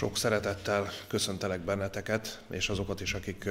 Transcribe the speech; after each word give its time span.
Sok 0.00 0.16
szeretettel 0.16 0.88
köszöntelek 1.08 1.60
benneteket, 1.60 2.40
és 2.50 2.68
azokat 2.68 3.00
is, 3.00 3.14
akik 3.14 3.48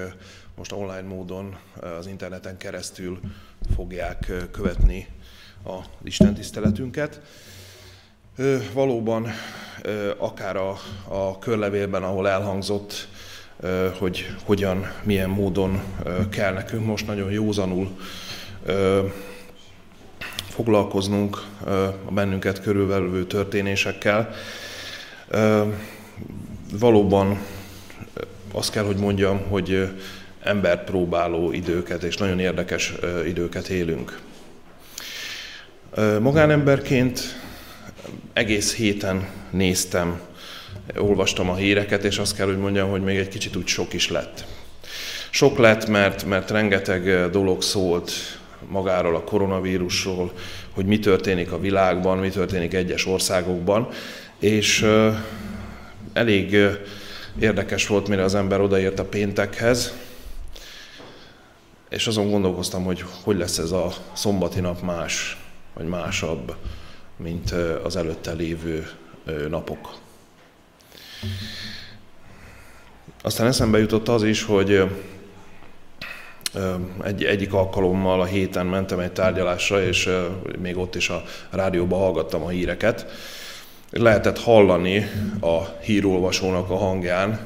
most 0.55 0.71
online 0.71 1.01
módon 1.07 1.57
az 1.97 2.07
interneten 2.07 2.57
keresztül 2.57 3.19
fogják 3.75 4.31
követni 4.51 5.07
a 5.65 5.77
Isten 6.03 6.33
tiszteletünket. 6.33 7.21
Valóban 8.73 9.27
akár 10.17 10.55
a, 10.55 10.77
a 11.07 11.39
körlevélben, 11.39 12.03
ahol 12.03 12.29
elhangzott, 12.29 13.07
hogy 13.97 14.35
hogyan, 14.43 14.91
milyen 15.03 15.29
módon 15.29 15.81
kell 16.29 16.53
nekünk 16.53 16.85
most 16.85 17.07
nagyon 17.07 17.31
józanul 17.31 17.97
foglalkoznunk 20.49 21.37
a 22.05 22.11
bennünket 22.11 22.61
körülvelő 22.61 23.25
történésekkel, 23.25 24.33
valóban 26.79 27.39
azt 28.51 28.71
kell, 28.71 28.83
hogy 28.83 28.97
mondjam, 28.97 29.39
hogy 29.49 29.89
embert 30.43 30.83
próbáló 30.83 31.51
időket 31.51 32.03
és 32.03 32.17
nagyon 32.17 32.39
érdekes 32.39 32.93
időket 33.27 33.67
élünk. 33.67 34.19
Magánemberként 36.19 37.39
egész 38.33 38.75
héten 38.75 39.27
néztem, 39.49 40.19
olvastam 40.97 41.49
a 41.49 41.55
híreket, 41.55 42.03
és 42.03 42.17
azt 42.17 42.35
kell, 42.35 42.45
hogy 42.45 42.57
mondjam, 42.57 42.89
hogy 42.89 43.03
még 43.03 43.17
egy 43.17 43.27
kicsit 43.27 43.55
úgy 43.55 43.67
sok 43.67 43.93
is 43.93 44.09
lett. 44.09 44.45
Sok 45.29 45.57
lett, 45.57 45.87
mert, 45.87 46.25
mert 46.25 46.51
rengeteg 46.51 47.29
dolog 47.31 47.61
szólt 47.61 48.11
magáról 48.67 49.15
a 49.15 49.23
koronavírusról, 49.23 50.31
hogy 50.71 50.85
mi 50.85 50.99
történik 50.99 51.51
a 51.51 51.59
világban, 51.59 52.17
mi 52.17 52.29
történik 52.29 52.73
egyes 52.73 53.05
országokban, 53.05 53.87
és 54.39 54.85
elég 56.19 56.57
érdekes 57.39 57.87
volt, 57.87 58.07
mire 58.07 58.23
az 58.23 58.35
ember 58.35 58.61
odaért 58.61 58.99
a 58.99 59.05
péntekhez, 59.05 59.93
és 61.89 62.07
azon 62.07 62.29
gondolkoztam, 62.29 62.83
hogy 62.83 63.03
hogy 63.23 63.37
lesz 63.37 63.57
ez 63.57 63.71
a 63.71 63.93
szombati 64.13 64.59
nap 64.59 64.81
más, 64.81 65.37
vagy 65.73 65.85
másabb, 65.85 66.55
mint 67.17 67.51
az 67.83 67.95
előtte 67.95 68.31
lévő 68.31 68.89
napok. 69.49 69.93
Aztán 73.21 73.47
eszembe 73.47 73.79
jutott 73.79 74.07
az 74.07 74.23
is, 74.23 74.43
hogy 74.43 74.83
egy, 77.03 77.23
egyik 77.23 77.53
alkalommal 77.53 78.21
a 78.21 78.25
héten 78.25 78.65
mentem 78.65 78.99
egy 78.99 79.11
tárgyalásra, 79.11 79.83
és 79.83 80.09
még 80.59 80.77
ott 80.77 80.95
is 80.95 81.09
a 81.09 81.23
rádióban 81.49 81.99
hallgattam 81.99 82.43
a 82.43 82.49
híreket, 82.49 83.05
lehetett 83.91 84.39
hallani 84.39 85.09
a 85.41 85.63
hírolvasónak 85.81 86.69
a 86.69 86.75
hangján, 86.77 87.39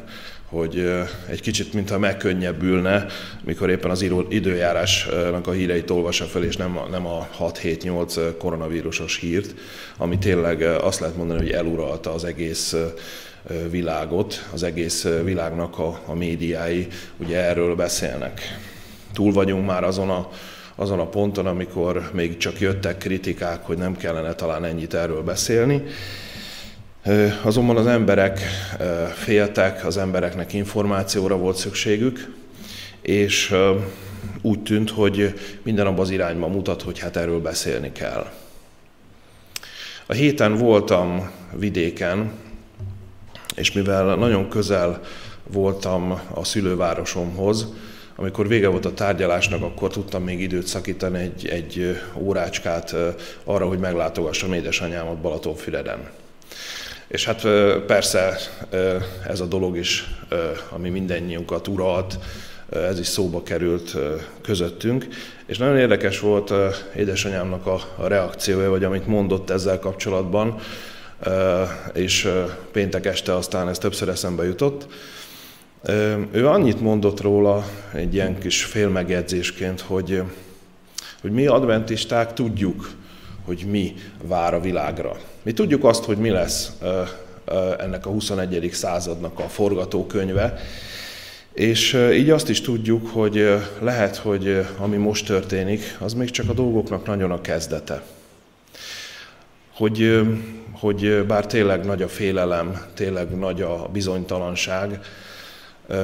hogy 0.46 1.04
egy 1.30 1.42
kicsit 1.42 1.74
mintha 1.74 2.00
megkönnyebbülne, 2.00 3.06
mikor 3.44 3.70
éppen 3.70 3.92
az 3.92 4.06
időjárásnak 4.30 5.48
a 5.48 5.52
híreit 5.52 5.90
olvassa 5.90 6.26
fel, 6.26 6.44
és 6.44 6.58
nem 6.58 6.78
a, 6.78 6.88
nem 6.88 7.06
a 7.06 7.28
6-7-8 7.40 8.34
koronavírusos 8.38 9.18
hírt, 9.18 9.56
ami 9.98 10.18
tényleg 10.18 10.62
azt 10.62 11.00
lehet 11.00 11.18
mondani, 11.18 11.40
hogy 11.40 11.52
eluralta 11.52 12.14
az 12.14 12.24
egész 12.24 12.76
világot, 13.70 14.48
az 14.54 14.64
egész 14.64 15.08
világnak 15.24 15.80
a, 15.80 16.00
a 16.06 16.14
médiái 16.14 16.88
ugye 17.18 17.38
erről 17.38 17.76
beszélnek. 17.76 18.42
Túl 19.14 19.34
vagyunk 19.34 19.66
már 19.66 19.84
azon 19.84 20.10
a 20.10 20.30
azon 20.76 21.00
a 21.00 21.08
ponton, 21.08 21.46
amikor 21.46 22.10
még 22.14 22.38
csak 22.38 22.60
jöttek 22.60 22.98
kritikák, 22.98 23.66
hogy 23.66 23.78
nem 23.78 23.98
kellene 23.98 24.34
talán 24.34 24.66
ennyit 24.66 24.94
erről 24.94 25.22
beszélni, 25.22 25.84
Azonban 27.42 27.78
az 27.78 27.88
emberek 27.88 28.40
féltek, 29.14 29.86
az 29.86 29.98
embereknek 29.98 30.54
információra 30.54 31.38
volt 31.38 31.56
szükségük, 31.56 32.36
és 33.02 33.56
úgy 34.42 34.64
tűnt, 34.64 34.90
hogy 34.90 35.34
minden 35.64 35.88
abban 35.88 36.00
az 36.00 36.10
irányba 36.10 36.48
mutat, 36.48 36.82
hogy 36.82 37.00
hát 37.00 37.16
erről 37.16 37.42
beszélni 37.42 37.92
kell. 37.92 38.32
A 40.06 40.14
héten 40.14 40.58
voltam 40.58 41.32
vidéken, 41.52 42.32
és 43.56 43.72
mivel 43.72 44.16
nagyon 44.16 44.50
közel 44.50 45.02
voltam 45.48 46.22
a 46.34 46.44
szülővárosomhoz, 46.44 47.68
amikor 48.16 48.48
vége 48.48 48.68
volt 48.68 48.86
a 48.86 48.94
tárgyalásnak, 48.94 49.64
akkor 49.64 49.92
tudtam 49.92 50.24
még 50.24 50.40
időt 50.40 50.68
szakítani 50.68 51.20
egy, 51.20 51.48
egy 51.48 52.02
órácskát 52.18 52.96
arra, 53.44 53.68
hogy 53.68 53.80
meglátogassam 53.80 54.54
édesanyámat 54.54 55.18
Balatonfüreden. 55.18 56.10
És 57.14 57.26
hát 57.26 57.42
persze 57.86 58.38
ez 59.28 59.40
a 59.40 59.46
dolog 59.46 59.78
is, 59.78 60.16
ami 60.70 60.90
mindennyiunkat 60.90 61.68
uralt, 61.68 62.20
ez 62.70 63.00
is 63.00 63.08
szóba 63.08 63.44
került 63.44 63.96
közöttünk. 64.42 65.08
És 65.46 65.58
nagyon 65.58 65.78
érdekes 65.78 66.20
volt 66.20 66.54
édesanyámnak 66.96 67.66
a, 67.66 68.08
reakciója, 68.08 68.70
vagy 68.70 68.84
amit 68.84 69.08
mondott 69.08 69.50
ezzel 69.50 69.80
kapcsolatban, 69.80 70.60
és 71.94 72.30
péntek 72.72 73.06
este 73.06 73.36
aztán 73.36 73.70
ez 73.70 73.78
többször 73.78 74.10
eszembe 74.10 74.46
jutott. 74.46 74.88
Ő 76.32 76.48
annyit 76.48 76.82
mondott 76.82 77.22
róla 77.22 77.66
egy 77.94 78.14
ilyen 78.14 78.40
kis 78.40 78.64
félmegjegyzésként, 78.64 79.82
hogy, 79.82 80.22
hogy 81.22 81.32
mi 81.32 81.46
adventisták 81.46 82.34
tudjuk, 82.34 82.90
hogy 83.46 83.66
mi 83.70 83.94
vár 84.24 84.54
a 84.54 84.60
világra. 84.60 85.18
Mi 85.42 85.54
tudjuk 85.54 85.84
azt, 85.84 86.04
hogy 86.04 86.18
mi 86.18 86.30
lesz 86.30 86.72
ennek 87.78 88.06
a 88.06 88.10
21. 88.10 88.70
századnak 88.74 89.40
a 89.40 89.48
forgatókönyve, 89.48 90.60
és 91.54 91.98
így 92.14 92.30
azt 92.30 92.50
is 92.50 92.62
tudjuk, 92.62 93.08
hogy 93.08 93.62
lehet, 93.80 94.16
hogy 94.16 94.66
ami 94.78 94.98
most 94.98 95.26
történik, 95.26 95.98
az 96.00 96.14
még 96.14 96.30
csak 96.30 96.50
a 96.50 96.54
dolgoknak 96.54 97.06
nagyon 97.06 97.32
a 97.32 97.42
kezdete. 97.42 98.04
Hogy, 99.74 100.22
hogy 100.72 101.26
bár 101.26 101.46
tényleg 101.46 101.86
nagy 101.86 102.02
a 102.02 102.08
félelem, 102.08 102.86
tényleg 102.94 103.38
nagy 103.38 103.62
a 103.62 103.90
bizonytalanság, 103.92 105.00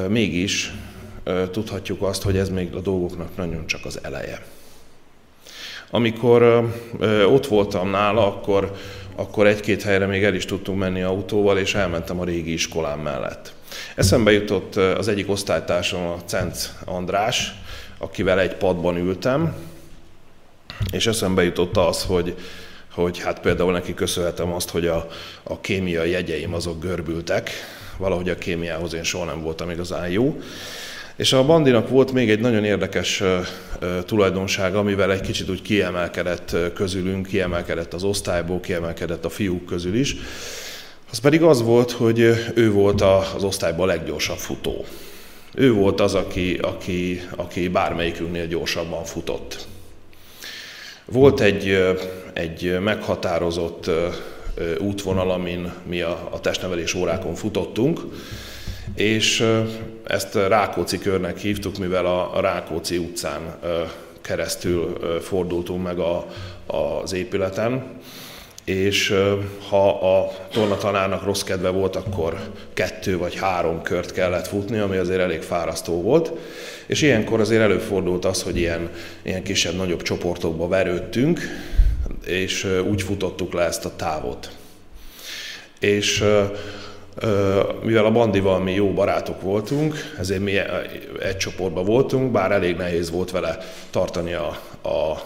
mégis 0.07 0.73
tudhatjuk 1.51 2.01
azt, 2.01 2.21
hogy 2.21 2.37
ez 2.37 2.49
még 2.49 2.75
a 2.75 2.79
dolgoknak 2.79 3.37
nagyon 3.37 3.67
csak 3.67 3.85
az 3.85 3.99
eleje. 4.03 4.41
Amikor 5.91 6.69
ott 7.27 7.47
voltam 7.47 7.89
nála, 7.89 8.27
akkor, 8.27 8.75
akkor 9.15 9.47
egy-két 9.47 9.83
helyre 9.83 10.05
még 10.05 10.23
el 10.23 10.33
is 10.33 10.45
tudtunk 10.45 10.79
menni 10.79 11.01
autóval, 11.01 11.57
és 11.57 11.75
elmentem 11.75 12.19
a 12.19 12.23
régi 12.23 12.53
iskolám 12.53 12.99
mellett. 12.99 13.53
Eszembe 13.95 14.31
jutott 14.31 14.75
az 14.75 15.07
egyik 15.07 15.29
osztálytársam, 15.29 16.05
a 16.05 16.17
Cenc 16.25 16.69
András, 16.85 17.53
akivel 17.97 18.39
egy 18.39 18.55
padban 18.55 18.97
ültem, 18.97 19.55
és 20.91 21.07
eszembe 21.07 21.43
jutott 21.43 21.77
az, 21.77 22.03
hogy, 22.03 22.35
hogy 22.91 23.19
hát 23.19 23.39
például 23.39 23.71
neki 23.71 23.93
köszönhetem 23.93 24.53
azt, 24.53 24.69
hogy 24.69 24.87
a, 24.87 25.07
a 25.43 25.59
kémiai 25.59 26.09
jegyeim 26.09 26.53
azok 26.53 26.79
görbültek, 26.79 27.51
valahogy 27.97 28.29
a 28.29 28.35
kémiához 28.35 28.93
én 28.93 29.03
soha 29.03 29.25
nem 29.25 29.41
voltam 29.41 29.69
igazán 29.69 30.09
jó, 30.09 30.41
és 31.19 31.33
a 31.33 31.45
Bandinak 31.45 31.89
volt 31.89 32.11
még 32.11 32.29
egy 32.29 32.39
nagyon 32.39 32.63
érdekes 32.63 33.23
tulajdonsága, 34.05 34.79
amivel 34.79 35.11
egy 35.11 35.21
kicsit 35.21 35.49
úgy 35.49 35.61
kiemelkedett 35.61 36.55
közülünk, 36.73 37.27
kiemelkedett 37.27 37.93
az 37.93 38.03
osztályból, 38.03 38.59
kiemelkedett 38.59 39.25
a 39.25 39.29
fiúk 39.29 39.65
közül 39.65 39.95
is. 39.95 40.15
Az 41.11 41.17
pedig 41.17 41.41
az 41.41 41.61
volt, 41.61 41.91
hogy 41.91 42.19
ő 42.53 42.71
volt 42.71 43.01
az 43.01 43.43
osztályban 43.43 43.89
a 43.89 43.91
leggyorsabb 43.91 44.37
futó. 44.37 44.85
Ő 45.53 45.71
volt 45.71 46.01
az, 46.01 46.13
aki, 46.13 46.57
aki, 46.61 47.21
aki 47.35 47.67
bármelyikünknél 47.67 48.47
gyorsabban 48.47 49.03
futott. 49.03 49.67
Volt 51.05 51.39
egy, 51.39 51.95
egy 52.33 52.79
meghatározott 52.79 53.89
útvonal, 54.79 55.31
amin 55.31 55.73
mi 55.87 56.01
a, 56.01 56.27
a 56.31 56.39
testnevelés 56.39 56.93
órákon 56.93 57.35
futottunk, 57.35 57.99
és 58.95 59.45
ezt 60.03 60.33
Rákóczi 60.33 60.97
körnek 60.97 61.37
hívtuk, 61.37 61.77
mivel 61.77 62.05
a 62.05 62.39
Rákóczi 62.41 62.97
utcán 62.97 63.59
keresztül 64.21 64.97
fordultunk 65.21 65.83
meg 65.83 65.99
a, 65.99 66.25
az 66.65 67.13
épületen, 67.13 67.83
és 68.69 69.15
ha 69.69 70.17
a 70.17 70.31
tornatanárnak 70.51 71.23
rossz 71.23 71.41
kedve 71.41 71.69
volt, 71.69 71.95
akkor 71.95 72.39
kettő 72.73 73.17
vagy 73.17 73.35
három 73.35 73.81
kört 73.81 74.11
kellett 74.11 74.47
futni, 74.47 74.77
ami 74.77 74.97
azért 74.97 75.19
elég 75.19 75.41
fárasztó 75.41 76.01
volt. 76.01 76.31
És 76.85 77.01
ilyenkor 77.01 77.39
azért 77.39 77.61
előfordult 77.61 78.25
az, 78.25 78.43
hogy 78.43 78.57
ilyen, 78.57 78.89
ilyen 79.21 79.43
kisebb-nagyobb 79.43 80.01
csoportokba 80.01 80.67
verődtünk, 80.67 81.39
és 82.25 82.67
úgy 82.89 83.01
futottuk 83.01 83.53
le 83.53 83.63
ezt 83.63 83.85
a 83.85 83.95
távot. 83.95 84.51
És 85.79 86.23
mivel 87.83 88.05
a 88.05 88.11
Bandival 88.11 88.59
mi 88.59 88.73
jó 88.73 88.93
barátok 88.93 89.41
voltunk, 89.41 89.95
ezért 90.19 90.41
mi 90.41 90.57
egy 91.19 91.37
csoportban 91.37 91.85
voltunk, 91.85 92.31
bár 92.31 92.51
elég 92.51 92.75
nehéz 92.75 93.11
volt 93.11 93.31
vele 93.31 93.57
tartani 93.89 94.33
a, 94.33 94.47
a 94.89 95.21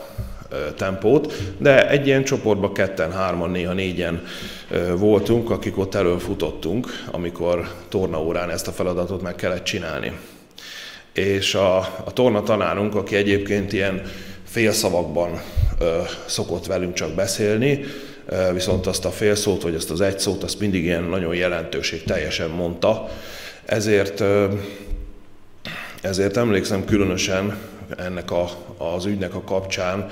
tempót, 0.77 1.33
de 1.57 1.89
egy 1.89 2.07
ilyen 2.07 2.23
csoportban 2.23 2.73
ketten, 2.73 3.11
hárman, 3.11 3.49
néha 3.49 3.73
négyen 3.73 4.23
voltunk, 4.97 5.49
akik 5.49 5.77
ott 5.77 5.95
elől 5.95 6.19
futottunk, 6.19 6.87
amikor 7.11 7.69
tornaórán 7.89 8.49
ezt 8.49 8.67
a 8.67 8.71
feladatot 8.71 9.21
meg 9.21 9.35
kellett 9.35 9.63
csinálni. 9.63 10.11
És 11.13 11.55
a, 11.55 11.77
a 11.77 12.13
torna 12.13 12.43
tanárunk, 12.43 12.95
aki 12.95 13.15
egyébként 13.15 13.73
ilyen 13.73 14.01
félszavakban 14.43 15.41
ö, 15.79 15.99
szokott 16.25 16.65
velünk 16.65 16.93
csak 16.93 17.11
beszélni, 17.11 17.85
viszont 18.53 18.87
azt 18.87 19.05
a 19.05 19.11
félszót, 19.11 19.61
vagy 19.61 19.75
azt 19.75 19.91
az 19.91 20.01
egy 20.01 20.19
szót, 20.19 20.43
azt 20.43 20.59
mindig 20.59 20.83
ilyen 20.83 21.03
nagyon 21.03 21.35
jelentőség 21.35 22.03
teljesen 22.03 22.49
mondta, 22.49 23.09
ezért 23.65 24.23
ezért 26.03 26.37
emlékszem 26.37 26.85
különösen 26.85 27.57
ennek 27.97 28.31
a, 28.31 28.49
az 28.77 29.05
ügynek 29.05 29.35
a 29.35 29.41
kapcsán 29.41 30.09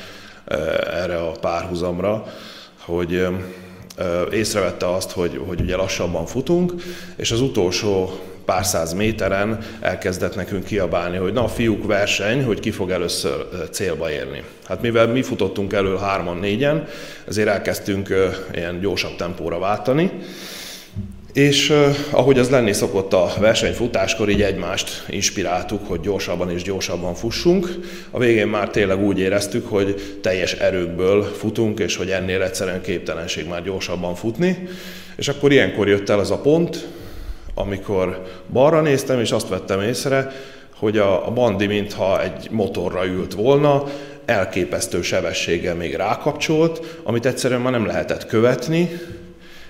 erre 0.92 1.18
a 1.18 1.32
párhuzamra, 1.32 2.26
hogy 2.80 3.28
észrevette 4.32 4.94
azt, 4.94 5.12
hogy, 5.12 5.42
hogy 5.48 5.62
ugye 5.62 5.76
lassabban 5.76 6.26
futunk, 6.26 6.74
és 7.16 7.32
az 7.32 7.42
utolsó 7.42 8.20
pár 8.46 8.66
száz 8.66 8.94
méteren 8.94 9.60
elkezdett 9.80 10.36
nekünk 10.36 10.64
kiabálni, 10.64 11.18
hogy 11.18 11.34
na, 11.34 11.48
fiúk 11.48 11.86
verseny, 11.86 12.44
hogy 12.44 12.60
ki 12.60 12.72
fog 12.72 12.90
először 12.90 13.48
célba 13.72 14.12
érni. 14.12 14.44
Hát 14.64 14.82
mivel 14.82 15.08
mi 15.08 15.22
futottunk 15.22 15.74
elől 15.74 15.98
hárman, 15.98 16.38
négyen, 16.38 16.88
ezért 17.28 17.48
elkezdtünk 17.48 18.14
ilyen 18.54 18.80
gyorsabb 18.80 19.16
tempóra 19.16 19.60
váltani, 19.60 20.12
és 21.34 21.74
ahogy 22.10 22.40
az 22.40 22.50
lenni 22.50 22.74
szokott 22.74 23.14
a 23.14 23.34
versenyfutáskor, 23.40 24.30
így 24.30 24.42
egymást 24.42 25.06
inspiráltuk, 25.10 25.88
hogy 25.88 26.00
gyorsabban 26.00 26.52
és 26.52 26.62
gyorsabban 26.62 27.16
fussunk. 27.16 27.68
A 28.12 28.20
végén 28.20 28.48
már 28.48 28.70
tényleg 28.70 29.04
úgy 29.04 29.20
éreztük, 29.20 29.68
hogy 29.68 30.18
teljes 30.22 30.54
erőkből 30.54 31.24
futunk, 31.24 31.80
és 31.80 31.96
hogy 31.96 32.10
ennél 32.10 32.42
egyszerűen 32.42 32.82
képtelenség 32.82 33.48
már 33.48 33.64
gyorsabban 33.64 34.16
futni. 34.16 34.68
És 35.16 35.28
akkor 35.28 35.52
ilyenkor 35.52 35.88
jött 35.88 36.10
el 36.10 36.20
az 36.20 36.32
a 36.32 36.38
pont, 36.38 36.88
amikor 37.54 38.24
balra 38.52 38.82
néztem, 38.82 39.20
és 39.20 39.32
azt 39.32 39.50
vettem 39.50 39.82
észre, 39.82 40.32
hogy 40.76 40.98
a, 40.98 41.28
a 41.28 41.32
bandi 41.32 41.66
mintha 41.66 42.22
egy 42.22 42.48
motorra 42.52 43.06
ült 43.06 43.34
volna, 43.34 43.84
elképesztő 44.26 45.02
sebességgel 45.02 45.76
még 45.76 45.96
rákapcsolt, 45.96 47.00
amit 47.04 47.26
egyszerűen 47.26 47.62
már 47.62 47.72
nem 47.72 47.86
lehetett 47.86 48.26
követni, 48.26 48.90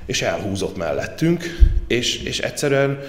és 0.05 0.21
elhúzott 0.21 0.77
mellettünk, 0.77 1.43
és, 1.87 2.23
és 2.23 2.39
egyszerűen 2.39 2.99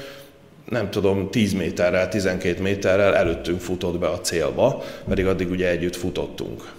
nem 0.69 0.90
tudom, 0.90 1.30
10 1.30 1.52
méterrel, 1.52 2.08
12 2.08 2.62
méterrel 2.62 3.14
előttünk 3.14 3.60
futott 3.60 3.98
be 3.98 4.08
a 4.08 4.20
célba, 4.20 4.84
pedig 5.08 5.26
addig 5.26 5.50
ugye 5.50 5.68
együtt 5.68 5.96
futottunk. 5.96 6.72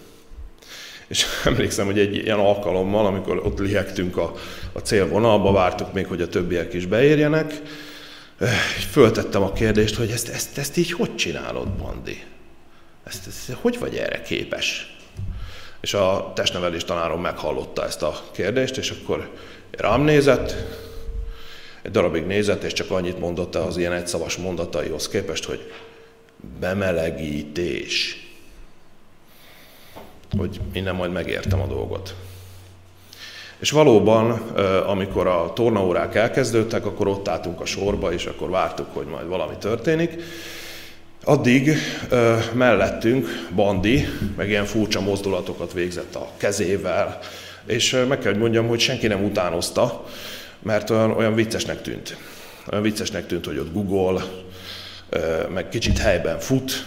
És 1.14 1.26
emlékszem, 1.46 1.86
hogy 1.86 2.00
egy 2.00 2.16
ilyen 2.16 2.40
alkalommal, 2.40 3.06
amikor 3.06 3.38
ott 3.46 3.60
lihegtünk 3.60 4.18
a, 4.18 4.34
a 4.72 4.80
célvonalba, 4.80 5.52
vártuk 5.52 5.94
még, 5.94 6.08
hogy 6.08 6.22
a 6.22 6.28
többiek 6.28 6.74
is 6.74 6.86
beérjenek, 6.86 7.62
föltettem 8.92 9.42
a 9.42 9.54
kérdést, 9.54 9.96
hogy 9.96 10.10
ezt, 10.10 10.30
ezt, 10.30 10.58
ezt 10.58 10.78
így 10.78 10.92
hogy 10.92 11.16
csinálod, 11.16 11.68
Bandi? 11.68 12.24
Ezt, 13.04 13.28
ezt, 13.28 13.52
hogy 13.62 13.80
vagy 13.80 13.96
erre 13.96 14.22
képes? 14.22 14.96
És 15.82 15.94
a 15.94 16.32
testnevelés 16.36 16.84
tanárom 16.84 17.22
meghallotta 17.22 17.86
ezt 17.86 18.02
a 18.02 18.22
kérdést, 18.32 18.78
és 18.78 18.90
akkor 18.90 19.30
Rám 19.72 20.02
nézett, 20.02 20.56
egy 21.82 21.92
darabig 21.92 22.26
nézett, 22.26 22.64
és 22.64 22.74
csak 22.74 22.92
annyit 22.92 23.20
mondott 23.20 23.56
az 23.56 23.78
ilyen 23.78 23.94
egyszavas 23.94 24.38
mondataihoz 24.38 25.08
képest, 25.08 25.44
hogy 25.44 25.72
bemelegítés. 26.60 28.23
Hogy 30.38 30.60
innen 30.72 30.96
majd 30.96 31.12
megértem 31.12 31.62
a 31.62 31.68
dolgot. 31.68 32.16
És 33.60 33.72
valóban, 33.72 34.32
amikor 34.88 35.28
a 35.28 35.52
tornaórák 35.56 36.16
elkezdődtek, 36.16 36.86
akkor 36.86 37.08
ott 37.08 37.28
álltunk 37.28 37.62
a 37.62 37.66
sorba, 37.66 38.14
és 38.14 38.26
akkor 38.26 38.50
vártuk, 38.50 38.88
hogy 38.94 39.06
majd 39.06 39.28
valami 39.28 39.54
történik. 39.60 40.22
Addig 41.24 41.72
mellettünk 42.54 43.28
Bandi, 43.56 44.06
meg 44.38 44.50
ilyen 44.50 44.66
furcsa 44.66 45.02
mozdulatokat 45.02 45.74
végzett 45.74 46.16
a 46.16 46.30
kezével, 46.38 47.20
és 47.66 48.04
meg 48.08 48.20
kell, 48.20 48.32
hogy 48.32 48.42
mondjam, 48.42 48.68
hogy 48.68 48.80
senki 48.80 49.08
nem 49.08 49.24
utánozta, 49.24 50.06
mert 50.60 50.90
olyan, 50.90 51.12
olyan 51.12 51.36
viccesnek 51.36 51.82
tűnt. 51.82 52.18
Olyan 52.72 52.84
viccesnek 52.84 53.28
tűnt, 53.28 53.46
hogy 53.46 53.58
ott 53.58 53.74
Google, 53.74 54.24
meg 55.54 55.70
kicsit 55.70 55.98
helyben 55.98 56.40
fut. 56.40 56.86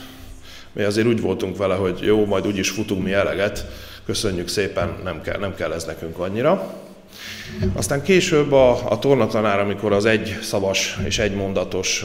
Mi 0.76 0.82
azért 0.82 1.06
úgy 1.06 1.20
voltunk 1.20 1.56
vele, 1.56 1.74
hogy 1.74 1.98
jó, 2.00 2.24
majd 2.24 2.46
úgyis 2.46 2.70
futunk 2.70 3.02
mi 3.02 3.12
eleget, 3.12 3.66
köszönjük 4.06 4.48
szépen, 4.48 4.96
nem 5.04 5.22
kell, 5.22 5.38
nem 5.38 5.54
kell 5.54 5.72
ez 5.72 5.84
nekünk 5.84 6.18
annyira. 6.18 6.74
Aztán 7.74 8.02
később 8.02 8.52
a, 8.52 8.90
a 8.90 8.98
tornatanár, 8.98 9.58
amikor 9.58 9.92
az 9.92 10.04
egy 10.04 10.38
szavas 10.42 10.98
és 11.04 11.18
egy 11.18 11.34
mondatos 11.34 12.04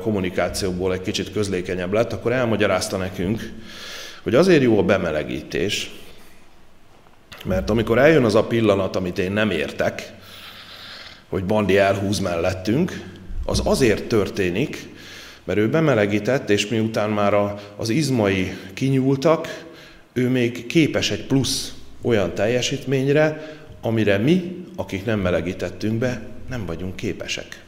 kommunikációból 0.00 0.92
egy 0.92 1.00
kicsit 1.00 1.32
közlékenyebb 1.32 1.92
lett, 1.92 2.12
akkor 2.12 2.32
elmagyarázta 2.32 2.96
nekünk, 2.96 3.52
hogy 4.22 4.34
azért 4.34 4.62
jó 4.62 4.78
a 4.78 4.82
bemelegítés, 4.82 5.90
mert 7.44 7.70
amikor 7.70 7.98
eljön 7.98 8.24
az 8.24 8.34
a 8.34 8.44
pillanat, 8.44 8.96
amit 8.96 9.18
én 9.18 9.32
nem 9.32 9.50
értek, 9.50 10.12
hogy 11.28 11.44
Bandi 11.44 11.78
elhúz 11.78 12.18
mellettünk, 12.18 13.00
az 13.44 13.60
azért 13.64 14.04
történik, 14.04 14.90
mert 15.44 15.58
ő 15.58 15.68
bemelegített, 15.68 16.50
és 16.50 16.68
miután 16.68 17.10
már 17.10 17.34
a, 17.34 17.58
az 17.76 17.88
izmai 17.88 18.56
kinyúltak, 18.74 19.64
ő 20.12 20.28
még 20.28 20.66
képes 20.66 21.10
egy 21.10 21.26
plusz 21.26 21.74
olyan 22.02 22.34
teljesítményre, 22.34 23.56
amire 23.80 24.18
mi, 24.18 24.64
akik 24.76 25.04
nem 25.04 25.20
melegítettünk 25.20 25.98
be, 25.98 26.22
nem 26.48 26.66
vagyunk 26.66 26.96
képesek. 26.96 27.64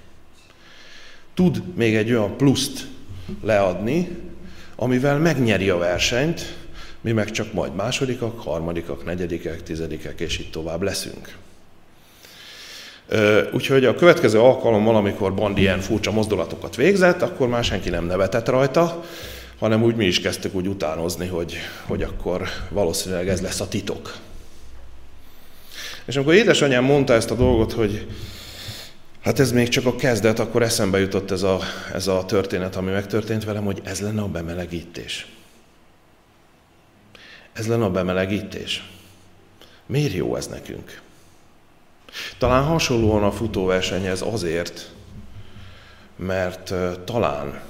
Tud 1.34 1.62
még 1.74 1.94
egy 1.94 2.10
olyan 2.10 2.36
pluszt 2.36 2.86
leadni, 3.42 4.08
amivel 4.76 5.18
megnyeri 5.18 5.68
a 5.68 5.78
versenyt, 5.78 6.54
mi 7.00 7.12
meg 7.12 7.30
csak 7.30 7.52
majd 7.52 7.74
másodikak, 7.74 8.40
harmadikak, 8.40 9.04
negyedikek, 9.04 9.62
tizedikek, 9.62 10.20
és 10.20 10.38
így 10.38 10.50
tovább 10.50 10.82
leszünk. 10.82 11.36
Úgyhogy 13.52 13.84
a 13.84 13.94
következő 13.94 14.40
alkalommal, 14.40 14.96
amikor 14.96 15.34
Bandi 15.34 15.60
ilyen 15.60 15.80
furcsa 15.80 16.10
mozdulatokat 16.10 16.76
végzett, 16.76 17.22
akkor 17.22 17.48
már 17.48 17.64
senki 17.64 17.88
nem 17.88 18.04
nevetett 18.04 18.48
rajta, 18.48 19.04
hanem 19.58 19.82
úgy 19.82 19.96
mi 19.96 20.04
is 20.04 20.20
kezdtük 20.20 20.54
úgy 20.54 20.66
utánozni, 20.66 21.26
hogy, 21.26 21.56
hogy 21.86 22.02
akkor 22.02 22.48
valószínűleg 22.70 23.28
ez 23.28 23.40
lesz 23.40 23.60
a 23.60 23.68
titok. 23.68 24.16
És 26.04 26.16
amikor 26.16 26.34
édesanyám 26.34 26.84
mondta 26.84 27.12
ezt 27.12 27.30
a 27.30 27.34
dolgot, 27.34 27.72
hogy 27.72 28.06
hát 29.22 29.38
ez 29.38 29.52
még 29.52 29.68
csak 29.68 29.86
a 29.86 29.96
kezdet, 29.96 30.38
akkor 30.38 30.62
eszembe 30.62 30.98
jutott 30.98 31.30
ez 31.30 31.42
a, 31.42 31.58
ez 31.92 32.06
a 32.06 32.24
történet, 32.24 32.76
ami 32.76 32.90
megtörtént 32.90 33.44
velem, 33.44 33.64
hogy 33.64 33.80
ez 33.84 34.00
lenne 34.00 34.22
a 34.22 34.28
bemelegítés. 34.28 35.26
Ez 37.52 37.66
lenne 37.66 37.84
a 37.84 37.90
bemelegítés. 37.90 38.88
Miért 39.86 40.14
jó 40.14 40.36
ez 40.36 40.46
nekünk? 40.46 41.02
Talán 42.38 42.64
hasonlóan 42.64 43.22
a 43.22 43.32
futóversenyhez 43.32 44.22
azért, 44.22 44.90
mert 46.16 46.74
talán 47.04 47.60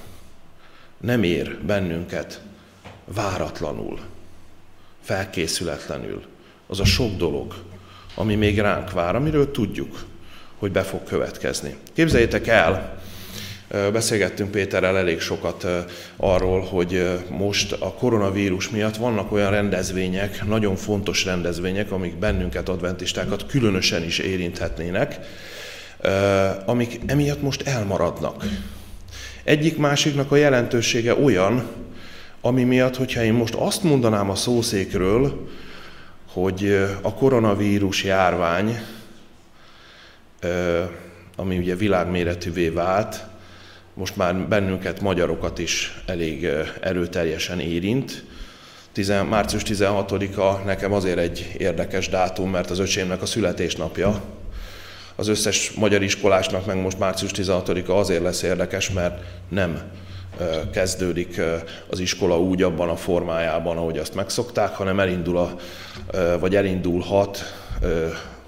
nem 1.00 1.22
ér 1.22 1.58
bennünket 1.62 2.40
váratlanul, 3.04 4.00
felkészületlenül 5.00 6.22
az 6.66 6.80
a 6.80 6.84
sok 6.84 7.16
dolog, 7.16 7.54
ami 8.14 8.34
még 8.34 8.58
ránk 8.58 8.92
vár, 8.92 9.16
amiről 9.16 9.50
tudjuk, 9.50 10.04
hogy 10.58 10.72
be 10.72 10.82
fog 10.82 11.04
következni. 11.04 11.76
Képzeljétek 11.92 12.46
el, 12.46 13.02
Beszélgettünk 13.68 14.50
Péterrel 14.50 14.96
elég 14.96 15.20
sokat 15.20 15.66
arról, 16.16 16.60
hogy 16.60 17.20
most 17.30 17.72
a 17.72 17.92
koronavírus 17.92 18.68
miatt 18.70 18.96
vannak 18.96 19.32
olyan 19.32 19.50
rendezvények, 19.50 20.44
nagyon 20.46 20.76
fontos 20.76 21.24
rendezvények, 21.24 21.90
amik 21.90 22.16
bennünket, 22.16 22.68
adventistákat 22.68 23.46
különösen 23.46 24.02
is 24.02 24.18
érinthetnének, 24.18 25.18
amik 26.64 27.00
emiatt 27.06 27.42
most 27.42 27.62
elmaradnak. 27.62 28.44
Egyik 29.44 29.76
másiknak 29.76 30.32
a 30.32 30.36
jelentősége 30.36 31.14
olyan, 31.14 31.68
ami 32.40 32.62
miatt, 32.62 32.96
hogyha 32.96 33.22
én 33.22 33.32
most 33.32 33.54
azt 33.54 33.82
mondanám 33.82 34.30
a 34.30 34.34
szószékről, 34.34 35.48
hogy 36.32 36.86
a 37.02 37.14
koronavírus 37.14 38.04
járvány, 38.04 38.78
ami 41.36 41.58
ugye 41.58 41.74
világméretűvé 41.74 42.68
vált, 42.68 43.24
most 43.94 44.16
már 44.16 44.36
bennünket, 44.36 45.00
magyarokat 45.00 45.58
is 45.58 46.02
elég 46.06 46.48
erőteljesen 46.80 47.60
érint. 47.60 48.24
Tizen, 48.92 49.26
március 49.26 49.62
16-a 49.66 50.64
nekem 50.64 50.92
azért 50.92 51.18
egy 51.18 51.54
érdekes 51.58 52.08
dátum, 52.08 52.50
mert 52.50 52.70
az 52.70 52.78
öcsémnek 52.78 53.22
a 53.22 53.26
születésnapja. 53.26 54.20
Az 55.16 55.28
összes 55.28 55.70
magyar 55.70 56.02
iskolásnak 56.02 56.66
meg 56.66 56.76
most 56.80 56.98
március 56.98 57.30
16-a 57.34 57.92
azért 57.92 58.22
lesz 58.22 58.42
érdekes, 58.42 58.90
mert 58.90 59.24
nem 59.48 59.82
kezdődik 60.72 61.40
az 61.90 61.98
iskola 61.98 62.40
úgy 62.40 62.62
abban 62.62 62.88
a 62.88 62.96
formájában, 62.96 63.76
ahogy 63.76 63.98
azt 63.98 64.14
megszokták, 64.14 64.74
hanem 64.74 65.00
elindul 65.00 65.36
a, 65.38 65.56
vagy 66.38 66.56
elindulhat, 66.56 67.38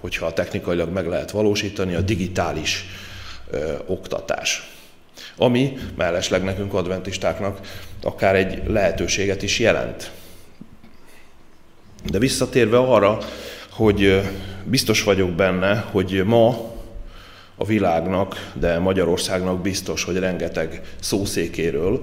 hogyha 0.00 0.32
technikailag 0.32 0.92
meg 0.92 1.06
lehet 1.06 1.30
valósítani, 1.30 1.94
a 1.94 2.00
digitális 2.00 2.84
oktatás. 3.86 4.75
Ami 5.36 5.78
mellesleg 5.96 6.42
nekünk 6.42 6.74
adventistáknak 6.74 7.60
akár 8.02 8.34
egy 8.34 8.62
lehetőséget 8.66 9.42
is 9.42 9.58
jelent. 9.58 10.10
De 12.04 12.18
visszatérve 12.18 12.78
arra, 12.78 13.18
hogy 13.70 14.22
biztos 14.64 15.02
vagyok 15.02 15.30
benne, 15.30 15.84
hogy 15.90 16.22
ma 16.24 16.74
a 17.56 17.64
világnak, 17.64 18.52
de 18.54 18.78
Magyarországnak 18.78 19.60
biztos, 19.60 20.04
hogy 20.04 20.18
rengeteg 20.18 20.80
szószékéről 21.00 22.00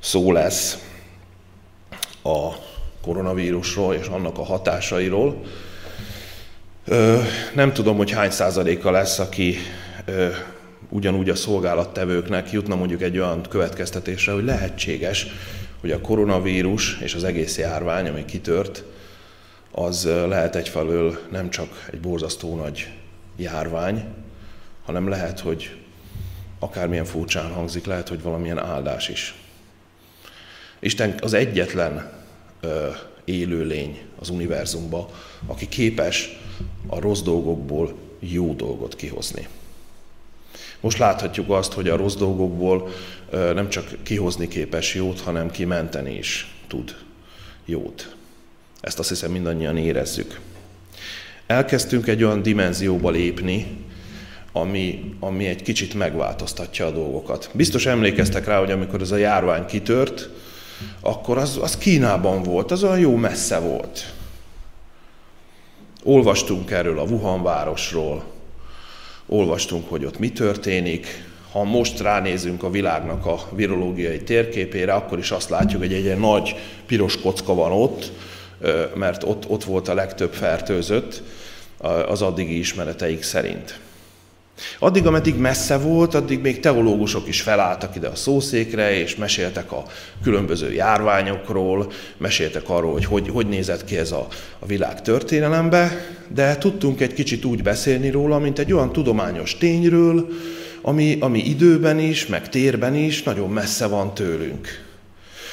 szó 0.00 0.32
lesz 0.32 0.78
a 2.22 2.48
koronavírusról 3.02 3.94
és 3.94 4.06
annak 4.06 4.38
a 4.38 4.44
hatásairól. 4.44 5.42
Nem 7.54 7.72
tudom, 7.72 7.96
hogy 7.96 8.10
hány 8.10 8.30
százaléka 8.30 8.90
lesz, 8.90 9.18
aki 9.18 9.56
ugyanúgy 10.90 11.28
a 11.28 11.34
szolgálattevőknek 11.34 12.50
jutna 12.50 12.76
mondjuk 12.76 13.02
egy 13.02 13.18
olyan 13.18 13.42
következtetésre, 13.42 14.32
hogy 14.32 14.44
lehetséges, 14.44 15.26
hogy 15.80 15.90
a 15.90 16.00
koronavírus 16.00 16.98
és 17.00 17.14
az 17.14 17.24
egész 17.24 17.58
járvány, 17.58 18.08
ami 18.08 18.24
kitört, 18.24 18.84
az 19.70 20.04
lehet 20.04 20.56
egyfelől 20.56 21.18
nem 21.30 21.50
csak 21.50 21.88
egy 21.92 22.00
borzasztó 22.00 22.56
nagy 22.56 22.88
járvány, 23.36 24.04
hanem 24.84 25.08
lehet, 25.08 25.40
hogy 25.40 25.76
akármilyen 26.58 27.04
furcsán 27.04 27.52
hangzik, 27.52 27.86
lehet, 27.86 28.08
hogy 28.08 28.22
valamilyen 28.22 28.58
áldás 28.58 29.08
is. 29.08 29.34
Isten 30.78 31.14
az 31.20 31.32
egyetlen 31.32 32.12
ö, 32.60 32.88
élő 33.24 33.64
lény 33.64 34.00
az 34.18 34.28
univerzumban, 34.28 35.06
aki 35.46 35.68
képes 35.68 36.38
a 36.86 37.00
rossz 37.00 37.22
dolgokból 37.22 37.94
jó 38.18 38.54
dolgot 38.54 38.96
kihozni. 38.96 39.48
Most 40.80 40.98
láthatjuk 40.98 41.50
azt, 41.50 41.72
hogy 41.72 41.88
a 41.88 41.96
rossz 41.96 42.14
dolgokból 42.14 42.88
nem 43.30 43.68
csak 43.68 43.96
kihozni 44.02 44.48
képes 44.48 44.94
jót, 44.94 45.20
hanem 45.20 45.50
kimenteni 45.50 46.16
is 46.16 46.54
tud 46.66 46.96
jót. 47.64 48.14
Ezt 48.80 48.98
azt 48.98 49.08
hiszem 49.08 49.30
mindannyian 49.30 49.76
érezzük. 49.76 50.40
Elkezdtünk 51.46 52.06
egy 52.06 52.24
olyan 52.24 52.42
dimenzióba 52.42 53.10
lépni, 53.10 53.66
ami, 54.52 55.14
ami 55.20 55.46
egy 55.46 55.62
kicsit 55.62 55.94
megváltoztatja 55.94 56.86
a 56.86 56.90
dolgokat. 56.90 57.50
Biztos 57.52 57.86
emlékeztek 57.86 58.46
rá, 58.46 58.58
hogy 58.58 58.70
amikor 58.70 59.00
ez 59.00 59.10
a 59.10 59.16
járvány 59.16 59.66
kitört, 59.66 60.28
akkor 61.00 61.38
az, 61.38 61.58
az 61.62 61.78
Kínában 61.78 62.42
volt, 62.42 62.70
az 62.70 62.82
olyan 62.82 62.98
jó 62.98 63.16
messze 63.16 63.58
volt. 63.58 64.12
Olvastunk 66.02 66.70
erről 66.70 66.98
a 66.98 67.02
Wuhan 67.02 67.42
városról, 67.42 68.24
olvastunk, 69.30 69.88
hogy 69.88 70.04
ott 70.04 70.18
mi 70.18 70.30
történik. 70.30 71.28
Ha 71.52 71.64
most 71.64 72.00
ránézünk 72.00 72.62
a 72.62 72.70
világnak 72.70 73.26
a 73.26 73.48
virológiai 73.50 74.22
térképére, 74.22 74.92
akkor 74.92 75.18
is 75.18 75.30
azt 75.30 75.50
látjuk, 75.50 75.82
hogy 75.82 75.92
egy, 75.92 76.06
egy 76.06 76.18
nagy 76.18 76.56
piros 76.86 77.20
kocka 77.20 77.54
van 77.54 77.72
ott, 77.72 78.12
mert 78.94 79.22
ott, 79.22 79.48
ott 79.48 79.64
volt 79.64 79.88
a 79.88 79.94
legtöbb 79.94 80.32
fertőzött 80.32 81.22
az 82.08 82.22
addigi 82.22 82.58
ismereteik 82.58 83.22
szerint. 83.22 83.78
Addig, 84.78 85.06
ameddig 85.06 85.34
messze 85.34 85.76
volt, 85.76 86.14
addig 86.14 86.40
még 86.40 86.60
teológusok 86.60 87.28
is 87.28 87.40
felálltak 87.40 87.96
ide 87.96 88.08
a 88.08 88.14
szószékre, 88.14 88.98
és 88.98 89.16
meséltek 89.16 89.72
a 89.72 89.84
különböző 90.22 90.72
járványokról, 90.72 91.92
meséltek 92.16 92.68
arról, 92.68 92.92
hogy 92.92 93.04
hogy, 93.04 93.28
hogy 93.28 93.46
nézett 93.46 93.84
ki 93.84 93.96
ez 93.96 94.12
a, 94.12 94.26
a 94.58 94.66
világ 94.66 95.02
történelembe, 95.02 96.06
de 96.28 96.56
tudtunk 96.58 97.00
egy 97.00 97.14
kicsit 97.14 97.44
úgy 97.44 97.62
beszélni 97.62 98.10
róla, 98.10 98.38
mint 98.38 98.58
egy 98.58 98.72
olyan 98.72 98.92
tudományos 98.92 99.58
tényről, 99.58 100.28
ami, 100.82 101.16
ami 101.20 101.38
időben 101.38 101.98
is, 101.98 102.26
meg 102.26 102.48
térben 102.48 102.94
is 102.94 103.22
nagyon 103.22 103.50
messze 103.50 103.86
van 103.86 104.14
tőlünk. 104.14 104.88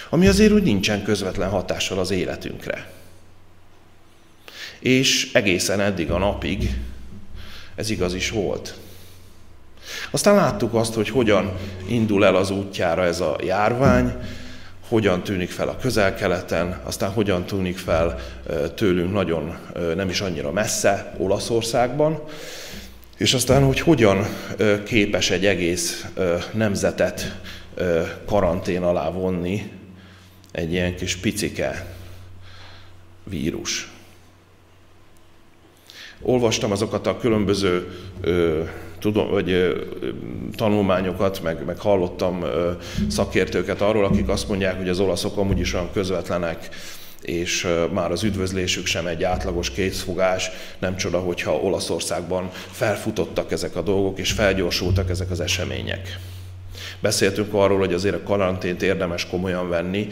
Ami 0.10 0.28
azért 0.28 0.52
úgy 0.52 0.64
nincsen 0.64 1.04
közvetlen 1.04 1.50
hatással 1.50 2.00
az 2.00 2.12
életünkre. 2.12 2.92
És 4.80 5.30
egészen 5.34 5.80
eddig 5.80 6.12
a 6.12 6.18
napig 6.18 6.70
ez 7.76 7.90
igaz 7.90 8.14
is 8.14 8.30
volt. 8.30 8.78
Aztán 10.12 10.36
láttuk 10.36 10.74
azt, 10.74 10.94
hogy 10.94 11.10
hogyan 11.10 11.52
indul 11.88 12.26
el 12.26 12.36
az 12.36 12.50
útjára 12.50 13.04
ez 13.04 13.20
a 13.20 13.36
járvány, 13.44 14.14
hogyan 14.88 15.24
tűnik 15.24 15.50
fel 15.50 15.68
a 15.68 15.78
közel-keleten, 15.78 16.82
aztán 16.84 17.12
hogyan 17.12 17.46
tűnik 17.46 17.78
fel 17.78 18.20
tőlünk 18.76 19.14
nagyon 19.14 19.58
nem 19.96 20.10
is 20.10 20.22
annyira 20.22 20.52
messze, 20.52 21.16
Olaszországban, 21.18 22.22
és 23.18 23.34
aztán, 23.34 23.64
hogy 23.64 23.80
hogyan 23.80 24.28
képes 24.86 25.30
egy 25.30 25.46
egész 25.46 26.06
nemzetet 26.54 27.40
karantén 28.26 28.84
alá 28.84 29.10
vonni 29.10 29.72
egy 30.52 30.72
ilyen 30.72 30.96
kis 30.96 31.16
picike 31.16 31.96
vírus. 33.24 33.92
Olvastam 36.22 36.72
azokat 36.72 37.08
a 37.08 37.18
különböző 37.18 38.00
tudom, 39.00 39.30
vagy 39.30 39.76
tanulmányokat, 40.56 41.42
meg, 41.44 41.66
meg 41.66 41.80
hallottam 41.80 42.44
szakértőket 43.08 43.82
arról, 43.82 44.06
akik 44.06 44.30
azt 44.30 44.48
mondják, 44.48 44.78
hogy 44.78 44.90
az 44.90 45.00
olaszok 45.00 45.38
amúgy 45.38 45.60
is 45.60 45.74
olyan 45.74 45.90
közvetlenek, 45.94 46.70
és 47.22 47.68
már 47.94 48.12
az 48.12 48.24
üdvözlésük 48.24 48.86
sem 48.86 49.08
egy 49.08 49.24
átlagos 49.24 49.72
készfogás, 49.72 50.50
nem 50.80 50.96
csoda, 50.96 51.20
hogyha 51.20 51.56
Olaszországban 51.56 52.50
felfutottak 52.72 53.52
ezek 53.52 53.76
a 53.76 53.82
dolgok, 53.82 54.20
és 54.20 54.32
felgyorsultak 54.32 55.10
ezek 55.10 55.32
az 55.32 55.40
események. 55.40 56.20
Beszéltünk 57.00 57.54
arról, 57.54 57.78
hogy 57.78 57.94
azért 57.94 58.16
a 58.16 58.24
karantént 58.24 58.82
érdemes 58.82 59.28
komolyan 59.28 59.70
venni, 59.70 60.08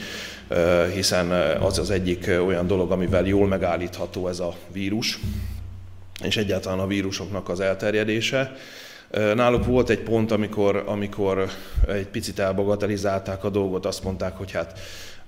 hiszen 0.94 1.32
az 1.62 1.80
az 1.80 1.90
egyik 1.90 2.32
olyan 2.46 2.68
dolog, 2.68 2.92
amivel 2.92 3.26
jól 3.26 3.48
megállítható 3.48 4.28
ez 4.28 4.40
a 4.40 4.56
vírus, 4.72 5.20
és 6.24 6.38
egyáltalán 6.38 6.80
a 6.80 6.88
vírusoknak 6.88 7.50
az 7.50 7.60
elterjedése. 7.60 8.56
Náluk 9.12 9.66
volt 9.66 9.90
egy 9.90 10.00
pont, 10.00 10.32
amikor, 10.32 10.84
amikor 10.86 11.50
egy 11.88 12.08
picit 12.08 12.40
elbagatelizálták 12.40 13.44
a 13.44 13.50
dolgot, 13.50 13.86
azt 13.86 14.04
mondták, 14.04 14.38
hogy 14.38 14.52
hát 14.52 14.80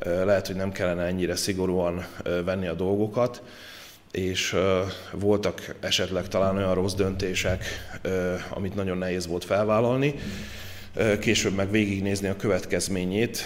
lehet, 0.03 0.47
hogy 0.47 0.55
nem 0.55 0.71
kellene 0.71 1.03
ennyire 1.03 1.35
szigorúan 1.35 2.05
venni 2.45 2.67
a 2.67 2.73
dolgokat, 2.73 3.41
és 4.11 4.55
voltak 5.11 5.75
esetleg 5.79 6.27
talán 6.27 6.55
olyan 6.55 6.73
rossz 6.73 6.93
döntések, 6.93 7.65
amit 8.49 8.75
nagyon 8.75 8.97
nehéz 8.97 9.27
volt 9.27 9.45
felvállalni 9.45 10.15
később 11.19 11.53
meg 11.55 11.71
végignézni 11.71 12.27
a 12.27 12.35
következményét, 12.35 13.43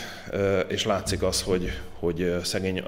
és 0.68 0.86
látszik 0.86 1.24
az, 1.24 1.42
hogy, 1.42 1.80
hogy 2.00 2.36
szegény 2.44 2.84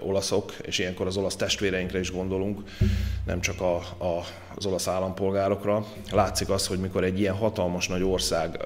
olaszok, 0.00 0.52
és 0.62 0.78
ilyenkor 0.78 1.06
az 1.06 1.16
olasz 1.16 1.36
testvéreinkre 1.36 1.98
is 1.98 2.10
gondolunk, 2.10 2.60
nem 3.26 3.40
csak 3.40 3.60
a, 3.60 3.76
a, 3.98 4.24
az 4.54 4.66
olasz 4.66 4.88
állampolgárokra, 4.88 5.86
látszik 6.10 6.48
az, 6.48 6.66
hogy 6.66 6.78
mikor 6.78 7.04
egy 7.04 7.20
ilyen 7.20 7.34
hatalmas 7.34 7.88
nagy 7.88 8.02
ország 8.02 8.58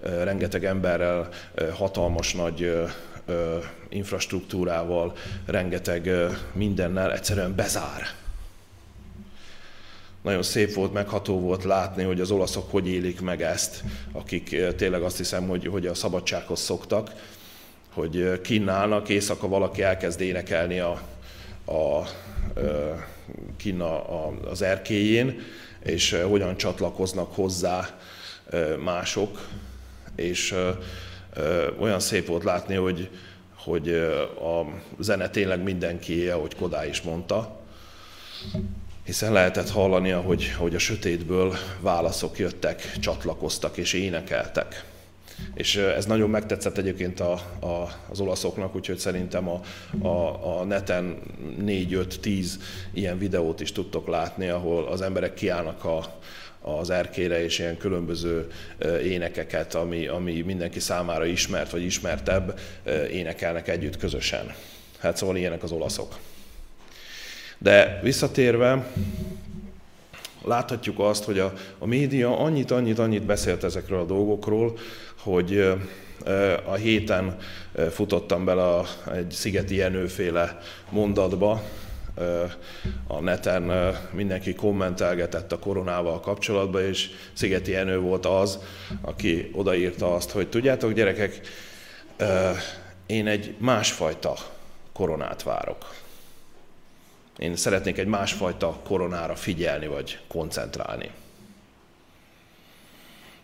rengeteg 0.00 0.64
emberrel, 0.64 1.28
hatalmas 1.72 2.34
nagy 2.34 2.88
infrastruktúrával, 3.88 5.12
rengeteg 5.46 6.10
mindennel 6.52 7.12
egyszerűen 7.12 7.54
bezár 7.54 8.02
nagyon 10.28 10.42
szép 10.42 10.74
volt, 10.74 10.92
megható 10.92 11.40
volt 11.40 11.64
látni, 11.64 12.02
hogy 12.02 12.20
az 12.20 12.30
olaszok 12.30 12.70
hogy 12.70 12.88
élik 12.88 13.20
meg 13.20 13.42
ezt, 13.42 13.82
akik 14.12 14.52
eh, 14.52 14.72
tényleg 14.72 15.02
azt 15.02 15.16
hiszem, 15.16 15.48
hogy, 15.48 15.66
hogy 15.66 15.86
a 15.86 15.94
szabadsághoz 15.94 16.60
szoktak, 16.60 17.12
hogy 17.94 18.20
eh, 18.20 18.38
kínálnak, 18.38 19.08
éjszaka 19.08 19.48
valaki 19.48 19.82
elkezd 19.82 20.20
énekelni 20.20 20.78
a, 20.78 21.02
a, 21.64 22.02
eh, 22.54 23.04
Kína 23.56 24.04
az 24.50 24.62
erkéjén, 24.62 25.40
és 25.84 26.16
hogyan 26.28 26.56
csatlakoznak 26.56 27.34
hozzá 27.34 27.98
mások, 28.84 29.48
és 30.16 30.54
olyan 31.78 32.00
szép 32.00 32.26
volt 32.26 32.44
látni, 32.44 32.74
hogy, 32.74 33.08
hogy 33.56 33.88
a 34.40 34.64
zene 34.98 35.28
tényleg 35.28 35.62
mindenki, 35.62 36.28
ahogy 36.28 36.54
Kodá 36.54 36.86
is 36.86 37.02
mondta, 37.02 37.60
hiszen 39.08 39.32
lehetett 39.32 39.70
hallani, 39.70 40.10
hogy, 40.10 40.52
hogy 40.58 40.74
a 40.74 40.78
sötétből 40.78 41.54
válaszok 41.80 42.38
jöttek, 42.38 42.92
csatlakoztak 43.00 43.76
és 43.76 43.92
énekeltek. 43.92 44.84
És 45.54 45.76
ez 45.76 46.06
nagyon 46.06 46.30
megtetszett 46.30 46.78
egyébként 46.78 47.20
a, 47.20 47.32
a, 47.60 47.90
az 48.10 48.20
olaszoknak, 48.20 48.74
úgyhogy 48.74 48.98
szerintem 48.98 49.48
a, 49.48 49.60
a, 50.06 50.58
a 50.58 50.64
neten 50.64 51.18
4-5-10 51.60 52.46
ilyen 52.92 53.18
videót 53.18 53.60
is 53.60 53.72
tudtok 53.72 54.08
látni, 54.08 54.48
ahol 54.48 54.86
az 54.86 55.00
emberek 55.00 55.34
kiállnak 55.34 55.84
a, 55.84 56.18
az 56.60 56.90
erkére, 56.90 57.44
és 57.44 57.58
ilyen 57.58 57.76
különböző 57.76 58.50
énekeket, 59.02 59.74
ami, 59.74 60.06
ami 60.06 60.40
mindenki 60.40 60.80
számára 60.80 61.24
ismert 61.24 61.70
vagy 61.70 61.82
ismertebb, 61.82 62.58
énekelnek 63.10 63.68
együtt 63.68 63.96
közösen. 63.96 64.54
Hát 64.98 65.16
szóval 65.16 65.36
ilyenek 65.36 65.62
az 65.62 65.72
olaszok. 65.72 66.18
De 67.58 68.00
visszatérve, 68.02 68.92
láthatjuk 70.44 70.98
azt, 70.98 71.24
hogy 71.24 71.38
a, 71.38 71.52
a 71.78 71.86
média 71.86 72.38
annyit, 72.38 72.70
annyit, 72.70 72.98
annyit 72.98 73.24
beszélt 73.24 73.64
ezekről 73.64 74.00
a 74.00 74.04
dolgokról, 74.04 74.78
hogy 75.16 75.74
a 76.64 76.74
héten 76.74 77.36
futottam 77.90 78.44
bele 78.44 78.62
a, 78.62 78.84
egy 79.14 79.30
Szigeti 79.30 79.74
Jenőféle 79.74 80.58
mondatba, 80.90 81.62
a 83.06 83.20
neten 83.20 83.94
mindenki 84.12 84.54
kommentelgetett 84.54 85.52
a 85.52 85.58
koronával 85.58 86.20
kapcsolatban, 86.20 86.82
és 86.82 87.10
Szigeti 87.32 87.70
Jenő 87.70 87.98
volt 87.98 88.26
az, 88.26 88.58
aki 89.00 89.50
odaírta 89.52 90.14
azt, 90.14 90.30
hogy 90.30 90.48
tudjátok 90.48 90.92
gyerekek, 90.92 91.40
én 93.06 93.26
egy 93.26 93.54
másfajta 93.58 94.34
koronát 94.92 95.42
várok. 95.42 95.94
Én 97.38 97.56
szeretnék 97.56 97.98
egy 97.98 98.06
másfajta 98.06 98.80
koronára 98.84 99.34
figyelni, 99.34 99.86
vagy 99.86 100.18
koncentrálni. 100.28 101.10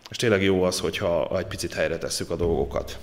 És 0.09 0.17
tényleg 0.17 0.43
jó 0.43 0.63
az, 0.63 0.79
hogyha 0.79 1.37
egy 1.37 1.45
picit 1.45 1.73
helyre 1.73 1.97
tesszük 1.97 2.29
a 2.29 2.35
dolgokat. 2.35 2.99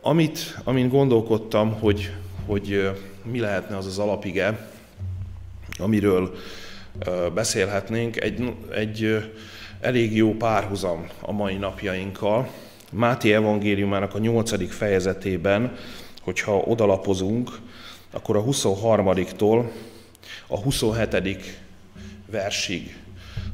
Amit, 0.00 0.58
amin 0.64 0.88
gondolkodtam, 0.88 1.72
hogy, 1.72 2.12
hogy 2.46 2.90
mi 3.22 3.40
lehetne 3.40 3.76
az 3.76 3.86
az 3.86 3.98
alapige, 3.98 4.68
amiről 5.78 6.34
beszélhetnénk, 7.34 8.20
egy, 8.20 8.54
egy 8.70 9.24
elég 9.80 10.16
jó 10.16 10.34
párhuzam 10.34 11.08
a 11.20 11.32
mai 11.32 11.56
napjainkkal. 11.56 12.48
Máté 12.90 13.32
evangéliumának 13.32 14.14
a 14.14 14.18
nyolcadik 14.18 14.72
fejezetében, 14.72 15.76
hogyha 16.22 16.56
odalapozunk, 16.56 17.50
akkor 18.14 18.36
a 18.36 18.44
23-tól 18.44 19.64
a 20.46 20.58
27. 20.58 21.60
versig 22.30 22.96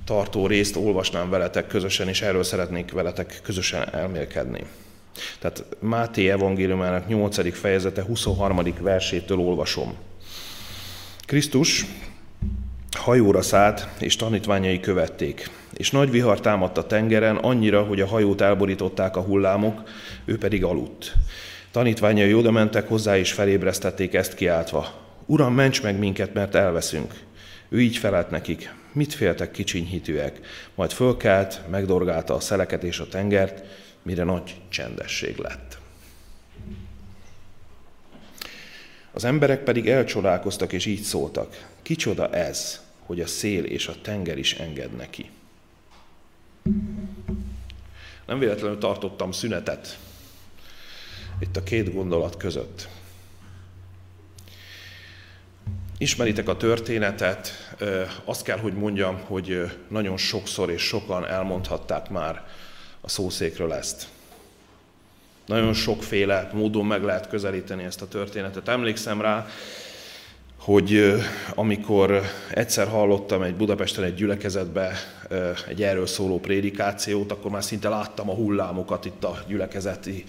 tartó 0.04 0.46
részt 0.46 0.76
olvasnám 0.76 1.30
veletek 1.30 1.66
közösen, 1.66 2.08
és 2.08 2.22
erről 2.22 2.42
szeretnék 2.42 2.92
veletek 2.92 3.40
közösen 3.42 3.94
elmélkedni. 3.94 4.62
Tehát 5.38 5.64
Máté 5.78 6.30
evangéliumának 6.30 7.08
8. 7.08 7.54
fejezete 7.54 8.02
23. 8.02 8.62
versétől 8.80 9.38
olvasom. 9.38 9.94
Krisztus 11.20 11.86
hajóra 12.98 13.42
szállt, 13.42 13.88
és 13.98 14.16
tanítványai 14.16 14.80
követték. 14.80 15.50
És 15.76 15.90
nagy 15.90 16.10
vihar 16.10 16.40
támadt 16.40 16.78
a 16.78 16.86
tengeren, 16.86 17.36
annyira, 17.36 17.82
hogy 17.82 18.00
a 18.00 18.06
hajót 18.06 18.40
elborították 18.40 19.16
a 19.16 19.20
hullámok, 19.20 19.82
ő 20.24 20.38
pedig 20.38 20.64
aludt. 20.64 21.14
Tanítványai 21.70 22.34
oda 22.34 22.50
mentek 22.50 22.88
hozzá, 22.88 23.18
és 23.18 23.32
felébresztették 23.32 24.14
ezt 24.14 24.34
kiáltva. 24.34 25.08
Uram, 25.26 25.54
ments 25.54 25.82
meg 25.82 25.98
minket, 25.98 26.34
mert 26.34 26.54
elveszünk. 26.54 27.14
Ő 27.68 27.80
így 27.80 27.96
felelt 27.96 28.30
nekik, 28.30 28.74
mit 28.92 29.14
féltek 29.14 29.50
kicsinyhitűek, 29.50 30.40
majd 30.74 30.90
fölkelt, 30.90 31.60
megdorgálta 31.70 32.34
a 32.34 32.40
szeleket 32.40 32.82
és 32.82 32.98
a 32.98 33.08
tengert, 33.08 33.64
mire 34.02 34.24
nagy 34.24 34.60
csendesség 34.68 35.36
lett. 35.36 35.78
Az 39.12 39.24
emberek 39.24 39.62
pedig 39.62 39.88
elcsodálkoztak, 39.88 40.72
és 40.72 40.86
így 40.86 41.02
szóltak, 41.02 41.68
kicsoda 41.82 42.30
ez, 42.30 42.80
hogy 43.06 43.20
a 43.20 43.26
szél 43.26 43.64
és 43.64 43.86
a 43.88 44.00
tenger 44.02 44.38
is 44.38 44.54
enged 44.54 44.96
neki. 44.96 45.30
Nem 48.26 48.38
véletlenül 48.38 48.78
tartottam 48.78 49.32
szünetet 49.32 49.98
itt 51.40 51.56
a 51.56 51.62
két 51.62 51.94
gondolat 51.94 52.36
között. 52.36 52.88
Ismeritek 55.98 56.48
a 56.48 56.56
történetet, 56.56 57.74
azt 58.24 58.42
kell, 58.42 58.58
hogy 58.58 58.72
mondjam, 58.72 59.20
hogy 59.24 59.70
nagyon 59.88 60.16
sokszor 60.16 60.70
és 60.70 60.82
sokan 60.82 61.26
elmondhatták 61.26 62.10
már 62.10 62.46
a 63.00 63.08
szószékről 63.08 63.72
ezt. 63.72 64.08
Nagyon 65.46 65.72
sokféle 65.74 66.50
módon 66.52 66.86
meg 66.86 67.02
lehet 67.02 67.28
közelíteni 67.28 67.84
ezt 67.84 68.02
a 68.02 68.08
történetet. 68.08 68.68
Emlékszem 68.68 69.20
rá, 69.20 69.46
hogy 70.56 71.14
amikor 71.54 72.22
egyszer 72.50 72.88
hallottam 72.88 73.42
egy 73.42 73.54
Budapesten 73.54 74.04
egy 74.04 74.14
gyülekezetbe 74.14 74.92
egy 75.68 75.82
erről 75.82 76.06
szóló 76.06 76.40
prédikációt, 76.40 77.32
akkor 77.32 77.50
már 77.50 77.64
szinte 77.64 77.88
láttam 77.88 78.30
a 78.30 78.34
hullámokat 78.34 79.04
itt 79.04 79.24
a 79.24 79.44
gyülekezeti 79.46 80.24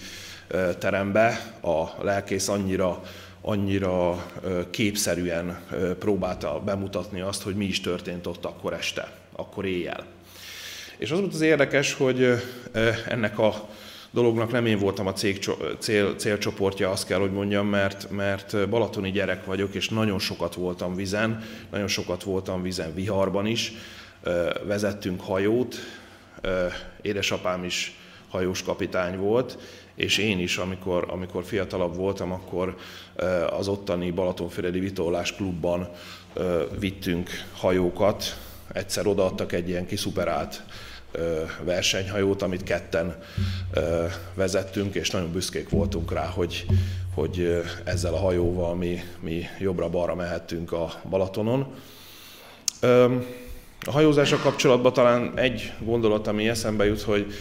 terembe. 0.78 1.52
A 1.62 2.04
lelkész 2.04 2.48
annyira, 2.48 3.02
annyira 3.40 4.26
képszerűen 4.70 5.60
próbálta 5.98 6.60
bemutatni 6.64 7.20
azt, 7.20 7.42
hogy 7.42 7.54
mi 7.54 7.64
is 7.64 7.80
történt 7.80 8.26
ott 8.26 8.44
akkor 8.44 8.72
este, 8.72 9.12
akkor 9.32 9.64
éjjel. 9.64 10.04
És 10.96 11.10
az 11.10 11.18
volt 11.18 11.34
az 11.34 11.40
érdekes, 11.40 11.92
hogy 11.92 12.42
ennek 13.08 13.38
a 13.38 13.68
dolognak 14.10 14.52
nem 14.52 14.66
én 14.66 14.78
voltam 14.78 15.06
a 15.06 15.12
cég, 15.12 15.38
cél, 15.78 16.14
célcsoportja, 16.16 16.90
azt 16.90 17.06
kell, 17.06 17.18
hogy 17.18 17.32
mondjam, 17.32 17.66
mert, 17.66 18.10
mert 18.10 18.68
balatoni 18.68 19.10
gyerek 19.10 19.44
vagyok, 19.44 19.74
és 19.74 19.88
nagyon 19.88 20.18
sokat 20.18 20.54
voltam 20.54 20.94
vizen, 20.94 21.44
nagyon 21.70 21.88
sokat 21.88 22.22
voltam 22.22 22.62
vizen 22.62 22.94
viharban 22.94 23.46
is, 23.46 23.72
vezettünk 24.64 25.20
hajót, 25.20 25.76
édesapám 27.02 27.64
is 27.64 27.96
hajós 28.28 28.62
kapitány 28.62 29.18
volt, 29.18 29.58
és 29.94 30.18
én 30.18 30.38
is, 30.38 30.56
amikor, 30.56 31.06
amikor 31.08 31.44
fiatalabb 31.44 31.96
voltam, 31.96 32.32
akkor 32.32 32.76
az 33.58 33.68
ottani 33.68 34.10
Balatonfüredi 34.10 34.78
Vitorlás 34.78 35.34
klubban 35.34 35.88
vittünk 36.78 37.30
hajókat, 37.54 38.38
egyszer 38.72 39.06
odaadtak 39.06 39.52
egy 39.52 39.68
ilyen 39.68 39.86
kiszuperált 39.86 40.62
versenyhajót, 41.64 42.42
amit 42.42 42.62
ketten 42.62 43.22
vezettünk, 44.34 44.94
és 44.94 45.10
nagyon 45.10 45.32
büszkék 45.32 45.68
voltunk 45.68 46.12
rá, 46.12 46.26
hogy, 46.26 46.66
hogy 47.14 47.62
ezzel 47.84 48.14
a 48.14 48.18
hajóval 48.18 48.74
mi, 48.74 49.00
mi 49.20 49.44
jobbra-balra 49.58 50.14
mehettünk 50.14 50.72
a 50.72 50.92
Balatonon. 51.08 51.74
A 53.86 53.90
hajózással 53.90 54.38
kapcsolatban 54.38 54.92
talán 54.92 55.32
egy 55.38 55.72
gondolat, 55.78 56.26
ami 56.26 56.48
eszembe 56.48 56.84
jut, 56.84 57.02
hogy 57.02 57.32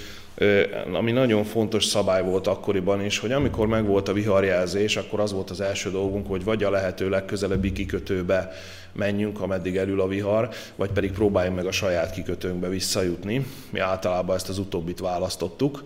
ami 0.94 1.12
nagyon 1.12 1.44
fontos 1.44 1.86
szabály 1.86 2.24
volt 2.24 2.48
akkoriban 2.48 3.06
is, 3.06 3.20
hogy 3.20 3.32
amikor 3.32 3.68
megvolt 3.68 4.08
a 4.08 4.14
viharjelzés, 4.14 4.98
akkor 4.98 5.20
az 5.20 5.32
volt 5.32 5.50
az 5.50 5.62
első 5.62 5.92
dolgunk, 5.92 6.28
hogy 6.28 6.44
vagy 6.44 6.64
a 6.64 6.70
lehető 6.70 7.10
legközelebbi 7.10 7.72
kikötőbe 7.72 8.52
menjünk, 8.92 9.42
ameddig 9.42 9.78
elül 9.78 10.02
a 10.02 10.08
vihar, 10.08 10.50
vagy 10.76 10.92
pedig 10.92 11.12
próbáljunk 11.12 11.56
meg 11.56 11.66
a 11.66 11.72
saját 11.72 12.12
kikötőnkbe 12.12 12.68
visszajutni. 12.68 13.46
Mi 13.70 13.80
általában 13.80 14.36
ezt 14.36 14.50
az 14.50 14.58
utóbbit 14.58 15.00
választottuk. 15.00 15.84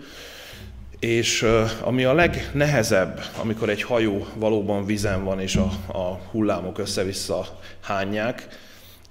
És 1.00 1.46
ami 1.82 2.04
a 2.04 2.14
legnehezebb, 2.14 3.22
amikor 3.42 3.70
egy 3.70 3.84
hajó 3.84 4.28
valóban 4.36 4.86
vizen 4.86 5.24
van, 5.24 5.40
és 5.40 5.56
a, 5.56 5.98
a 5.98 6.20
hullámok 6.32 6.78
össze-vissza 6.78 7.60
hányják, 7.82 8.48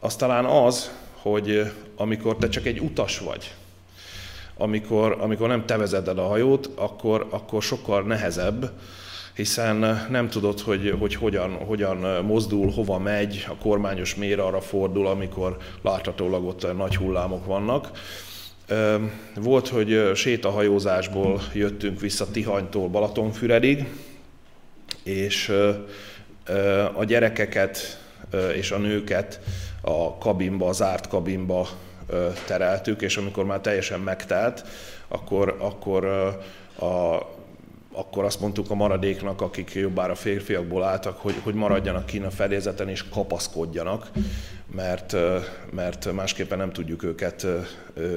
az 0.00 0.16
talán 0.16 0.44
az, 0.44 0.90
hogy 1.12 1.72
amikor 1.96 2.36
te 2.36 2.48
csak 2.48 2.66
egy 2.66 2.80
utas 2.80 3.18
vagy, 3.18 3.54
amikor, 4.56 5.16
amikor 5.20 5.48
nem 5.48 5.66
te 5.66 5.76
vezeted 5.76 6.18
a 6.18 6.26
hajót, 6.26 6.70
akkor, 6.74 7.26
akkor 7.30 7.62
sokkal 7.62 8.02
nehezebb, 8.02 8.70
hiszen 9.34 10.06
nem 10.10 10.28
tudod, 10.28 10.60
hogy, 10.60 10.94
hogy 10.98 11.14
hogyan, 11.14 11.50
hogyan 11.50 12.24
mozdul, 12.24 12.70
hova 12.70 12.98
megy, 12.98 13.46
a 13.48 13.56
kormányos 13.56 14.14
mér 14.14 14.40
arra 14.40 14.60
fordul, 14.60 15.06
amikor 15.06 15.56
láthatólag 15.82 16.44
ott 16.44 16.76
nagy 16.76 16.96
hullámok 16.96 17.46
vannak. 17.46 17.90
Volt, 19.34 19.68
hogy 19.68 20.10
sétahajózásból 20.14 21.40
jöttünk 21.52 22.00
vissza 22.00 22.30
Tihanytól 22.30 22.88
Balatonfüredig, 22.88 23.88
és 25.02 25.52
a 26.94 27.04
gyerekeket 27.04 28.02
és 28.54 28.70
a 28.70 28.78
nőket 28.78 29.40
a 29.80 30.18
kabinba, 30.18 30.68
a 30.68 30.72
zárt 30.72 31.08
kabinba 31.08 31.68
tereltük, 32.46 33.02
és 33.02 33.16
amikor 33.16 33.44
már 33.44 33.60
teljesen 33.60 34.00
megtelt, 34.00 34.64
akkor, 35.08 35.56
akkor, 35.58 36.04
a, 36.78 37.14
akkor 37.92 38.24
azt 38.24 38.40
mondtuk 38.40 38.70
a 38.70 38.74
maradéknak, 38.74 39.40
akik 39.40 39.72
jobbára 39.74 40.14
férfiakból 40.14 40.82
álltak, 40.82 41.18
hogy, 41.18 41.34
hogy 41.42 41.54
maradjanak 41.54 42.06
kín 42.06 42.24
a 42.24 42.30
fedélzeten 42.30 42.88
és 42.88 43.08
kapaszkodjanak, 43.08 44.10
mert, 44.74 45.16
mert 45.70 46.12
másképpen 46.12 46.58
nem 46.58 46.72
tudjuk 46.72 47.02
őket 47.02 47.46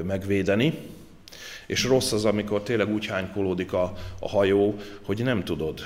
megvédeni. 0.04 0.78
És 1.68 1.84
rossz 1.84 2.12
az, 2.12 2.26
amikor 2.26 2.62
tényleg 2.64 2.90
úgy 2.90 3.06
hánykolódik 3.06 3.74
a, 3.74 3.94
a 4.20 4.30
hajó, 4.30 4.76
hogy 5.06 5.24
nem 5.24 5.44
tudod, 5.44 5.80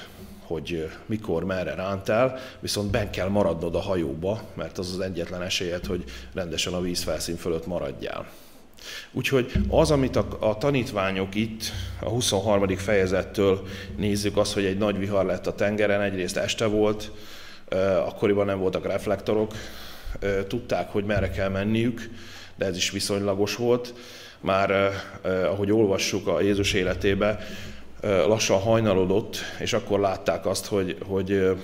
hogy 0.51 0.89
mikor, 1.05 1.43
merre 1.43 1.75
rántál, 1.75 2.39
viszont 2.59 2.91
ben 2.91 3.11
kell 3.11 3.27
maradnod 3.27 3.75
a 3.75 3.81
hajóba, 3.81 4.41
mert 4.53 4.77
az 4.77 4.93
az 4.93 4.99
egyetlen 4.99 5.41
esélyed, 5.41 5.85
hogy 5.85 6.03
rendesen 6.33 6.73
a 6.73 6.81
vízfelszín 6.81 7.35
fölött 7.35 7.65
maradjál. 7.65 8.25
Úgyhogy 9.11 9.51
az, 9.69 9.91
amit 9.91 10.15
a, 10.15 10.27
a 10.39 10.57
tanítványok 10.57 11.35
itt 11.35 11.63
a 11.99 12.09
23. 12.09 12.77
fejezettől 12.77 13.67
nézzük, 13.97 14.37
az, 14.37 14.53
hogy 14.53 14.65
egy 14.65 14.77
nagy 14.77 14.97
vihar 14.97 15.25
lett 15.25 15.47
a 15.47 15.55
tengeren, 15.55 16.01
egyrészt 16.01 16.37
este 16.37 16.65
volt, 16.65 17.11
akkoriban 18.05 18.45
nem 18.45 18.59
voltak 18.59 18.85
reflektorok, 18.85 19.53
tudták, 20.47 20.89
hogy 20.89 21.05
merre 21.05 21.29
kell 21.29 21.49
menniük, 21.49 22.09
de 22.55 22.65
ez 22.65 22.75
is 22.75 22.91
viszonylagos 22.91 23.55
volt. 23.55 23.93
Már, 24.39 24.91
ahogy 25.23 25.71
olvassuk 25.71 26.27
a 26.27 26.41
Jézus 26.41 26.73
életébe, 26.73 27.39
lassan 28.01 28.59
hajnalodott, 28.59 29.37
és 29.59 29.73
akkor 29.73 29.99
látták 29.99 30.45
azt, 30.45 30.65
hogy, 30.65 30.97
hogy 31.07 31.57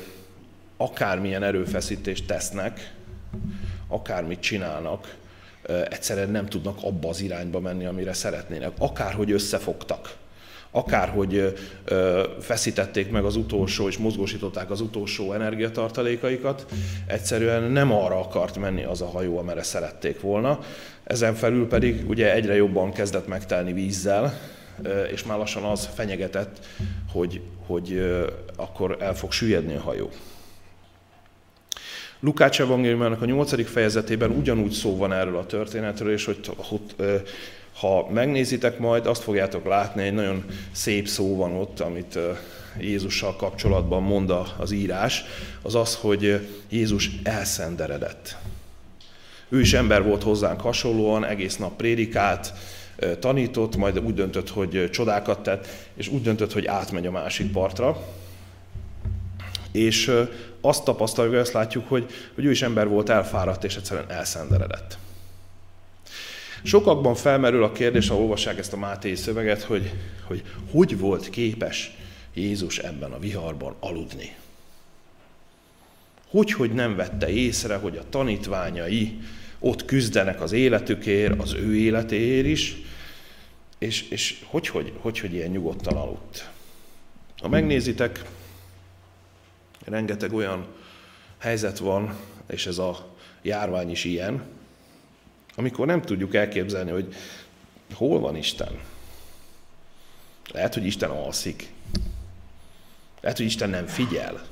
akármilyen 0.78 1.44
erőfeszítést 1.44 2.28
tesznek, 2.28 2.94
akármit 3.88 4.40
csinálnak, 4.40 5.16
egyszerűen 5.90 6.30
nem 6.30 6.46
tudnak 6.46 6.78
abba 6.82 7.10
az 7.10 7.22
irányba 7.22 7.60
menni, 7.60 7.86
amire 7.86 8.14
szeretnének. 8.14 8.72
Akárhogy 8.78 9.32
összefogtak, 9.32 10.16
akárhogy 10.72 11.54
feszítették 12.40 13.12
meg 13.12 13.26
az 13.26 13.36
utolsó, 13.36 13.88
és 13.88 13.98
mozgósították 13.98 14.72
az 14.72 14.82
utolsó 14.82 15.34
energiatartalékaikat, 15.34 16.66
egyszerűen 17.08 17.64
nem 17.64 17.92
arra 17.92 18.20
akart 18.20 18.58
menni 18.58 18.84
az 18.84 19.02
a 19.02 19.08
hajó, 19.08 19.38
amire 19.38 19.64
szerették 19.64 20.22
volna. 20.22 20.60
Ezen 21.04 21.36
felül 21.36 21.68
pedig 21.68 22.10
ugye 22.10 22.34
egyre 22.34 22.56
jobban 22.56 22.92
kezdett 22.92 23.28
megtelni 23.28 23.74
vízzel, 23.74 24.34
és 25.12 25.24
már 25.24 25.38
lassan 25.38 25.64
az 25.64 25.90
fenyegetett, 25.96 26.66
hogy, 27.12 27.42
hogy 27.66 28.16
akkor 28.56 28.98
el 29.00 29.16
fog 29.16 29.32
süllyedni 29.32 29.76
a 29.76 29.82
hajó. 29.82 30.12
Lukács 32.20 32.62
evangéliumának 32.62 33.22
a 33.22 33.26
nyolcadik 33.26 33.68
fejezetében 33.68 34.32
ugyanúgy 34.32 34.72
szó 34.72 34.98
van 34.98 35.14
erről 35.14 35.38
a 35.38 35.46
történetről, 35.46 36.12
és 36.12 36.26
hogy, 36.26 36.52
hogy 36.56 36.82
ha 37.80 38.10
megnézitek 38.10 38.80
majd, 38.80 39.06
azt 39.06 39.24
fogjátok 39.24 39.66
látni, 39.66 40.04
egy 40.04 40.14
nagyon 40.14 40.46
szép 40.72 41.08
szó 41.08 41.36
van 41.36 41.52
ott, 41.52 41.80
amit 41.80 42.20
Jézussal 42.80 43.36
kapcsolatban 43.36 44.04
mond 44.04 44.32
az 44.58 44.72
írás, 44.72 45.24
az 45.62 45.76
az, 45.76 45.96
hogy 45.96 46.48
Jézus 46.70 47.10
elszenderedett. 47.24 48.38
Ő 49.50 49.60
is 49.60 49.74
ember 49.74 50.04
volt 50.04 50.24
hozzánk 50.24 50.62
hasonlóan, 50.62 51.26
egész 51.26 51.58
nap 51.58 51.76
prédikált, 51.76 52.54
tanított, 53.20 53.76
majd 53.76 54.00
úgy 54.00 54.14
döntött, 54.14 54.50
hogy 54.50 54.90
csodákat 54.92 55.44
tett, 55.44 55.68
és 55.94 56.08
úgy 56.08 56.22
döntött, 56.22 56.54
hogy 56.54 56.66
átmegy 56.66 57.06
a 57.06 57.12
másik 57.12 57.52
partra. 57.52 57.98
És 59.72 60.12
azt 60.62 60.84
tapasztaljuk, 60.84 61.36
azt 61.36 61.54
látjuk, 61.54 61.88
hogy, 61.88 62.06
hogy 62.36 62.46
ő 62.46 62.52
is 62.52 62.62
ember 62.62 62.88
volt, 62.88 63.10
elfáradt, 63.10 63.64
és 63.64 63.76
egyszerűen 63.76 64.12
elszenderedett. 64.12 64.98
Sokakban 66.64 67.16
felmerül 67.16 67.64
a 67.64 67.72
kérdés, 67.72 68.08
ha 68.08 68.16
olvassák 68.16 68.58
ezt 68.58 68.74
a 68.74 68.78
Máté 68.78 69.16
szöveget, 69.16 69.62
hogy, 69.62 69.94
hogy 70.24 70.44
hogy 70.72 71.00
volt 71.00 71.30
képes 71.30 71.96
Jézus 72.34 72.78
ebben 72.78 73.12
a 73.12 73.20
viharban 73.20 73.76
aludni. 73.80 74.36
Hogy, 76.30 76.52
hogy 76.52 76.74
nem 76.74 76.96
vette 76.96 77.30
észre, 77.30 77.76
hogy 77.76 77.98
a 77.98 78.10
tanítványai 78.10 79.20
ott 79.60 79.86
küzdenek 79.86 80.42
az 80.42 80.52
életükért, 80.52 81.42
az 81.42 81.54
ő 81.54 81.76
életéért 81.76 82.46
is, 82.46 82.76
és, 83.78 84.10
és 84.10 84.44
hogy, 84.46 84.68
hogy, 84.68 84.94
hogy, 84.98 85.20
hogy 85.20 85.34
ilyen 85.34 85.50
nyugodtan 85.50 85.96
aludt. 85.98 86.50
Ha 87.38 87.48
megnézitek, 87.48 88.24
rengeteg 89.86 90.34
olyan 90.34 90.66
helyzet 91.38 91.78
van, 91.78 92.16
és 92.50 92.66
ez 92.66 92.78
a 92.78 93.16
járvány 93.42 93.92
is 93.92 94.04
ilyen, 94.04 94.44
amikor 95.56 95.86
nem 95.86 96.02
tudjuk 96.02 96.36
elképzelni, 96.36 96.92
hogy 96.92 97.16
hol 97.94 98.20
van 98.20 98.36
Isten. 98.36 98.80
Lehet, 100.52 100.74
hogy 100.74 100.86
Isten 100.86 101.10
alszik. 101.10 101.72
Lehet, 103.22 103.38
hogy 103.38 103.46
Isten 103.46 103.70
nem 103.70 103.86
figyel. 103.86 104.46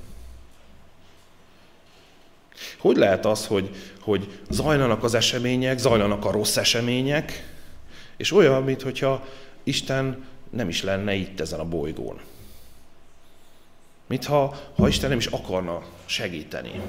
Hogy 2.86 2.98
lehet 2.98 3.26
az, 3.26 3.46
hogy, 3.46 3.70
hogy 4.00 4.40
zajlanak 4.50 5.04
az 5.04 5.14
események, 5.14 5.78
zajlanak 5.78 6.26
a 6.26 6.32
rossz 6.32 6.58
események, 6.58 7.54
és 8.18 8.32
olyan, 8.32 8.64
mintha 8.64 9.26
Isten 9.64 10.26
nem 10.50 10.70
is 10.70 10.84
lenne 10.84 11.14
itt 11.14 11.40
ezen 11.40 11.60
a 11.60 11.66
bolygón. 11.66 12.20
Mintha 14.08 14.56
ha 14.76 14.88
Isten 14.88 15.10
nem 15.10 15.18
is 15.18 15.26
akarna 15.26 15.84
segíteni. 16.06 16.82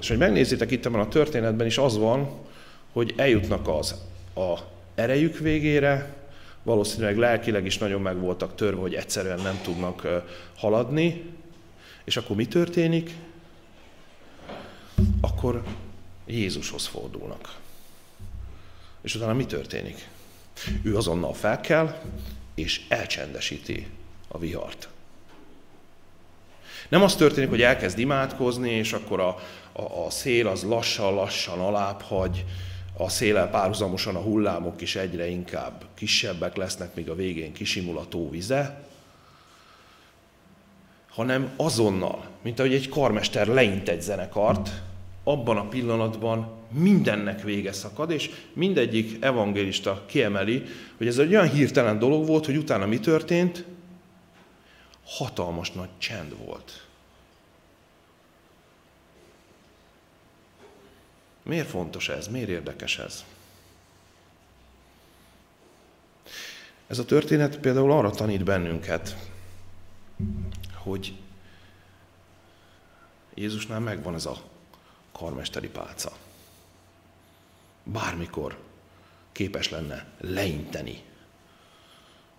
És 0.00 0.08
hogy 0.08 0.18
megnézitek 0.18 0.70
itt 0.70 0.86
ebben 0.86 1.00
a 1.00 1.08
történetben 1.08 1.66
is 1.66 1.78
az 1.78 1.98
van, 1.98 2.30
hogy 2.92 3.14
eljutnak 3.16 3.68
az 3.68 3.94
a 4.34 4.58
erejük 4.94 5.38
végére, 5.38 6.14
valószínűleg 6.62 7.16
lelkileg 7.16 7.66
is 7.66 7.78
nagyon 7.78 8.00
meg 8.00 8.20
voltak 8.20 8.54
törve, 8.54 8.80
hogy 8.80 8.94
egyszerűen 8.94 9.40
nem 9.40 9.60
tudnak 9.62 10.22
haladni, 10.56 11.22
és 12.04 12.16
akkor 12.16 12.36
mi 12.36 12.46
történik? 12.46 13.10
Akkor 15.20 15.62
Jézushoz 16.26 16.86
fordulnak. 16.86 17.58
És 19.02 19.14
utána 19.14 19.32
mi 19.32 19.46
történik? 19.46 20.08
Ő 20.82 20.96
azonnal 20.96 21.34
felkel, 21.34 22.02
és 22.54 22.80
elcsendesíti 22.88 23.86
a 24.28 24.38
vihart. 24.38 24.88
Nem 26.88 27.02
az 27.02 27.16
történik, 27.16 27.48
hogy 27.48 27.62
elkezd 27.62 27.98
imádkozni, 27.98 28.70
és 28.70 28.92
akkor 28.92 29.20
a, 29.20 29.38
a, 29.72 30.04
a 30.04 30.10
szél 30.10 30.48
az 30.48 30.62
lassan-lassan 30.62 31.58
alább 31.60 32.00
hagy, 32.00 32.44
a 32.96 33.08
széllel 33.08 33.50
párhuzamosan 33.50 34.16
a 34.16 34.20
hullámok 34.20 34.80
is 34.80 34.96
egyre 34.96 35.26
inkább 35.26 35.84
kisebbek 35.94 36.56
lesznek, 36.56 36.94
míg 36.94 37.08
a 37.08 37.14
végén 37.14 37.52
kisimul 37.52 37.98
a 37.98 38.08
tó 38.08 38.30
vize, 38.30 38.84
hanem 41.08 41.52
azonnal, 41.56 42.26
mint 42.42 42.58
ahogy 42.58 42.74
egy 42.74 42.88
karmester 42.88 43.46
leint 43.46 43.88
egy 43.88 44.02
zenekart, 44.02 44.82
abban 45.24 45.56
a 45.56 45.68
pillanatban 45.68 46.52
mindennek 46.70 47.42
vége 47.42 47.72
szakad, 47.72 48.10
és 48.10 48.30
mindegyik 48.52 49.24
evangélista 49.24 50.04
kiemeli, 50.06 50.62
hogy 50.96 51.06
ez 51.06 51.18
egy 51.18 51.34
olyan 51.34 51.50
hirtelen 51.50 51.98
dolog 51.98 52.26
volt, 52.26 52.46
hogy 52.46 52.56
utána 52.56 52.86
mi 52.86 52.98
történt? 53.00 53.64
Hatalmas 55.04 55.70
nagy 55.70 55.88
csend 55.98 56.36
volt. 56.44 56.86
Miért 61.42 61.68
fontos 61.68 62.08
ez? 62.08 62.28
Miért 62.28 62.48
érdekes 62.48 62.98
ez? 62.98 63.24
Ez 66.86 66.98
a 66.98 67.04
történet 67.04 67.58
például 67.58 67.92
arra 67.92 68.10
tanít 68.10 68.44
bennünket, 68.44 69.16
hogy 70.74 71.14
Jézusnál 73.34 73.80
megvan 73.80 74.14
ez 74.14 74.26
a 74.26 74.42
karmesteri 75.12 75.68
pálca. 75.68 76.12
Bármikor 77.84 78.58
képes 79.32 79.70
lenne 79.70 80.06
leinteni 80.20 81.02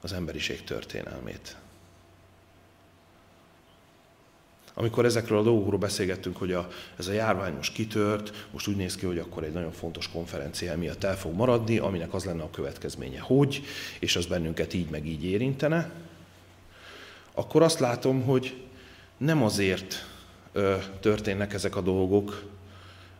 az 0.01 0.13
emberiség 0.13 0.63
történelmét. 0.63 1.57
Amikor 4.73 5.05
ezekről 5.05 5.37
a 5.37 5.43
dolgokról 5.43 5.79
beszélgettünk, 5.79 6.37
hogy 6.37 6.51
a, 6.51 6.67
ez 6.97 7.07
a 7.07 7.11
járvány 7.11 7.53
most 7.53 7.73
kitört, 7.73 8.47
most 8.51 8.67
úgy 8.67 8.75
néz 8.75 8.95
ki, 8.95 9.05
hogy 9.05 9.17
akkor 9.17 9.43
egy 9.43 9.51
nagyon 9.51 9.71
fontos 9.71 10.09
konferencia 10.09 10.77
miatt 10.77 11.03
el 11.03 11.17
fog 11.17 11.33
maradni, 11.33 11.77
aminek 11.77 12.13
az 12.13 12.23
lenne 12.23 12.43
a 12.43 12.49
következménye, 12.49 13.19
hogy, 13.19 13.61
és 13.99 14.15
az 14.15 14.25
bennünket 14.25 14.73
így 14.73 14.89
meg 14.89 15.05
így 15.07 15.23
érintene, 15.23 15.91
akkor 17.33 17.61
azt 17.61 17.79
látom, 17.79 18.23
hogy 18.23 18.63
nem 19.17 19.43
azért 19.43 20.07
ö, 20.51 20.75
történnek 20.99 21.53
ezek 21.53 21.75
a 21.75 21.81
dolgok, 21.81 22.43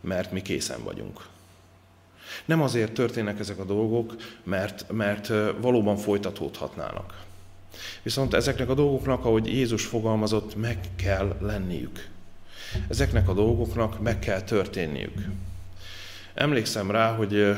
mert 0.04 0.32
mi 0.32 0.42
készen 0.42 0.84
vagyunk. 0.84 1.26
Nem 2.46 2.62
azért 2.62 2.94
történnek 2.94 3.40
ezek 3.40 3.60
a 3.60 3.66
dolgok, 3.66 4.16
mert, 4.44 4.92
mert 4.92 5.28
valóban 5.62 5.98
folytatódhatnának. 5.98 7.24
Viszont 8.04 8.34
ezeknek 8.34 8.70
a 8.70 8.74
dolgoknak, 8.74 9.26
ahogy 9.26 9.48
Jézus 9.48 9.86
fogalmazott, 9.86 10.56
meg 10.56 10.80
kell 10.96 11.36
lenniük. 11.42 12.08
Ezeknek 12.88 13.30
a 13.30 13.34
dolgoknak 13.34 14.02
meg 14.02 14.20
kell 14.20 14.42
történniük. 14.42 15.26
Emlékszem 16.34 16.92
rá, 16.92 17.16
hogy 17.16 17.56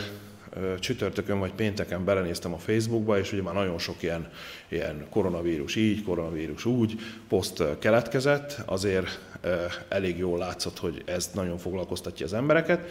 csütörtökön 0.80 1.40
vagy 1.40 1.54
pénteken 1.54 2.06
belenéztem 2.06 2.54
a 2.54 2.58
Facebookba, 2.58 3.20
és 3.20 3.32
ugye 3.32 3.42
már 3.42 3.54
nagyon 3.54 3.80
sok 3.80 4.04
ilyen, 4.04 4.32
ilyen 4.68 5.08
koronavírus 5.10 5.76
így, 5.76 6.04
koronavírus 6.04 6.66
úgy 6.66 7.00
poszt 7.28 7.64
keletkezett, 7.80 8.62
azért 8.66 9.20
elég 9.88 10.18
jól 10.18 10.38
látszott, 10.38 10.78
hogy 10.78 11.04
ez 11.06 11.30
nagyon 11.34 11.58
foglalkoztatja 11.58 12.26
az 12.26 12.34
embereket, 12.34 12.90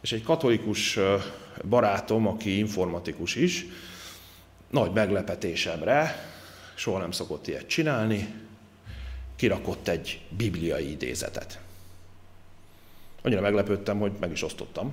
És 0.00 0.12
egy 0.12 0.22
katolikus 0.22 0.98
barátom, 1.68 2.26
aki 2.26 2.58
informatikus 2.58 3.34
is, 3.34 3.66
nagy 4.70 4.92
meglepetésemre, 4.92 6.30
soha 6.74 6.98
nem 6.98 7.10
szokott 7.10 7.46
ilyet 7.46 7.66
csinálni, 7.66 8.34
kirakott 9.36 9.88
egy 9.88 10.20
bibliai 10.36 10.90
idézetet. 10.90 11.60
Annyira 13.22 13.40
meglepődtem, 13.40 13.98
hogy 13.98 14.12
meg 14.20 14.30
is 14.30 14.42
osztottam. 14.42 14.92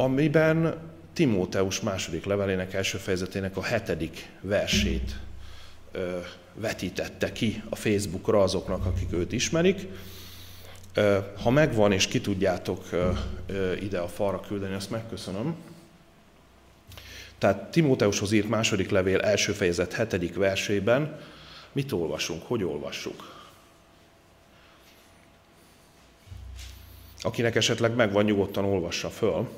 Amiben 0.00 0.74
Timóteus 1.12 1.80
második 1.80 2.24
levelének 2.24 2.74
első 2.74 2.98
fejezetének 2.98 3.56
a 3.56 3.62
hetedik 3.62 4.28
versét 4.40 5.18
ö, 5.92 6.18
vetítette 6.54 7.32
ki 7.32 7.62
a 7.68 7.76
Facebookra 7.76 8.42
azoknak, 8.42 8.86
akik 8.86 9.12
őt 9.12 9.32
ismerik. 9.32 9.86
Ö, 10.94 11.18
ha 11.42 11.50
megvan 11.50 11.92
és 11.92 12.06
ki 12.06 12.20
tudjátok 12.20 12.84
ö, 12.90 13.10
ö, 13.46 13.72
ide 13.72 13.98
a 13.98 14.08
falra 14.08 14.40
küldeni, 14.40 14.74
azt 14.74 14.90
megköszönöm. 14.90 15.54
Tehát 17.38 17.70
Timóteushoz 17.70 18.32
írt 18.32 18.48
második 18.48 18.90
levél 18.90 19.20
első 19.20 19.52
fejezet 19.52 19.92
hetedik 19.92 20.34
versében 20.34 21.20
mit 21.72 21.92
olvasunk, 21.92 22.42
hogy 22.46 22.64
olvassuk? 22.64 23.48
Akinek 27.22 27.54
esetleg 27.54 27.94
megvan, 27.94 28.24
nyugodtan 28.24 28.64
olvassa 28.64 29.10
föl. 29.10 29.48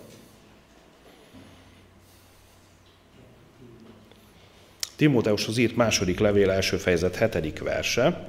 Timóteushoz 5.02 5.58
írt 5.58 5.76
második 5.76 6.18
levél 6.18 6.50
első 6.50 6.76
fejezet 6.76 7.16
hetedik 7.16 7.58
verse. 7.58 8.28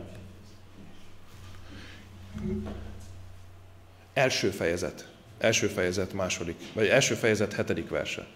Első 4.13 4.49
fejezet. 4.49 5.07
Első 5.39 5.67
fejezet 5.67 6.13
második, 6.13 6.55
vagy 6.73 6.87
első 6.87 7.13
fejezet 7.13 7.53
hetedik 7.53 7.89
verse. 7.89 8.27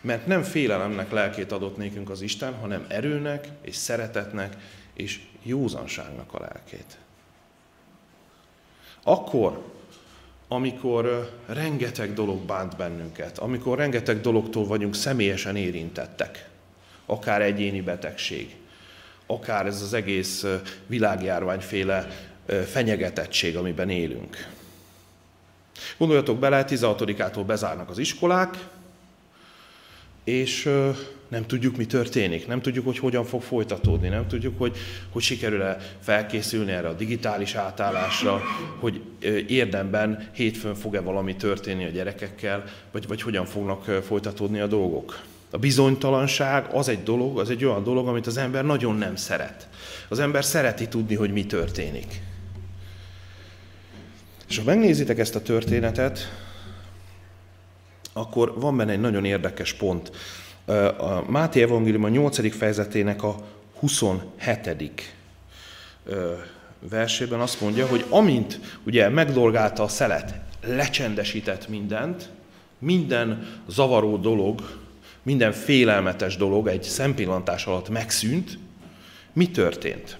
Mert 0.00 0.26
nem 0.26 0.42
félelemnek 0.42 1.10
lelkét 1.10 1.52
adott 1.52 1.76
nékünk 1.76 2.10
az 2.10 2.20
Isten, 2.20 2.54
hanem 2.54 2.84
erőnek 2.88 3.48
és 3.60 3.76
szeretetnek 3.76 4.56
és 4.94 5.20
józanságnak 5.42 6.34
a 6.34 6.40
lelkét. 6.40 6.98
Akkor, 9.02 9.72
amikor 10.48 11.38
rengeteg 11.46 12.12
dolog 12.12 12.38
bánt 12.42 12.76
bennünket, 12.76 13.38
amikor 13.38 13.78
rengeteg 13.78 14.20
dologtól 14.20 14.66
vagyunk 14.66 14.94
személyesen 14.94 15.56
érintettek, 15.56 16.52
akár 17.06 17.42
egyéni 17.42 17.80
betegség, 17.80 18.54
akár 19.26 19.66
ez 19.66 19.82
az 19.82 19.92
egész 19.92 20.44
világjárványféle 20.86 22.08
fenyegetettség, 22.66 23.56
amiben 23.56 23.90
élünk. 23.90 24.48
Gondoljatok 25.96 26.38
bele, 26.38 26.64
16-ától 26.68 27.42
bezárnak 27.46 27.90
az 27.90 27.98
iskolák, 27.98 28.56
és 30.24 30.70
nem 31.28 31.46
tudjuk, 31.46 31.76
mi 31.76 31.86
történik, 31.86 32.46
nem 32.46 32.60
tudjuk, 32.60 32.84
hogy 32.84 32.98
hogyan 32.98 33.24
fog 33.24 33.42
folytatódni, 33.42 34.08
nem 34.08 34.26
tudjuk, 34.26 34.58
hogy, 34.58 34.76
hogy 35.12 35.22
sikerül-e 35.22 35.76
felkészülni 36.00 36.72
erre 36.72 36.88
a 36.88 36.92
digitális 36.92 37.54
átállásra, 37.54 38.42
hogy 38.80 39.00
érdemben 39.46 40.28
hétfőn 40.32 40.74
fog-e 40.74 41.00
valami 41.00 41.36
történni 41.36 41.84
a 41.84 41.88
gyerekekkel, 41.88 42.64
vagy, 42.92 43.06
vagy 43.06 43.22
hogyan 43.22 43.46
fognak 43.46 43.84
folytatódni 43.84 44.60
a 44.60 44.66
dolgok. 44.66 45.22
A 45.54 45.58
bizonytalanság 45.58 46.66
az 46.72 46.88
egy 46.88 47.02
dolog, 47.02 47.38
az 47.38 47.50
egy 47.50 47.64
olyan 47.64 47.82
dolog, 47.82 48.08
amit 48.08 48.26
az 48.26 48.36
ember 48.36 48.64
nagyon 48.64 48.96
nem 48.96 49.16
szeret. 49.16 49.68
Az 50.08 50.18
ember 50.18 50.44
szereti 50.44 50.88
tudni, 50.88 51.14
hogy 51.14 51.32
mi 51.32 51.46
történik. 51.46 52.22
És 54.48 54.58
ha 54.58 54.64
megnézitek 54.64 55.18
ezt 55.18 55.34
a 55.34 55.42
történetet, 55.42 56.32
akkor 58.12 58.60
van 58.60 58.76
benne 58.76 58.92
egy 58.92 59.00
nagyon 59.00 59.24
érdekes 59.24 59.72
pont. 59.72 60.10
A 60.98 61.30
Máté 61.30 61.62
Evangélium 61.62 62.04
a 62.04 62.08
8. 62.08 62.56
fejezetének 62.56 63.22
a 63.22 63.36
27. 63.78 65.14
versében 66.78 67.40
azt 67.40 67.60
mondja, 67.60 67.86
hogy 67.86 68.04
amint 68.08 68.60
ugye 68.86 69.08
megdolgálta 69.08 69.82
a 69.82 69.88
szelet, 69.88 70.34
lecsendesített 70.66 71.68
mindent, 71.68 72.28
minden 72.78 73.46
zavaró 73.68 74.16
dolog, 74.16 74.82
minden 75.24 75.52
félelmetes 75.52 76.36
dolog 76.36 76.66
egy 76.66 76.82
szempillantás 76.82 77.66
alatt 77.66 77.88
megszűnt, 77.88 78.58
mi 79.32 79.50
történt? 79.50 80.18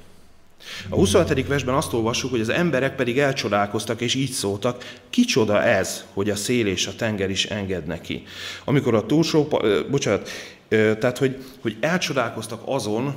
A 0.89 0.95
27. 0.95 1.47
versben 1.47 1.75
azt 1.75 1.93
olvassuk, 1.93 2.31
hogy 2.31 2.41
az 2.41 2.49
emberek 2.49 2.95
pedig 2.97 3.19
elcsodálkoztak, 3.19 4.01
és 4.01 4.15
így 4.15 4.31
szóltak, 4.31 5.01
kicsoda 5.11 5.63
ez, 5.63 6.05
hogy 6.13 6.31
a 6.31 6.37
szél 6.37 6.67
és 6.67 6.87
a 6.87 6.95
tenger 6.95 7.31
is 7.31 7.45
enged 7.45 7.87
neki. 7.87 8.23
Amikor 8.65 8.95
a 8.95 9.07
túlsó, 9.07 9.49
bocsánat, 9.91 10.29
tehát, 10.69 11.19
hogy, 11.19 11.45
hogy 11.61 11.77
elcsodálkoztak 11.81 12.63
azon, 12.65 13.15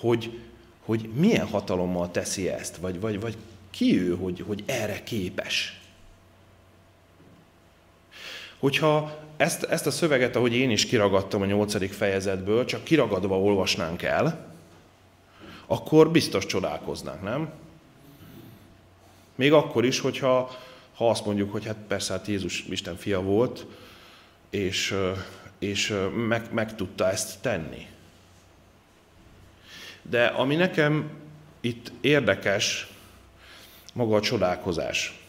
hogy, 0.00 0.38
hogy 0.84 1.08
milyen 1.14 1.46
hatalommal 1.46 2.10
teszi 2.10 2.48
ezt, 2.48 2.76
vagy, 2.76 3.00
vagy, 3.00 3.20
vagy 3.20 3.36
ki 3.70 4.00
ő, 4.00 4.16
hogy, 4.16 4.44
hogy 4.46 4.62
erre 4.66 5.02
képes. 5.02 5.80
Hogyha 8.58 9.19
ezt, 9.40 9.62
ezt 9.62 9.86
a 9.86 9.90
szöveget, 9.90 10.36
ahogy 10.36 10.54
én 10.54 10.70
is 10.70 10.86
kiragadtam 10.86 11.42
a 11.42 11.46
nyolcadik 11.46 11.92
fejezetből, 11.92 12.64
csak 12.64 12.84
kiragadva 12.84 13.40
olvasnánk 13.40 14.02
el, 14.02 14.54
akkor 15.66 16.10
biztos 16.10 16.46
csodálkoznánk, 16.46 17.22
nem? 17.22 17.50
Még 19.34 19.52
akkor 19.52 19.84
is, 19.84 20.00
hogyha 20.00 20.50
ha 20.94 21.10
azt 21.10 21.24
mondjuk, 21.24 21.52
hogy 21.52 21.66
hát 21.66 21.76
persze 21.88 22.12
hát 22.12 22.26
Jézus 22.26 22.64
Isten 22.70 22.96
fia 22.96 23.20
volt, 23.20 23.66
és, 24.50 24.94
és 25.58 25.94
meg, 26.14 26.52
meg 26.52 26.74
tudta 26.74 27.10
ezt 27.10 27.40
tenni. 27.40 27.86
De 30.02 30.26
ami 30.26 30.54
nekem 30.54 31.10
itt 31.60 31.92
érdekes, 32.00 32.88
maga 33.92 34.16
a 34.16 34.20
csodálkozás. 34.20 35.19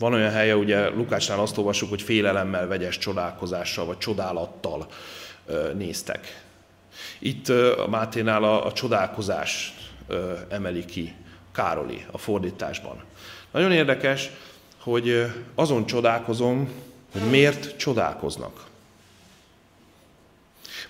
Van 0.00 0.12
olyan 0.12 0.30
helye, 0.30 0.56
ugye 0.56 0.88
Lukácsnál 0.88 1.40
azt 1.40 1.58
olvassuk, 1.58 1.88
hogy 1.88 2.02
félelemmel 2.02 2.66
vegyes 2.66 2.98
csodálkozással, 2.98 3.86
vagy 3.86 3.98
csodálattal 3.98 4.86
néztek. 5.74 6.42
Itt 7.18 7.48
a 7.48 7.86
Máténál 7.88 8.44
a, 8.44 8.66
a 8.66 8.72
csodálkozás 8.72 9.74
emeli 10.48 10.84
ki 10.84 11.14
Károli 11.52 12.04
a 12.10 12.18
fordításban. 12.18 13.02
Nagyon 13.50 13.72
érdekes, 13.72 14.30
hogy 14.78 15.26
azon 15.54 15.86
csodálkozom, 15.86 16.70
hogy 17.12 17.30
miért 17.30 17.76
csodálkoznak. 17.76 18.66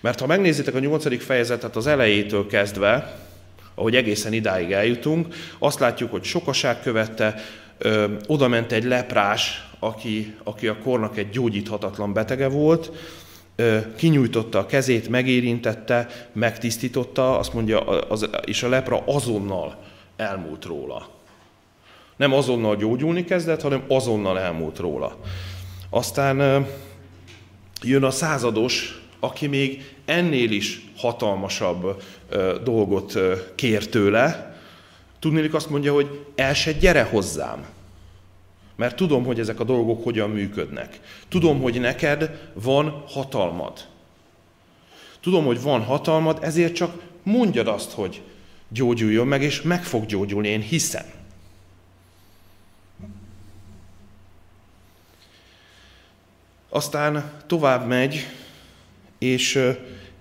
Mert 0.00 0.20
ha 0.20 0.26
megnézitek 0.26 0.74
a 0.74 0.78
nyolcadik 0.78 1.20
fejezetet 1.20 1.76
az 1.76 1.86
elejétől 1.86 2.46
kezdve, 2.46 3.18
ahogy 3.74 3.96
egészen 3.96 4.32
idáig 4.32 4.72
eljutunk, 4.72 5.34
azt 5.58 5.78
látjuk, 5.78 6.10
hogy 6.10 6.24
sokaság 6.24 6.80
követte, 6.80 7.42
ö, 7.80 8.06
oda 8.26 8.48
ment 8.48 8.72
egy 8.72 8.84
leprás, 8.84 9.68
aki, 9.78 10.34
aki 10.44 10.66
a 10.66 10.78
kornak 10.78 11.16
egy 11.16 11.30
gyógyíthatatlan 11.30 12.12
betege 12.12 12.48
volt, 12.48 12.92
kinyújtotta 13.96 14.58
a 14.58 14.66
kezét, 14.66 15.08
megérintette, 15.08 16.08
megtisztította, 16.32 17.38
azt 17.38 17.52
mondja, 17.52 17.80
az, 17.80 18.28
és 18.44 18.62
a 18.62 18.68
lepra 18.68 19.02
azonnal 19.06 19.78
elmúlt 20.16 20.64
róla. 20.64 21.08
Nem 22.16 22.32
azonnal 22.32 22.76
gyógyulni 22.76 23.24
kezdett, 23.24 23.62
hanem 23.62 23.82
azonnal 23.88 24.38
elmúlt 24.38 24.78
róla. 24.78 25.16
Aztán 25.90 26.66
jön 27.82 28.04
a 28.04 28.10
százados, 28.10 29.02
aki 29.20 29.46
még 29.46 29.94
ennél 30.04 30.50
is 30.50 30.84
hatalmasabb 30.96 32.02
dolgot 32.64 33.18
kér 33.54 33.88
tőle. 33.88 34.49
Tudnélik 35.20 35.54
azt 35.54 35.70
mondja, 35.70 35.92
hogy 35.92 36.26
el 36.34 36.54
se 36.54 36.72
gyere 36.72 37.02
hozzám. 37.02 37.66
Mert 38.76 38.96
tudom, 38.96 39.24
hogy 39.24 39.40
ezek 39.40 39.60
a 39.60 39.64
dolgok 39.64 40.04
hogyan 40.04 40.30
működnek. 40.30 41.00
Tudom, 41.28 41.60
hogy 41.60 41.80
neked 41.80 42.50
van 42.52 43.04
hatalmad. 43.06 43.86
Tudom, 45.20 45.44
hogy 45.44 45.62
van 45.62 45.82
hatalmad, 45.82 46.38
ezért 46.42 46.74
csak 46.74 47.02
mondjad 47.22 47.68
azt, 47.68 47.92
hogy 47.92 48.22
gyógyuljon 48.68 49.26
meg, 49.26 49.42
és 49.42 49.62
meg 49.62 49.84
fog 49.84 50.06
gyógyulni, 50.06 50.48
én 50.48 50.60
hiszem. 50.60 51.04
Aztán 56.68 57.32
tovább 57.46 57.86
megy, 57.86 58.26
és 59.18 59.60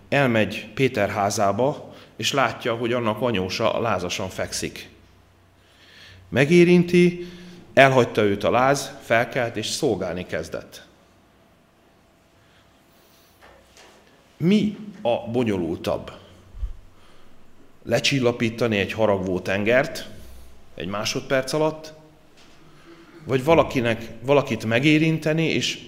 elmegy 0.10 0.68
Péter 0.74 1.10
házába, 1.10 1.89
és 2.20 2.32
látja, 2.34 2.76
hogy 2.76 2.94
annak 2.94 3.22
anyósa 3.22 3.80
lázasan 3.80 4.30
fekszik. 4.30 4.90
Megérinti, 6.30 7.28
Elhagyta 7.74 8.22
őt 8.22 8.44
a 8.44 8.52
láz, 8.52 8.92
felkelt 9.04 9.58
és 9.58 9.66
szolgálni 9.66 10.26
kezdett. 10.26 10.86
Mi 14.38 14.78
a 15.02 15.30
bonyolultabb? 15.32 16.12
Lecsillapítani 17.84 18.78
egy 18.78 18.94
haragvó 18.94 19.40
tengert 19.40 20.08
egy 20.76 20.88
másodperc 20.88 21.54
alatt, 21.54 21.94
Vagy 23.24 23.44
valakinek, 23.44 24.12
valakit 24.22 24.66
megérinteni, 24.66 25.46
és 25.46 25.88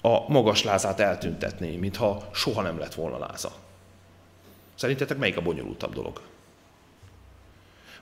a 0.00 0.30
magas 0.30 0.62
lázát 0.62 1.00
eltüntetni, 1.00 1.76
mintha 1.76 2.28
soha 2.32 2.62
nem 2.62 2.78
lett 2.78 2.94
volna 2.94 3.18
láza. 3.18 3.65
Szerintetek 4.76 5.18
melyik 5.18 5.36
a 5.36 5.42
bonyolultabb 5.42 5.94
dolog? 5.94 6.20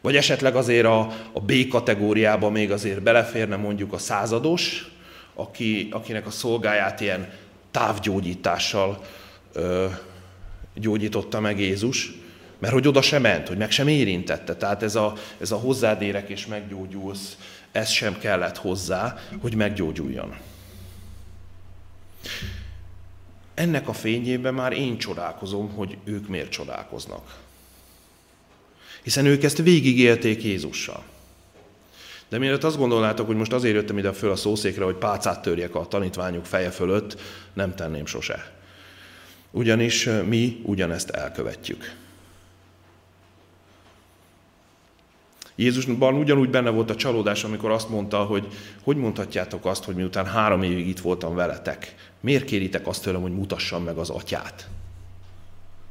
Vagy 0.01 0.17
esetleg 0.17 0.57
azért 0.57 0.87
a, 0.87 1.01
a 1.33 1.41
B 1.41 1.69
kategóriába 1.69 2.51
még 2.51 2.73
azért 2.73 3.03
beleférne 3.03 3.57
mondjuk 3.57 3.93
a 3.93 3.99
százados, 3.99 4.91
aki, 5.35 5.89
akinek 5.91 6.27
a 6.27 6.31
szolgáját 6.31 7.01
ilyen 7.01 7.33
távgyógyítással 7.71 9.05
ö, 9.53 9.87
gyógyította 10.75 11.41
meg 11.41 11.61
Jézus, 11.61 12.13
mert 12.59 12.73
hogy 12.73 12.89
oda 12.89 13.03
sem 13.03 13.23
ment, 13.23 13.49
hogy 13.49 13.57
meg 13.57 13.71
sem 13.71 13.89
érintette. 13.89 14.55
Tehát 14.57 14.83
ez 14.83 14.95
a, 14.95 15.13
ez 15.41 15.51
a 15.51 15.57
hozzádérek 15.57 16.29
és 16.29 16.47
meggyógyulsz, 16.47 17.37
ez 17.73 17.91
sem 17.91 18.19
kellett 18.19 18.57
hozzá, 18.57 19.19
hogy 19.41 19.55
meggyógyuljon. 19.55 20.37
Ennek 23.55 23.89
a 23.89 23.93
fényében 23.93 24.55
már 24.55 24.73
én 24.73 24.99
csodálkozom, 24.99 25.71
hogy 25.71 25.97
ők 26.05 26.29
miért 26.29 26.51
csodálkoznak. 26.51 27.35
Hiszen 29.03 29.27
ők 29.27 29.43
ezt 29.43 29.59
végigélték 29.59 30.43
Jézussal. 30.43 31.05
De 32.29 32.39
mielőtt 32.39 32.65
azt 32.65 32.77
gondolnátok, 32.77 33.27
hogy 33.27 33.37
most 33.37 33.53
azért 33.53 33.75
jöttem 33.75 33.99
ide 33.99 34.13
föl 34.13 34.31
a 34.31 34.37
szószékre, 34.37 34.85
hogy 34.85 34.95
pálcát 34.95 35.43
törjek 35.43 35.75
a 35.75 35.87
tanítványok 35.87 36.47
feje 36.47 36.71
fölött, 36.71 37.21
nem 37.53 37.75
tenném 37.75 38.07
sose. 38.07 38.53
Ugyanis 39.51 40.09
mi 40.27 40.61
ugyanezt 40.63 41.11
elkövetjük. 41.11 41.95
Jézusban 45.57 46.15
ugyanúgy 46.15 46.51
benne 46.51 46.71
volt 46.71 46.91
a 46.91 46.97
csalódás, 46.97 47.45
amikor 47.45 47.71
azt 47.71 47.89
mondta, 47.89 48.25
hogy 48.25 48.49
hogy 48.83 48.97
mondhatjátok 48.97 49.67
azt, 49.67 49.85
hogy 49.85 49.95
miután 49.95 50.27
három 50.27 50.63
évig 50.63 50.89
itt 50.89 51.01
voltam 51.01 51.35
veletek, 51.35 51.95
miért 52.21 52.45
kéritek 52.45 52.87
azt 52.87 53.03
tőlem, 53.03 53.23
hogy 53.23 53.35
mutassam 53.35 53.83
meg 53.85 53.97
az 53.97 54.11
atyát? 54.11 54.69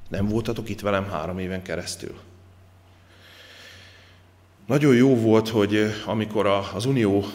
Nem 0.09 0.27
voltatok 0.27 0.69
itt 0.69 0.81
velem 0.81 1.09
három 1.09 1.39
éven 1.39 1.61
keresztül? 1.61 2.15
Nagyon 4.65 4.95
jó 4.95 5.15
volt, 5.15 5.49
hogy 5.49 5.93
amikor 6.05 6.45
az 6.73 6.85
Unió 6.85 7.25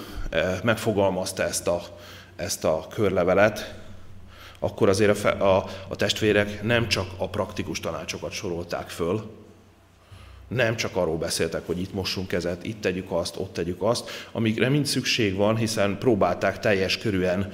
megfogalmazta 0.62 1.42
ezt 1.42 1.68
a, 1.68 1.82
ezt 2.36 2.64
a 2.64 2.86
körlevelet, 2.90 3.74
akkor 4.58 4.88
azért 4.88 5.24
a, 5.24 5.56
a, 5.56 5.64
a 5.88 5.96
testvérek 5.96 6.62
nem 6.62 6.88
csak 6.88 7.06
a 7.16 7.28
praktikus 7.28 7.80
tanácsokat 7.80 8.32
sorolták 8.32 8.88
föl, 8.88 9.30
nem 10.48 10.76
csak 10.76 10.96
arról 10.96 11.16
beszéltek, 11.16 11.66
hogy 11.66 11.80
itt 11.80 11.92
mossunk 11.92 12.28
kezet, 12.28 12.64
itt 12.64 12.80
tegyük 12.80 13.10
azt, 13.10 13.36
ott 13.36 13.52
tegyük 13.52 13.82
azt, 13.82 14.10
amikre 14.32 14.68
mind 14.68 14.86
szükség 14.86 15.34
van, 15.34 15.56
hiszen 15.56 15.98
próbálták 15.98 16.58
teljes 16.58 16.98
körűen 16.98 17.52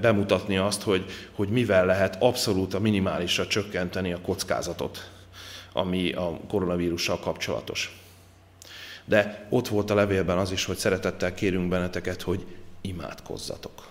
bemutatni 0.00 0.56
azt, 0.56 0.82
hogy, 0.82 1.04
hogy 1.32 1.48
mivel 1.48 1.86
lehet 1.86 2.16
abszolút 2.22 2.74
a 2.74 2.80
minimálisra 2.80 3.46
csökkenteni 3.46 4.12
a 4.12 4.20
kockázatot, 4.20 5.10
ami 5.72 6.12
a 6.12 6.40
koronavírussal 6.48 7.18
kapcsolatos. 7.18 7.98
De 9.04 9.46
ott 9.48 9.68
volt 9.68 9.90
a 9.90 9.94
levélben 9.94 10.38
az 10.38 10.50
is, 10.50 10.64
hogy 10.64 10.76
szeretettel 10.76 11.34
kérünk 11.34 11.68
benneteket, 11.68 12.22
hogy 12.22 12.44
imádkozzatok. 12.80 13.88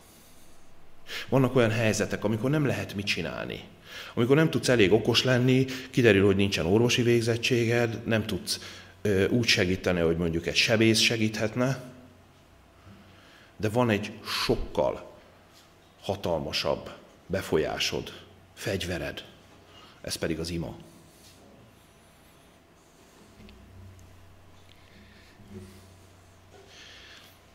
Vannak 1.30 1.56
olyan 1.56 1.72
helyzetek, 1.72 2.24
amikor 2.24 2.50
nem 2.50 2.66
lehet 2.66 2.96
mit 2.96 3.06
csinálni. 3.06 3.64
Amikor 4.14 4.36
nem 4.36 4.50
tudsz 4.50 4.70
elég 4.70 4.92
okos 4.92 5.24
lenni, 5.24 5.66
kiderül, 5.90 6.26
hogy 6.26 6.36
nincsen 6.36 6.66
orvosi 6.66 7.02
végzettséged, 7.02 8.02
nem 8.06 8.26
tudsz 8.26 8.60
ö, 9.02 9.28
úgy 9.28 9.48
segíteni, 9.48 10.00
hogy 10.00 10.18
mondjuk 10.18 10.48
egy 10.48 10.56
sebész 10.56 11.00
segíthetne, 11.00 11.84
de 13.58 13.70
van 13.70 13.90
egy 13.90 14.12
sokkal 14.46 15.12
hatalmasabb 16.02 16.92
befolyásod, 17.28 18.14
fegyvered, 18.54 19.24
ez 20.02 20.16
pedig 20.16 20.40
az 20.40 20.50
ima. 20.50 20.76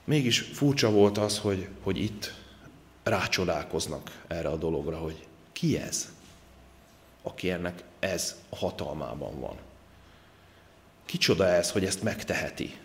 Mégis 0.05 0.39
furcsa 0.41 0.91
volt 0.91 1.19
az, 1.19 1.39
hogy, 1.39 1.69
hogy 1.83 1.99
itt 1.99 2.35
rácsodálkoznak 3.03 4.25
erre 4.27 4.49
a 4.49 4.57
dologra, 4.57 4.97
hogy 4.97 5.27
ki 5.53 5.79
ez, 5.79 6.13
aki 7.29 7.51
ennek 7.51 7.83
ez 7.99 8.37
a 8.49 8.57
hatalmában 8.57 9.41
van. 9.41 9.57
Kicsoda 11.05 11.47
ez, 11.47 11.71
hogy 11.71 11.85
ezt 11.85 12.03
megteheti? 12.03 12.77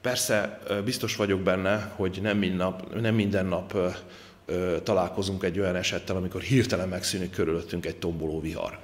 Persze 0.00 0.60
biztos 0.84 1.16
vagyok 1.16 1.40
benne, 1.40 1.92
hogy 1.96 2.18
nem 2.22 2.38
minden 2.38 2.58
nap, 2.58 3.00
nem 3.00 3.14
minden 3.14 3.46
nap 3.46 3.76
találkozunk 4.82 5.44
egy 5.44 5.58
olyan 5.58 5.76
esettel, 5.76 6.16
amikor 6.16 6.40
hirtelen 6.40 6.88
megszűnik 6.88 7.30
körülöttünk 7.30 7.86
egy 7.86 7.96
tomboló 7.96 8.40
vihar. 8.40 8.78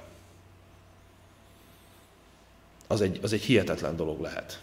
Az 2.87 3.01
egy, 3.01 3.19
az 3.21 3.33
egy 3.33 3.41
hihetetlen 3.41 3.95
dolog 3.95 4.21
lehet. 4.21 4.61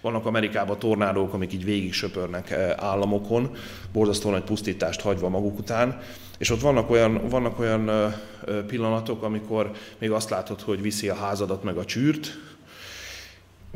Vannak 0.00 0.26
Amerikában 0.26 0.78
tornádók, 0.78 1.32
amik 1.32 1.52
így 1.52 1.64
végig 1.64 1.92
söpörnek 1.92 2.52
államokon, 2.76 3.56
borzasztó 3.92 4.30
nagy 4.30 4.44
pusztítást 4.44 5.00
hagyva 5.00 5.28
maguk 5.28 5.58
után, 5.58 6.02
és 6.40 6.50
ott 6.50 6.60
vannak 6.60 6.90
olyan, 6.90 7.28
vannak 7.28 7.58
olyan 7.58 8.14
pillanatok, 8.66 9.22
amikor 9.22 9.70
még 9.98 10.10
azt 10.10 10.30
látod, 10.30 10.60
hogy 10.60 10.82
viszi 10.82 11.08
a 11.08 11.14
házadat 11.14 11.62
meg 11.62 11.76
a 11.76 11.84
csűrt, 11.84 12.38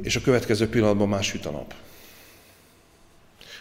és 0.02 0.16
a 0.16 0.20
következő 0.20 0.68
pillanatban 0.68 1.08
már 1.08 1.22
süt 1.22 1.46
a 1.46 1.50
nap. 1.50 1.74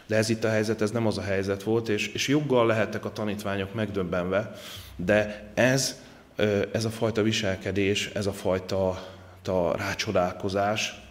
De 0.05 0.15
ez 0.15 0.29
itt 0.29 0.43
a 0.43 0.49
helyzet, 0.49 0.81
ez 0.81 0.91
nem 0.91 1.07
az 1.07 1.17
a 1.17 1.21
helyzet 1.21 1.63
volt, 1.63 1.89
és, 1.89 2.07
és 2.07 2.27
joggal 2.27 2.65
lehettek 2.65 3.05
a 3.05 3.11
tanítványok 3.11 3.73
megdöbbenve, 3.73 4.55
de 4.95 5.51
ez, 5.53 6.01
ez 6.71 6.85
a 6.85 6.89
fajta 6.89 7.21
viselkedés, 7.21 8.09
ez 8.13 8.25
a 8.25 8.33
fajta 8.33 8.89
a 9.45 9.77
rácsodálkozás, 9.77 11.01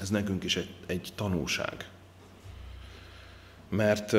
ez 0.00 0.08
nekünk 0.10 0.44
is 0.44 0.56
egy, 0.56 0.74
egy 0.86 1.12
tanulság. 1.14 1.88
Mert 3.68 4.16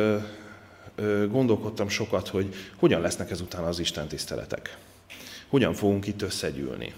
gondolkodtam 1.31 1.89
sokat, 1.89 2.27
hogy 2.27 2.53
hogyan 2.75 3.01
lesznek 3.01 3.31
ezután 3.31 3.63
az 3.63 3.79
Isten 3.79 4.07
tiszteletek. 4.07 4.77
Hogyan 5.47 5.73
fogunk 5.73 6.07
itt 6.07 6.21
összegyűlni. 6.21 6.93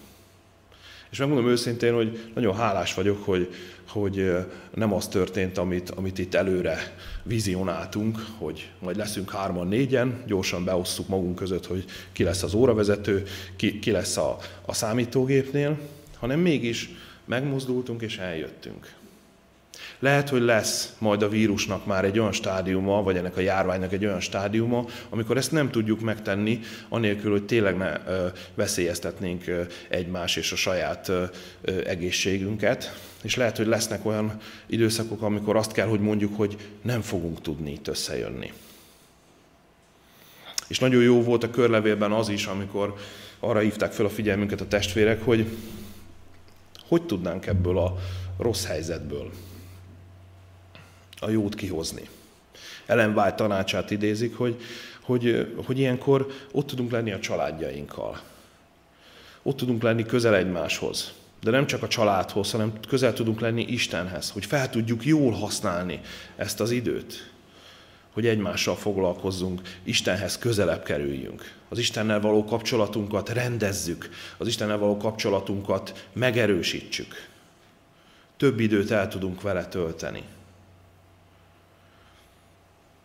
És 1.12 1.18
megmondom 1.18 1.48
őszintén, 1.48 1.94
hogy 1.94 2.32
nagyon 2.34 2.56
hálás 2.56 2.94
vagyok, 2.94 3.24
hogy, 3.24 3.54
hogy 3.88 4.32
nem 4.74 4.94
az 4.94 5.08
történt, 5.08 5.58
amit, 5.58 5.90
amit 5.90 6.20
itt 6.20 6.34
előre 6.34 6.96
vizionáltunk, 7.24 8.26
hogy 8.38 8.70
majd 8.80 8.98
leszünk 8.98 9.32
hárman, 9.32 9.68
négyen, 9.68 10.24
gyorsan 10.28 10.64
beosszuk 10.64 11.08
magunk 11.08 11.36
között, 11.36 11.66
hogy 11.66 11.86
ki 12.12 12.24
lesz 12.24 12.44
az 12.44 12.54
óravezető, 12.54 13.24
ki, 13.56 13.80
ki 13.80 13.92
lesz 13.92 14.18
a, 14.18 14.38
a 14.66 14.74
számítógépnél, 14.74 15.80
hanem 16.20 16.40
mégis 16.40 16.90
megmozdultunk 17.26 18.02
és 18.02 18.18
eljöttünk. 18.18 18.94
Lehet, 20.02 20.30
hogy 20.30 20.42
lesz 20.42 20.94
majd 20.98 21.22
a 21.22 21.30
vírusnak 21.30 21.86
már 21.86 22.06
egy 22.06 22.20
olyan 22.20 22.32
stádiuma, 22.32 23.04
vagy 23.04 23.18
ennek 23.18 23.38
a 23.38 23.42
járványnak 23.42 23.94
egy 23.94 24.06
olyan 24.06 24.20
stádiuma, 24.20 24.86
amikor 25.10 25.38
ezt 25.38 25.52
nem 25.52 25.72
tudjuk 25.72 26.00
megtenni, 26.00 26.60
anélkül, 26.90 27.32
hogy 27.32 27.46
tényleg 27.46 27.78
ne 27.78 27.98
veszélyeztetnénk 28.54 29.44
egymás 29.90 30.36
és 30.36 30.52
a 30.52 30.56
saját 30.56 31.12
egészségünket. 31.86 33.00
És 33.24 33.36
lehet, 33.36 33.58
hogy 33.58 33.66
lesznek 33.66 34.06
olyan 34.06 34.38
időszakok, 34.66 35.22
amikor 35.22 35.56
azt 35.56 35.72
kell, 35.72 35.88
hogy 35.88 36.00
mondjuk, 36.00 36.38
hogy 36.38 36.58
nem 36.82 37.02
fogunk 37.02 37.42
tudni 37.42 37.72
itt 37.72 37.88
összejönni. 37.88 38.52
És 40.68 40.80
nagyon 40.80 41.04
jó 41.04 41.22
volt 41.24 41.44
a 41.44 41.50
körlevélben 41.50 42.12
az 42.12 42.30
is, 42.30 42.46
amikor 42.46 42.94
arra 43.40 43.60
hívták 43.60 43.92
fel 43.92 44.06
a 44.06 44.10
figyelmünket 44.10 44.62
a 44.62 44.68
testvérek, 44.68 45.24
hogy 45.24 45.46
hogy 46.88 47.04
tudnánk 47.06 47.46
ebből 47.46 47.78
a 47.78 47.96
rossz 48.38 48.66
helyzetből 48.66 49.32
a 51.22 51.30
jót 51.30 51.56
kihozni. 51.56 52.10
Ellen 52.86 53.18
White 53.18 53.36
tanácsát 53.36 53.92
idézik, 53.92 54.36
hogy, 54.36 54.62
hogy, 55.02 55.54
hogy 55.66 55.80
ilyenkor 55.80 56.32
ott 56.52 56.68
tudunk 56.68 56.92
lenni 56.92 57.12
a 57.12 57.20
családjainkkal. 57.20 58.22
Ott 59.42 59.58
tudunk 59.58 59.82
lenni 59.82 60.06
közel 60.06 60.36
egymáshoz. 60.36 61.14
De 61.42 61.52
nem 61.52 61.68
csak 61.68 61.84
a 61.84 61.88
családhoz, 61.88 62.52
hanem 62.52 62.74
közel 62.88 63.14
tudunk 63.14 63.40
lenni 63.40 63.62
Istenhez, 63.62 64.30
hogy 64.30 64.46
fel 64.46 64.70
tudjuk 64.70 65.06
jól 65.06 65.32
használni 65.32 66.00
ezt 66.36 66.60
az 66.60 66.72
időt 66.72 67.32
hogy 68.14 68.28
egymással 68.28 68.76
foglalkozzunk, 68.76 69.62
Istenhez 69.84 70.38
közelebb 70.38 70.84
kerüljünk. 70.84 71.54
Az 71.70 71.80
Istennel 71.80 72.20
való 72.20 72.46
kapcsolatunkat 72.46 73.30
rendezzük, 73.30 74.10
az 74.38 74.48
Istennel 74.48 74.78
való 74.78 74.98
kapcsolatunkat 74.98 76.08
megerősítsük. 76.14 77.28
Több 78.38 78.60
időt 78.60 78.92
el 78.92 79.08
tudunk 79.08 79.42
vele 79.42 79.66
tölteni. 79.66 80.24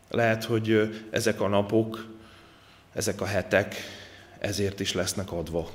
Lehet, 0.08 0.44
hogy 0.44 1.00
ezek 1.10 1.40
a 1.40 1.48
napok, 1.48 2.06
ezek 2.92 3.20
a 3.20 3.26
hetek 3.26 3.74
ezért 4.38 4.80
is 4.80 4.92
lesznek 4.92 5.32
adva. 5.32 5.70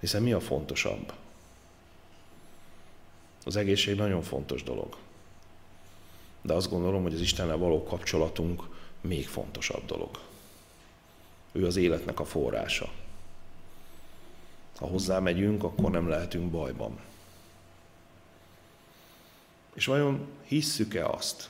Hiszen 0.00 0.22
mi 0.22 0.32
a 0.32 0.40
fontosabb? 0.40 1.12
Az 3.44 3.56
egészség 3.56 3.96
nagyon 3.96 4.22
fontos 4.22 4.62
dolog. 4.62 4.96
De 6.42 6.52
azt 6.52 6.70
gondolom, 6.70 7.02
hogy 7.02 7.14
az 7.14 7.20
Istennel 7.20 7.56
való 7.56 7.82
kapcsolatunk 7.82 8.62
még 9.00 9.28
fontosabb 9.28 9.84
dolog. 9.86 10.20
Ő 11.52 11.66
az 11.66 11.76
életnek 11.76 12.20
a 12.20 12.24
forrása. 12.24 12.92
Ha 14.76 14.86
hozzá 14.86 15.18
megyünk, 15.18 15.64
akkor 15.64 15.90
nem 15.90 16.08
lehetünk 16.08 16.50
bajban. 16.50 17.00
És 19.74 19.86
vajon 19.86 20.26
hisszük-e 20.42 21.06
azt, 21.08 21.48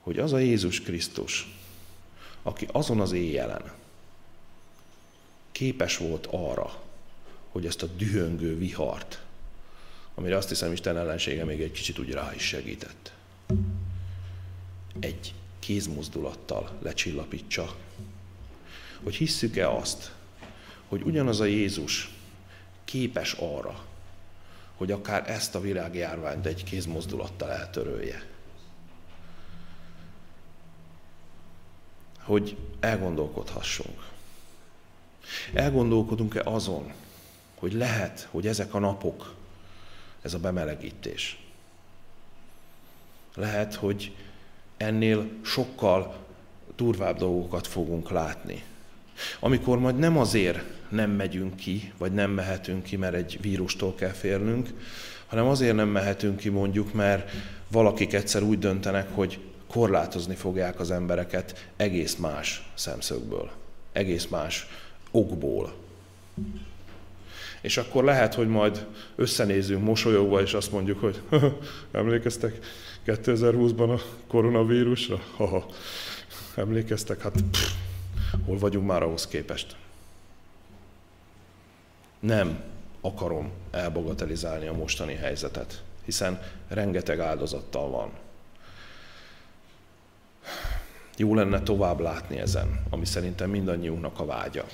hogy 0.00 0.18
az 0.18 0.32
a 0.32 0.38
Jézus 0.38 0.80
Krisztus, 0.80 1.54
aki 2.42 2.66
azon 2.72 3.00
az 3.00 3.12
éjjelen 3.12 3.72
képes 5.52 5.96
volt 5.96 6.26
arra, 6.26 6.82
hogy 7.50 7.66
ezt 7.66 7.82
a 7.82 7.86
dühöngő 7.86 8.58
vihart, 8.58 9.22
amire 10.14 10.36
azt 10.36 10.48
hiszem 10.48 10.72
Isten 10.72 10.96
ellensége 10.96 11.44
még 11.44 11.60
egy 11.60 11.72
kicsit 11.72 11.98
úgy 11.98 12.10
rá 12.10 12.34
is 12.34 12.42
segített, 12.42 13.12
egy 15.00 15.34
kézmozdulattal 15.58 16.78
lecsillapítsa. 16.82 17.76
Hogy 19.02 19.14
hisszük-e 19.14 19.70
azt, 19.70 20.12
hogy 20.88 21.02
ugyanaz 21.02 21.40
a 21.40 21.44
Jézus 21.44 22.10
képes 22.84 23.32
arra, 23.32 23.84
hogy 24.76 24.92
akár 24.92 25.30
ezt 25.30 25.54
a 25.54 25.60
világjárványt 25.60 26.46
egy 26.46 26.64
kézmozdulattal 26.64 27.50
eltörölje. 27.50 28.26
Hogy 32.30 32.56
elgondolkodhassunk. 32.80 34.06
Elgondolkodunk-e 35.54 36.42
azon, 36.44 36.92
hogy 37.58 37.72
lehet, 37.72 38.28
hogy 38.30 38.46
ezek 38.46 38.74
a 38.74 38.78
napok, 38.78 39.34
ez 40.22 40.34
a 40.34 40.38
bemelegítés. 40.38 41.38
Lehet, 43.34 43.74
hogy 43.74 44.12
ennél 44.76 45.28
sokkal 45.42 46.16
durvább 46.76 47.18
dolgokat 47.18 47.66
fogunk 47.66 48.10
látni. 48.10 48.64
Amikor 49.40 49.78
majd 49.78 49.98
nem 49.98 50.18
azért 50.18 50.62
nem 50.88 51.10
megyünk 51.10 51.56
ki, 51.56 51.92
vagy 51.98 52.12
nem 52.12 52.30
mehetünk 52.30 52.82
ki, 52.82 52.96
mert 52.96 53.14
egy 53.14 53.38
vírustól 53.40 53.94
kell 53.94 54.12
félnünk, 54.12 54.68
hanem 55.26 55.46
azért 55.46 55.74
nem 55.76 55.88
mehetünk 55.88 56.36
ki 56.36 56.48
mondjuk, 56.48 56.92
mert 56.92 57.30
valakik 57.70 58.12
egyszer 58.12 58.42
úgy 58.42 58.58
döntenek, 58.58 59.14
hogy 59.14 59.49
korlátozni 59.70 60.34
fogják 60.34 60.80
az 60.80 60.90
embereket 60.90 61.70
egész 61.76 62.16
más 62.16 62.70
szemszögből, 62.74 63.50
egész 63.92 64.26
más 64.26 64.66
okból. 65.10 65.72
És 67.60 67.76
akkor 67.76 68.04
lehet, 68.04 68.34
hogy 68.34 68.48
majd 68.48 68.86
összenézünk 69.16 69.84
mosolyogva, 69.84 70.40
és 70.40 70.54
azt 70.54 70.72
mondjuk, 70.72 71.00
hogy 71.00 71.20
emlékeztek 71.92 72.58
2020-ban 73.06 73.98
a 73.98 74.00
koronavírusra? 74.26 75.20
Haha, 75.36 75.66
emlékeztek? 76.54 77.22
Hát 77.22 77.34
pff, 77.50 77.70
hol 78.44 78.58
vagyunk 78.58 78.86
már 78.86 79.02
ahhoz 79.02 79.26
képest? 79.26 79.76
Nem 82.20 82.62
akarom 83.00 83.50
elbogatelizálni 83.70 84.66
a 84.66 84.72
mostani 84.72 85.14
helyzetet, 85.14 85.82
hiszen 86.04 86.42
rengeteg 86.68 87.18
áldozattal 87.18 87.90
van. 87.90 88.10
Jó 91.16 91.34
lenne 91.34 91.62
tovább 91.62 92.00
látni 92.00 92.38
ezen, 92.38 92.82
ami 92.90 93.04
szerintem 93.04 93.50
mindannyiunknak 93.50 94.20
a 94.20 94.24
vágya 94.24 94.64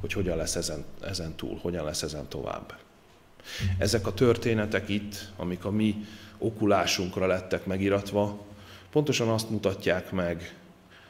hogy 0.00 0.12
hogyan 0.12 0.36
lesz 0.36 0.56
ezen, 0.56 0.84
ezen 1.00 1.34
túl, 1.34 1.58
hogyan 1.62 1.84
lesz 1.84 2.02
ezen 2.02 2.28
tovább. 2.28 2.78
Ezek 3.78 4.06
a 4.06 4.14
történetek 4.14 4.88
itt, 4.88 5.32
amik 5.36 5.64
a 5.64 5.70
mi 5.70 6.06
okulásunkra 6.38 7.26
lettek 7.26 7.66
megiratva, 7.66 8.44
pontosan 8.90 9.28
azt 9.28 9.50
mutatják 9.50 10.10
meg, 10.10 10.56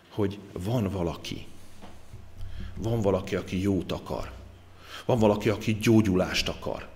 hogy 0.08 0.38
van 0.52 0.88
valaki. 0.88 1.46
Van 2.76 3.00
valaki, 3.00 3.36
aki 3.36 3.60
jót 3.60 3.92
akar. 3.92 4.30
Van 5.04 5.18
valaki, 5.18 5.48
aki 5.48 5.74
gyógyulást 5.74 6.48
akar. 6.48 6.88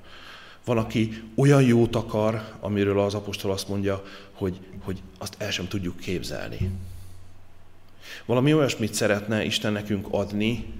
Van, 0.65 0.79
aki 0.79 1.23
olyan 1.35 1.63
jót 1.63 1.97
akar, 1.97 2.53
amiről 2.61 3.01
az 3.01 3.15
apostol 3.15 3.51
azt 3.51 3.69
mondja, 3.69 4.05
hogy, 4.33 4.61
hogy 4.81 5.03
azt 5.19 5.35
el 5.39 5.51
sem 5.51 5.69
tudjuk 5.69 5.97
képzelni. 5.97 6.71
Valami 8.25 8.55
olyasmit 8.55 8.95
szeretne 8.95 9.45
Isten 9.45 9.73
nekünk 9.73 10.07
adni, 10.11 10.73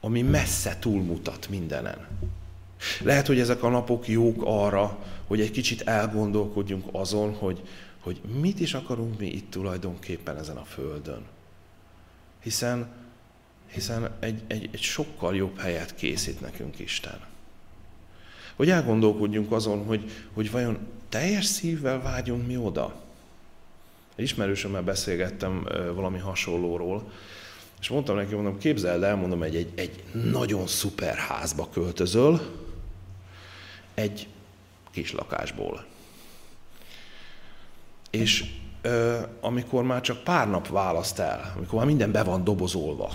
ami 0.00 0.22
messze 0.22 0.76
túlmutat 0.80 1.48
mindenen. 1.48 2.06
Lehet, 3.02 3.26
hogy 3.26 3.40
ezek 3.40 3.62
a 3.62 3.68
napok 3.68 4.08
jók 4.08 4.42
arra, 4.44 4.98
hogy 5.26 5.40
egy 5.40 5.50
kicsit 5.50 5.80
elgondolkodjunk 5.82 6.84
azon, 6.92 7.34
hogy, 7.34 7.62
hogy 8.00 8.20
mit 8.40 8.60
is 8.60 8.74
akarunk 8.74 9.18
mi 9.18 9.26
itt 9.26 9.50
tulajdonképpen 9.50 10.38
ezen 10.38 10.56
a 10.56 10.64
földön. 10.64 11.22
Hiszen, 12.42 12.88
hiszen 13.66 14.10
egy, 14.20 14.42
egy, 14.46 14.68
egy 14.72 14.80
sokkal 14.80 15.36
jobb 15.36 15.58
helyet 15.58 15.94
készít 15.94 16.40
nekünk 16.40 16.78
Isten. 16.78 17.20
Hogy 18.56 18.70
elgondolkodjunk 18.70 19.52
azon, 19.52 19.84
hogy, 19.84 20.10
hogy 20.32 20.50
vajon 20.50 20.78
teljes 21.08 21.44
szívvel 21.44 22.02
vágyunk 22.02 22.46
mi 22.46 22.56
oda. 22.56 23.04
Egy 24.16 24.24
ismerősömmel 24.24 24.82
beszélgettem 24.82 25.66
valami 25.94 26.18
hasonlóról, 26.18 27.10
és 27.80 27.88
mondtam 27.88 28.16
neki, 28.16 28.34
mondom, 28.34 28.58
képzeld 28.58 29.02
el, 29.02 29.16
mondom, 29.16 29.42
egy, 29.42 29.56
egy, 29.56 29.72
egy 29.74 30.04
nagyon 30.30 30.66
szuper 30.66 31.16
házba 31.16 31.68
költözöl, 31.72 32.40
egy 33.94 34.28
kis 34.90 35.12
lakásból. 35.12 35.84
És 38.10 38.44
ö, 38.82 39.18
amikor 39.40 39.84
már 39.84 40.00
csak 40.00 40.24
pár 40.24 40.50
nap 40.50 40.68
választ 40.68 41.18
el, 41.18 41.52
amikor 41.56 41.78
már 41.78 41.86
minden 41.86 42.12
be 42.12 42.22
van 42.22 42.44
dobozolva, 42.44 43.10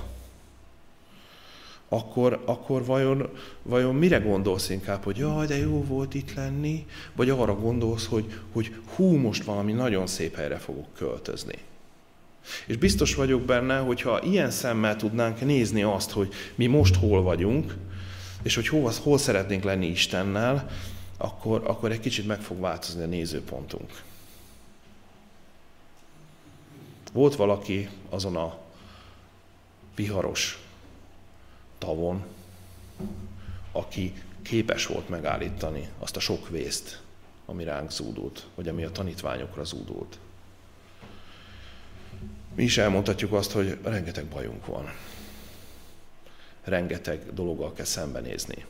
akkor, 1.93 2.41
akkor 2.45 2.85
vajon, 2.85 3.29
vajon 3.61 3.95
mire 3.95 4.17
gondolsz 4.17 4.69
inkább, 4.69 5.03
hogy 5.03 5.17
jaj, 5.17 5.45
de 5.45 5.57
jó 5.57 5.83
volt 5.83 6.13
itt 6.13 6.33
lenni, 6.33 6.85
vagy 7.15 7.29
arra 7.29 7.55
gondolsz, 7.55 8.05
hogy, 8.05 8.39
hogy 8.51 8.75
hú, 8.95 9.15
most 9.15 9.43
valami 9.43 9.71
nagyon 9.71 10.07
szép 10.07 10.35
helyre 10.35 10.57
fogok 10.57 10.93
költözni. 10.95 11.57
És 12.65 12.77
biztos 12.77 13.15
vagyok 13.15 13.41
benne, 13.41 13.77
hogy 13.77 14.01
ha 14.01 14.21
ilyen 14.23 14.51
szemmel 14.51 14.95
tudnánk 14.95 15.41
nézni 15.41 15.83
azt, 15.83 16.11
hogy 16.11 16.33
mi 16.55 16.65
most 16.65 16.95
hol 16.95 17.21
vagyunk, 17.21 17.75
és 18.41 18.55
hogy 18.55 18.67
hol, 18.67 18.91
hol 19.03 19.17
szeretnénk 19.17 19.63
lenni 19.63 19.87
Istennel, 19.87 20.69
akkor, 21.17 21.61
akkor 21.65 21.91
egy 21.91 21.99
kicsit 21.99 22.27
meg 22.27 22.41
fog 22.41 22.59
változni 22.59 23.03
a 23.03 23.07
nézőpontunk. 23.07 24.01
Volt 27.13 27.35
valaki 27.35 27.89
azon 28.09 28.35
a 28.35 28.57
viharos 29.95 30.60
tavon, 31.81 32.25
aki 33.71 34.13
képes 34.41 34.85
volt 34.85 35.09
megállítani 35.09 35.89
azt 35.99 36.15
a 36.15 36.19
sok 36.19 36.49
vészt, 36.49 37.01
ami 37.45 37.63
ránk 37.63 37.91
zúdult, 37.91 38.47
vagy 38.55 38.67
ami 38.67 38.83
a 38.83 38.91
tanítványokra 38.91 39.63
zúdult. 39.63 40.19
Mi 42.55 42.63
is 42.63 42.77
elmondhatjuk 42.77 43.33
azt, 43.33 43.51
hogy 43.51 43.77
rengeteg 43.83 44.25
bajunk 44.25 44.65
van. 44.65 44.93
Rengeteg 46.63 47.33
dologgal 47.33 47.73
kell 47.73 47.85
szembenézni. 47.85 48.65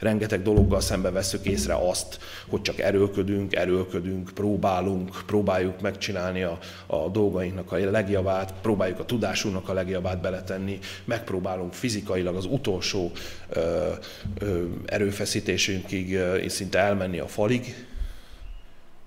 Rengeteg 0.00 0.42
dologgal 0.42 0.80
szembe 0.80 1.10
veszük 1.10 1.44
észre 1.44 1.74
azt, 1.74 2.18
hogy 2.48 2.62
csak 2.62 2.78
erőlködünk, 2.78 3.54
erőlködünk, 3.54 4.30
próbálunk, 4.34 5.22
próbáljuk 5.26 5.80
megcsinálni 5.80 6.42
a, 6.42 6.58
a 6.86 7.08
dolgainknak 7.08 7.72
a 7.72 7.90
legjavát, 7.90 8.54
próbáljuk 8.62 8.98
a 8.98 9.04
tudásunknak 9.04 9.68
a 9.68 9.72
legjavát 9.72 10.20
beletenni, 10.20 10.78
megpróbálunk 11.04 11.72
fizikailag 11.72 12.36
az 12.36 12.44
utolsó 12.44 13.12
ö, 13.48 13.92
ö, 14.38 14.64
erőfeszítésünkig 14.86 16.14
ö, 16.14 16.48
szinte 16.48 16.78
elmenni 16.78 17.18
a 17.18 17.28
falig, 17.28 17.86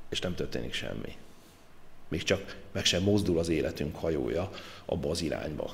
és 0.09 0.19
nem 0.19 0.35
történik 0.35 0.73
semmi. 0.73 1.15
Még 2.07 2.23
csak 2.23 2.57
meg 2.71 2.85
sem 2.85 3.03
mozdul 3.03 3.39
az 3.39 3.49
életünk 3.49 3.95
hajója 3.95 4.51
abba 4.85 5.09
az 5.09 5.21
irányba. 5.21 5.73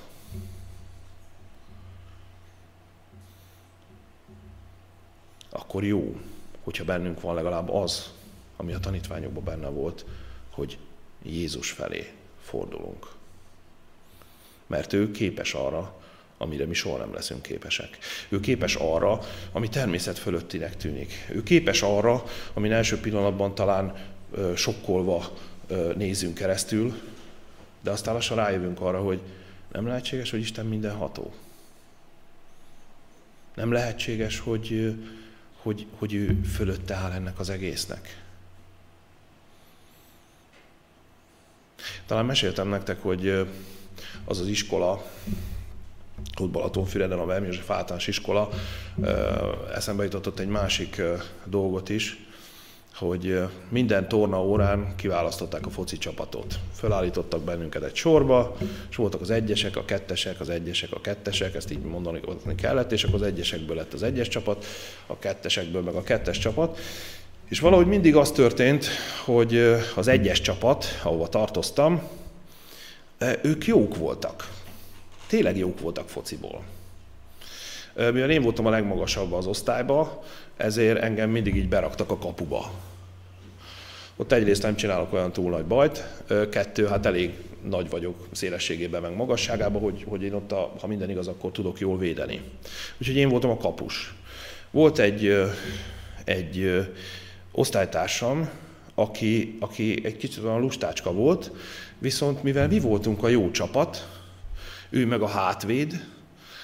Akkor 5.50 5.84
jó, 5.84 6.20
hogyha 6.64 6.84
bennünk 6.84 7.22
van 7.22 7.36
legalább 7.36 7.70
az, 7.70 8.14
ami 8.58 8.74
a 8.74 8.80
tanítványokban 8.80 9.44
benne 9.44 9.68
volt, 9.68 10.06
hogy 10.50 10.78
Jézus 11.24 11.72
felé 11.72 12.12
fordulunk. 12.42 13.08
Mert 14.68 14.94
ő 14.94 15.12
képes 15.12 15.54
arra, 15.54 15.98
amire 16.38 16.66
mi 16.66 16.74
soha 16.74 16.98
nem 16.98 17.14
leszünk 17.14 17.42
képesek. 17.42 17.98
Ő 18.30 18.40
képes 18.40 18.76
arra, 18.76 19.20
ami 19.52 19.70
természet 19.70 20.18
fölöttinek 20.18 20.78
tűnik. 20.78 21.26
Ő 21.30 21.44
képes 21.44 21.82
arra, 21.82 22.24
ami 22.54 22.70
első 22.70 23.00
pillanatban 23.00 23.56
talán 23.56 23.96
sokkolva 24.56 25.38
nézünk 25.96 26.34
keresztül, 26.34 27.02
de 27.82 27.92
aztán 27.92 28.14
lassan 28.14 28.38
rájövünk 28.38 28.82
arra, 28.82 29.02
hogy 29.02 29.20
nem 29.72 29.88
lehetséges, 29.88 30.32
hogy 30.32 30.40
Isten 30.40 30.66
mindenható. 30.66 31.34
Nem 33.56 33.72
lehetséges, 33.72 34.40
hogy, 34.40 34.96
hogy, 35.70 35.86
hogy 35.98 36.14
ő 36.14 36.42
fölötte 36.54 36.96
áll 36.96 37.12
ennek 37.12 37.40
az 37.40 37.50
egésznek. 37.50 38.24
Talán 42.06 42.26
meséltem 42.26 42.68
nektek, 42.68 43.02
hogy 43.02 43.28
az 44.26 44.40
az 44.40 44.48
iskola, 44.48 45.12
ott 46.40 46.50
Balatonfüreden 46.50 47.20
a 47.20 47.26
Vermi 47.26 47.46
József 47.46 47.70
általános 47.70 48.08
iskola, 48.08 48.50
eszembe 49.74 50.04
jutott 50.04 50.40
egy 50.40 50.48
másik 50.48 51.02
dolgot 51.46 51.90
is, 51.90 52.29
hogy 53.00 53.40
minden 53.70 54.08
torna 54.08 54.44
órán 54.44 54.96
kiválasztották 54.96 55.66
a 55.66 55.70
foci 55.70 55.98
csapatot. 55.98 56.60
Fölállítottak 56.76 57.42
bennünket 57.42 57.84
egy 57.84 57.96
sorba, 57.96 58.58
és 58.90 58.96
voltak 58.96 59.22
az 59.22 59.30
egyesek, 59.30 59.76
a 59.76 59.86
kettesek, 59.86 60.40
az 60.40 60.50
egyesek, 60.50 60.92
a 60.92 61.02
kettesek, 61.02 61.56
ezt 61.56 61.72
így 61.72 61.82
mondani 61.82 62.22
kellett, 62.58 62.92
és 62.92 63.04
akkor 63.04 63.22
az 63.22 63.28
egyesekből 63.28 63.76
lett 63.76 63.94
az 63.94 64.04
egyes 64.04 64.28
csapat, 64.28 64.66
a 65.08 65.20
kettesekből 65.20 65.82
meg 65.82 65.96
a 65.96 66.04
kettes 66.04 66.38
csapat. 66.38 66.78
És 67.48 67.60
valahogy 67.60 67.88
mindig 67.88 68.16
az 68.16 68.32
történt, 68.32 68.88
hogy 69.26 69.58
az 69.96 70.08
egyes 70.08 70.42
csapat, 70.42 70.86
ahova 71.04 71.28
tartoztam, 71.28 72.02
ők 73.42 73.66
jók 73.66 73.96
voltak. 73.96 74.50
Tényleg 75.28 75.58
jók 75.58 75.80
voltak 75.80 76.10
fociból. 76.10 76.62
Mivel 77.96 78.30
én 78.30 78.42
voltam 78.42 78.66
a 78.66 78.70
legmagasabb 78.70 79.34
az 79.34 79.46
osztályba, 79.46 80.24
ezért 80.58 81.02
engem 81.02 81.30
mindig 81.30 81.56
így 81.56 81.70
beraktak 81.70 82.12
a 82.12 82.18
kapuba. 82.18 82.72
Ott 84.20 84.32
egyrészt 84.32 84.64
nem 84.64 84.76
csinálok 84.76 85.14
olyan 85.14 85.32
túl 85.32 85.52
nagy 85.52 85.66
bajt, 85.66 86.08
kettő, 86.52 86.88
hát 86.88 87.06
elég 87.06 87.34
nagy 87.64 87.90
vagyok 87.90 88.28
szélességében, 88.32 89.02
meg 89.02 89.16
magasságában, 89.16 89.82
hogy, 89.82 90.06
hogy 90.08 90.24
én 90.24 90.34
ott, 90.34 90.52
a, 90.52 90.74
ha 90.80 90.88
minden 90.88 91.10
igaz, 91.10 91.28
akkor 91.28 91.52
tudok 91.52 91.80
jól 91.80 91.98
védeni. 91.98 92.42
Úgyhogy 92.98 93.16
én 93.16 93.30
voltam 93.30 93.50
a 93.50 93.58
kapus. 93.58 94.14
Volt 94.72 95.00
egy, 95.00 95.44
egy 96.24 96.86
osztálytársam, 97.52 98.50
aki, 98.96 99.58
aki 99.60 100.06
egy 100.06 100.18
kicsit 100.18 100.44
olyan 100.44 100.60
lustácska 100.60 101.14
volt, 101.14 101.52
viszont 101.98 102.44
mivel 102.44 102.68
mi 102.68 102.80
voltunk 102.80 103.24
a 103.24 103.28
jó 103.28 103.52
csapat, 103.52 104.08
ő 104.90 105.06
meg 105.06 105.22
a 105.22 105.28
hátvéd, 105.28 106.06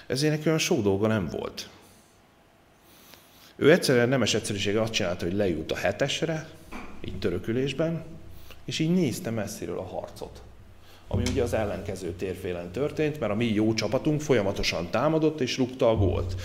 ezért 0.08 0.34
neki 0.34 0.48
olyan 0.48 0.60
sok 0.60 0.82
dolga 0.82 1.08
nem 1.08 1.28
volt. 1.32 1.70
Ő 3.56 3.72
egyszerűen 3.72 4.10
nemes 4.10 4.34
egyszerűsége 4.34 4.82
azt 4.82 4.94
csinálta, 4.94 5.26
hogy 5.26 5.36
leült 5.36 5.72
a 5.72 5.76
hetesre, 5.76 6.48
így 7.06 7.20
törökülésben, 7.20 8.04
és 8.66 8.80
így 8.80 8.94
nézte 8.94 9.30
messziről 9.30 9.78
a 9.78 9.88
harcot. 9.88 10.42
Ami 11.08 11.24
ugye 11.32 11.44
az 11.44 11.54
ellenkező 11.54 12.12
térfélen 12.12 12.72
történt, 12.72 13.20
mert 13.20 13.32
a 13.32 13.36
mi 13.36 13.46
jó 13.46 13.74
csapatunk 13.74 14.22
folyamatosan 14.22 14.90
támadott 14.90 15.42
és 15.42 15.58
rúgta 15.58 15.90
a 15.90 15.96
gólt. 15.96 16.36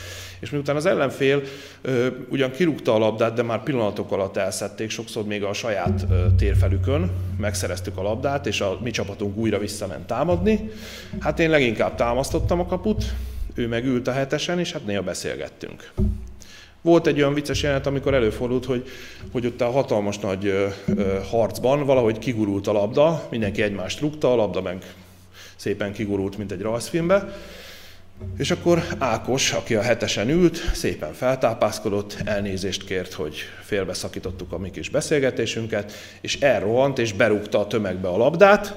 És 0.40 0.50
miután 0.50 0.76
az 0.76 0.86
ellenfél 0.86 1.42
ö, 1.80 2.06
ugyan 2.28 2.50
kirúgta 2.50 2.94
a 2.94 2.98
labdát, 2.98 3.34
de 3.34 3.42
már 3.42 3.62
pillanatok 3.62 4.12
alatt 4.12 4.36
elszedték, 4.36 4.90
sokszor 4.90 5.24
még 5.24 5.44
a 5.44 5.52
saját 5.52 6.06
ö, 6.10 6.26
térfelükön 6.38 7.10
megszereztük 7.38 7.96
a 7.96 8.02
labdát, 8.02 8.46
és 8.46 8.60
a 8.60 8.78
mi 8.82 8.90
csapatunk 8.90 9.36
újra 9.36 9.58
visszament 9.58 10.06
támadni. 10.06 10.70
Hát 11.20 11.38
én 11.38 11.50
leginkább 11.50 11.94
támasztottam 11.94 12.60
a 12.60 12.66
kaput, 12.66 13.04
ő 13.54 13.68
meg 13.68 13.84
ült 13.84 14.08
a 14.08 14.12
hetesen, 14.12 14.58
és 14.58 14.72
hát 14.72 14.86
néha 14.86 15.02
beszélgettünk. 15.02 15.92
Volt 16.82 17.06
egy 17.06 17.18
olyan 17.18 17.34
vicces 17.34 17.62
jelenet, 17.62 17.86
amikor 17.86 18.14
előfordult, 18.14 18.64
hogy, 18.64 18.88
hogy 19.32 19.46
ott 19.46 19.60
a 19.60 19.70
hatalmas 19.70 20.18
nagy 20.18 20.46
ö, 20.46 20.66
ö, 20.96 21.18
harcban 21.30 21.84
valahogy 21.84 22.18
kigurult 22.18 22.66
a 22.66 22.72
labda, 22.72 23.26
mindenki 23.30 23.62
egymást 23.62 24.00
rúgta, 24.00 24.32
a 24.32 24.36
labda 24.36 24.60
meg 24.60 24.94
szépen 25.56 25.92
kigurult, 25.92 26.38
mint 26.38 26.52
egy 26.52 26.60
rajzfilmbe, 26.60 27.28
és 28.36 28.50
akkor 28.50 28.84
Ákos, 28.98 29.52
aki 29.52 29.74
a 29.74 29.82
hetesen 29.82 30.28
ült, 30.28 30.56
szépen 30.74 31.12
feltápászkodott, 31.12 32.16
elnézést 32.24 32.84
kért, 32.84 33.12
hogy 33.12 33.36
félbeszakítottuk 33.62 34.52
a 34.52 34.58
mi 34.58 34.70
kis 34.70 34.88
beszélgetésünket, 34.88 35.92
és 36.20 36.40
elrohant, 36.40 36.98
és 36.98 37.12
berúgta 37.12 37.58
a 37.58 37.66
tömegbe 37.66 38.08
a 38.08 38.16
labdát, 38.16 38.76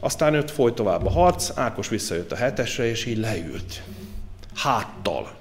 aztán 0.00 0.34
őt 0.34 0.50
folyt 0.50 0.74
tovább 0.74 1.06
a 1.06 1.10
harc, 1.10 1.58
Ákos 1.58 1.88
visszajött 1.88 2.32
a 2.32 2.36
hetesre, 2.36 2.84
és 2.84 3.04
így 3.04 3.18
leült. 3.18 3.82
Háttal. 4.54 5.36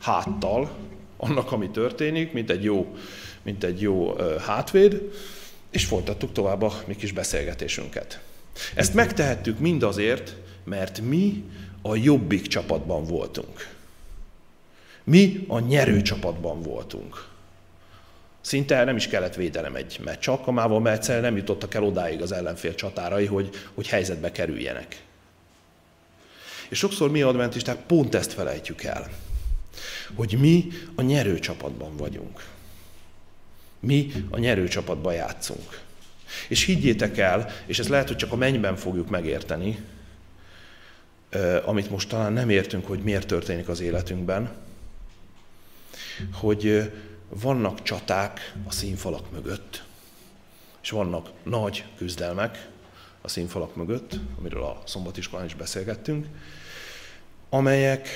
Háttal, 0.00 0.70
annak, 1.20 1.52
ami 1.52 1.70
történik, 1.70 2.32
mint 2.32 2.50
egy 2.50 2.64
jó, 2.64 2.94
mint 3.42 3.64
egy 3.64 3.80
jó 3.80 4.16
hátvéd, 4.46 5.10
és 5.70 5.84
folytattuk 5.84 6.32
tovább 6.32 6.62
a 6.62 6.82
mi 6.86 6.96
kis 6.96 7.12
beszélgetésünket. 7.12 8.20
Ezt 8.74 8.94
megtehettük 8.94 9.58
mindazért, 9.58 10.36
mert 10.64 11.00
mi 11.00 11.44
a 11.82 11.96
jobbik 11.96 12.46
csapatban 12.46 13.04
voltunk. 13.04 13.68
Mi 15.04 15.44
a 15.48 15.58
nyerő 15.58 16.02
csapatban 16.02 16.62
voltunk. 16.62 17.28
Szinte 18.40 18.84
nem 18.84 18.96
is 18.96 19.08
kellett 19.08 19.34
védelem 19.34 19.74
egy 19.74 20.00
meccs 20.04 20.28
alkalmával, 20.28 20.80
mert 20.80 20.96
egyszerűen 20.96 21.24
nem 21.24 21.36
jutottak 21.36 21.74
el 21.74 21.84
odáig 21.84 22.22
az 22.22 22.32
ellenfél 22.32 22.74
csatárai, 22.74 23.26
hogy, 23.26 23.50
hogy 23.74 23.88
helyzetbe 23.88 24.32
kerüljenek. 24.32 25.02
És 26.68 26.78
sokszor 26.78 27.10
mi 27.10 27.22
adventisták 27.22 27.76
pont 27.76 28.14
ezt 28.14 28.32
felejtjük 28.32 28.82
el 28.82 29.10
hogy 30.14 30.36
mi 30.40 30.68
a 30.94 31.02
nyerő 31.02 31.38
csapatban 31.38 31.96
vagyunk. 31.96 32.44
Mi 33.80 34.12
a 34.30 34.38
nyerő 34.38 34.68
csapatban 34.68 35.14
játszunk. 35.14 35.80
És 36.48 36.64
higgyétek 36.64 37.18
el, 37.18 37.50
és 37.66 37.78
ezt 37.78 37.88
lehet, 37.88 38.08
hogy 38.08 38.16
csak 38.16 38.32
a 38.32 38.36
mennyben 38.36 38.76
fogjuk 38.76 39.10
megérteni, 39.10 39.78
amit 41.64 41.90
most 41.90 42.08
talán 42.08 42.32
nem 42.32 42.50
értünk, 42.50 42.86
hogy 42.86 43.02
miért 43.02 43.26
történik 43.26 43.68
az 43.68 43.80
életünkben, 43.80 44.50
hogy 46.32 46.92
vannak 47.28 47.82
csaták 47.82 48.54
a 48.66 48.72
színfalak 48.72 49.30
mögött, 49.30 49.82
és 50.82 50.90
vannak 50.90 51.30
nagy 51.42 51.84
küzdelmek 51.96 52.68
a 53.20 53.28
színfalak 53.28 53.76
mögött, 53.76 54.18
amiről 54.38 54.62
a 54.62 54.82
szombatiskolán 54.84 55.46
is 55.46 55.54
beszélgettünk, 55.54 56.26
amelyek 57.48 58.08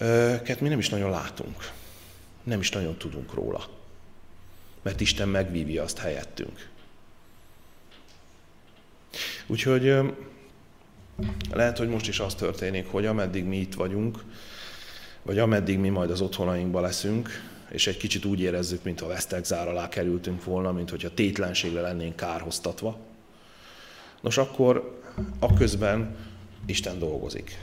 őket 0.00 0.60
mi 0.60 0.68
nem 0.68 0.78
is 0.78 0.88
nagyon 0.88 1.10
látunk. 1.10 1.70
Nem 2.42 2.60
is 2.60 2.70
nagyon 2.70 2.96
tudunk 2.96 3.34
róla. 3.34 3.68
Mert 4.82 5.00
Isten 5.00 5.28
megvívja 5.28 5.82
azt 5.82 5.98
helyettünk. 5.98 6.68
Úgyhogy 9.46 9.96
lehet, 11.52 11.78
hogy 11.78 11.88
most 11.88 12.08
is 12.08 12.20
az 12.20 12.34
történik, 12.34 12.86
hogy 12.86 13.06
ameddig 13.06 13.44
mi 13.44 13.56
itt 13.56 13.74
vagyunk, 13.74 14.24
vagy 15.22 15.38
ameddig 15.38 15.78
mi 15.78 15.88
majd 15.88 16.10
az 16.10 16.20
otthonainkba 16.20 16.80
leszünk, 16.80 17.28
és 17.68 17.86
egy 17.86 17.96
kicsit 17.96 18.24
úgy 18.24 18.40
érezzük, 18.40 18.82
mintha 18.82 19.06
vesztegzár 19.06 19.68
alá 19.68 19.88
kerültünk 19.88 20.44
volna, 20.44 20.72
mint 20.72 20.90
hogyha 20.90 21.14
tétlenségre 21.14 21.80
lennénk 21.80 22.16
kárhoztatva. 22.16 22.98
Nos, 24.20 24.38
akkor 24.38 25.00
a 25.38 25.54
közben 25.54 26.16
Isten 26.66 26.98
dolgozik 26.98 27.58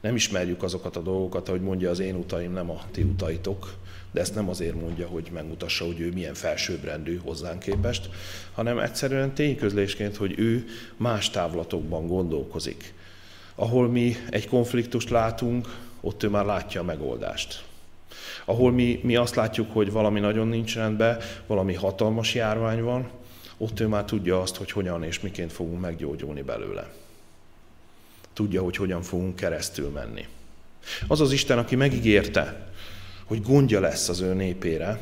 nem 0.00 0.14
ismerjük 0.14 0.62
azokat 0.62 0.96
a 0.96 1.00
dolgokat, 1.00 1.48
ahogy 1.48 1.60
mondja 1.60 1.90
az 1.90 1.98
én 1.98 2.14
utaim, 2.14 2.52
nem 2.52 2.70
a 2.70 2.82
ti 2.90 3.02
utaitok, 3.02 3.74
de 4.12 4.20
ezt 4.20 4.34
nem 4.34 4.48
azért 4.48 4.80
mondja, 4.80 5.06
hogy 5.06 5.28
megmutassa, 5.32 5.84
hogy 5.84 6.00
ő 6.00 6.12
milyen 6.12 6.34
felsőbbrendű 6.34 7.20
hozzánk 7.24 7.58
képest, 7.58 8.08
hanem 8.52 8.78
egyszerűen 8.78 9.34
tényközlésként, 9.34 10.16
hogy 10.16 10.38
ő 10.38 10.66
más 10.96 11.30
távlatokban 11.30 12.06
gondolkozik. 12.06 12.94
Ahol 13.54 13.88
mi 13.88 14.16
egy 14.30 14.48
konfliktust 14.48 15.10
látunk, 15.10 15.68
ott 16.00 16.22
ő 16.22 16.28
már 16.28 16.44
látja 16.44 16.80
a 16.80 16.84
megoldást. 16.84 17.64
Ahol 18.44 18.72
mi, 18.72 19.00
mi 19.02 19.16
azt 19.16 19.34
látjuk, 19.34 19.72
hogy 19.72 19.92
valami 19.92 20.20
nagyon 20.20 20.48
nincs 20.48 20.74
rendben, 20.74 21.18
valami 21.46 21.74
hatalmas 21.74 22.34
járvány 22.34 22.82
van, 22.82 23.10
ott 23.56 23.80
ő 23.80 23.86
már 23.86 24.04
tudja 24.04 24.40
azt, 24.40 24.56
hogy 24.56 24.70
hogyan 24.70 25.02
és 25.02 25.20
miként 25.20 25.52
fogunk 25.52 25.80
meggyógyulni 25.80 26.42
belőle 26.42 26.99
tudja, 28.40 28.62
hogy 28.62 28.76
hogyan 28.76 29.02
fogunk 29.02 29.36
keresztül 29.36 29.88
menni. 29.88 30.26
Az 31.08 31.20
az 31.20 31.32
Isten, 31.32 31.58
aki 31.58 31.76
megígérte, 31.76 32.68
hogy 33.24 33.42
gondja 33.42 33.80
lesz 33.80 34.08
az 34.08 34.20
ő 34.20 34.34
népére, 34.34 35.00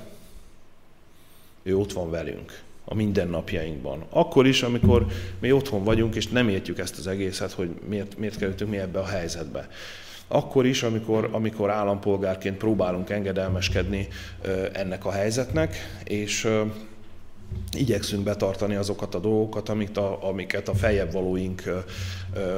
ő 1.62 1.76
ott 1.76 1.93
van 1.93 2.11
velünk 2.11 2.61
a 2.84 2.95
mindennapjainkban. 2.95 4.05
Akkor 4.11 4.47
is, 4.47 4.62
amikor 4.62 5.07
mi 5.39 5.53
otthon 5.53 5.84
vagyunk, 5.84 6.14
és 6.14 6.26
nem 6.26 6.49
értjük 6.49 6.78
ezt 6.78 6.99
az 6.99 7.07
egészet, 7.07 7.53
hogy 7.53 7.70
miért, 7.89 8.18
miért 8.18 8.39
kerültünk 8.39 8.70
mi 8.70 8.78
ebbe 8.78 8.99
a 8.99 9.07
helyzetbe. 9.07 9.68
Akkor 10.28 10.66
is, 10.66 10.82
amikor, 10.82 11.28
amikor 11.32 11.70
állampolgárként 11.70 12.57
próbálunk 12.57 13.11
engedelmeskedni 13.11 14.09
ennek 14.72 15.05
a 15.05 15.11
helyzetnek, 15.11 15.76
és 16.05 16.49
igyekszünk 17.72 18.24
betartani 18.24 18.74
azokat 18.74 19.14
a 19.14 19.18
dolgokat, 19.18 19.68
amit 19.68 19.96
a, 19.96 20.28
amiket 20.28 20.68
a 20.68 20.74
feljebb 20.74 21.12
valóink 21.12 21.62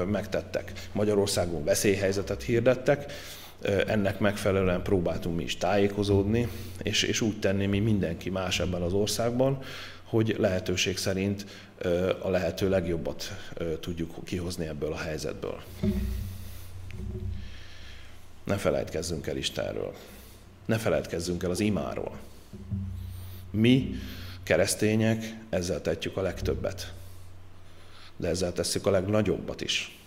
megtettek. 0.07 0.73
Magyarországon 0.93 1.65
veszélyhelyzetet 1.65 2.43
hirdettek, 2.43 3.13
ennek 3.87 4.19
megfelelően 4.19 4.83
próbáltunk 4.83 5.37
mi 5.37 5.43
is 5.43 5.57
tájékozódni, 5.57 6.49
és, 6.83 7.03
és 7.03 7.21
úgy 7.21 7.39
tenni, 7.39 7.67
mi 7.67 7.79
mindenki 7.79 8.31
más 8.31 8.61
ebben 8.61 8.83
az 8.83 8.93
országban, 8.93 9.59
hogy 10.05 10.37
lehetőség 10.39 10.97
szerint 10.97 11.47
a 12.23 12.29
lehető 12.29 12.69
legjobbat 12.69 13.37
tudjuk 13.81 14.25
kihozni 14.25 14.67
ebből 14.67 14.93
a 14.93 14.97
helyzetből. 14.97 15.61
Ne 18.45 18.57
felejtkezzünk 18.57 19.27
el 19.27 19.37
Istenről. 19.37 19.95
Ne 20.65 20.79
feledkezzünk 20.79 21.43
el 21.43 21.51
az 21.51 21.61
imáról. 21.61 22.19
Mi, 23.51 23.95
keresztények, 24.43 25.35
ezzel 25.49 25.81
tetjük 25.81 26.17
a 26.17 26.23
legtöbbet. 26.23 26.93
De 28.17 28.29
ezzel 28.29 28.53
tesszük 28.53 28.87
a 28.87 28.91
legnagyobbat 28.91 29.61
is. 29.61 29.99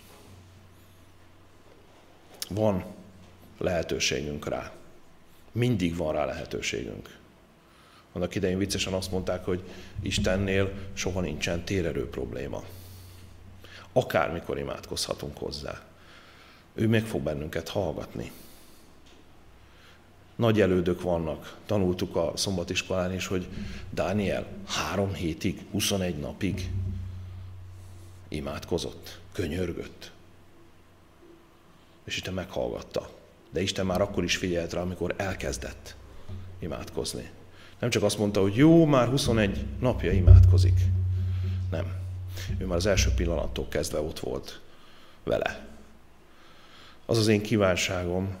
Van 2.48 2.84
lehetőségünk 3.58 4.48
rá. 4.48 4.72
Mindig 5.52 5.96
van 5.96 6.12
rá 6.12 6.24
lehetőségünk. 6.24 7.18
Annak 8.12 8.34
idején 8.34 8.58
viccesen 8.58 8.92
azt 8.92 9.10
mondták, 9.10 9.44
hogy 9.44 9.62
Istennél 10.02 10.72
soha 10.92 11.20
nincsen 11.20 11.64
térerő 11.64 12.08
probléma. 12.08 12.64
Akármikor 13.92 14.58
imádkozhatunk 14.58 15.38
hozzá. 15.38 15.82
Ő 16.74 16.88
meg 16.88 17.06
fog 17.06 17.22
bennünket 17.22 17.68
hallgatni. 17.68 18.32
Nagy 20.36 20.60
elődök 20.60 21.02
vannak. 21.02 21.58
Tanultuk 21.66 22.16
a 22.16 22.32
szombatiskolán 22.34 23.12
is, 23.14 23.26
hogy 23.26 23.48
Dániel 23.90 24.46
három 24.66 25.12
hétig, 25.12 25.64
21 25.70 26.16
napig 26.16 26.70
imádkozott, 28.28 29.20
könyörgött. 29.32 30.12
És 32.04 32.16
Isten 32.16 32.34
meghallgatta. 32.34 33.10
De 33.50 33.60
Isten 33.60 33.86
már 33.86 34.00
akkor 34.00 34.24
is 34.24 34.36
figyelt 34.36 34.72
rá, 34.72 34.80
amikor 34.80 35.14
elkezdett 35.16 35.96
imádkozni. 36.58 37.30
Nem 37.78 37.90
csak 37.90 38.02
azt 38.02 38.18
mondta, 38.18 38.40
hogy 38.40 38.56
jó, 38.56 38.84
már 38.84 39.08
21 39.08 39.64
napja 39.80 40.12
imádkozik. 40.12 40.80
Nem. 41.70 41.92
Ő 42.58 42.66
már 42.66 42.76
az 42.76 42.86
első 42.86 43.10
pillanattól 43.10 43.68
kezdve 43.68 44.00
ott 44.00 44.18
volt 44.18 44.60
vele. 45.24 45.66
Az 47.06 47.18
az 47.18 47.26
én 47.26 47.42
kívánságom, 47.42 48.36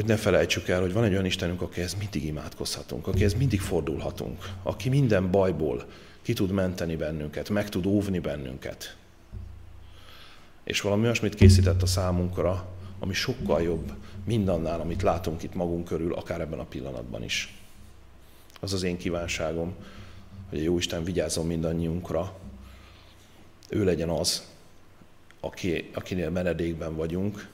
hogy 0.00 0.08
ne 0.08 0.16
felejtsük 0.16 0.68
el, 0.68 0.80
hogy 0.80 0.92
van 0.92 1.04
egy 1.04 1.12
olyan 1.12 1.24
Istenünk, 1.24 1.60
akihez 1.60 1.94
mindig 1.94 2.24
imádkozhatunk, 2.24 3.06
akihez 3.06 3.34
mindig 3.34 3.60
fordulhatunk, 3.60 4.48
aki 4.62 4.88
minden 4.88 5.30
bajból 5.30 5.86
ki 6.22 6.32
tud 6.32 6.50
menteni 6.50 6.96
bennünket, 6.96 7.48
meg 7.48 7.68
tud 7.68 7.86
óvni 7.86 8.18
bennünket. 8.18 8.96
És 10.64 10.80
valami 10.80 11.02
olyasmit 11.02 11.34
készített 11.34 11.82
a 11.82 11.86
számunkra, 11.86 12.68
ami 12.98 13.12
sokkal 13.12 13.62
jobb 13.62 13.92
mindannál, 14.24 14.80
amit 14.80 15.02
látunk 15.02 15.42
itt 15.42 15.54
magunk 15.54 15.84
körül, 15.84 16.14
akár 16.14 16.40
ebben 16.40 16.58
a 16.58 16.64
pillanatban 16.64 17.22
is. 17.24 17.58
Az 18.60 18.72
az 18.72 18.82
én 18.82 18.96
kívánságom, 18.96 19.74
hogy 20.48 20.58
a 20.58 20.62
Jóisten 20.62 21.04
vigyázzon 21.04 21.46
mindannyiunkra. 21.46 22.38
Ő 23.68 23.84
legyen 23.84 24.08
az, 24.08 24.46
aki, 25.40 25.90
akinél 25.94 26.30
menedékben 26.30 26.96
vagyunk, 26.96 27.48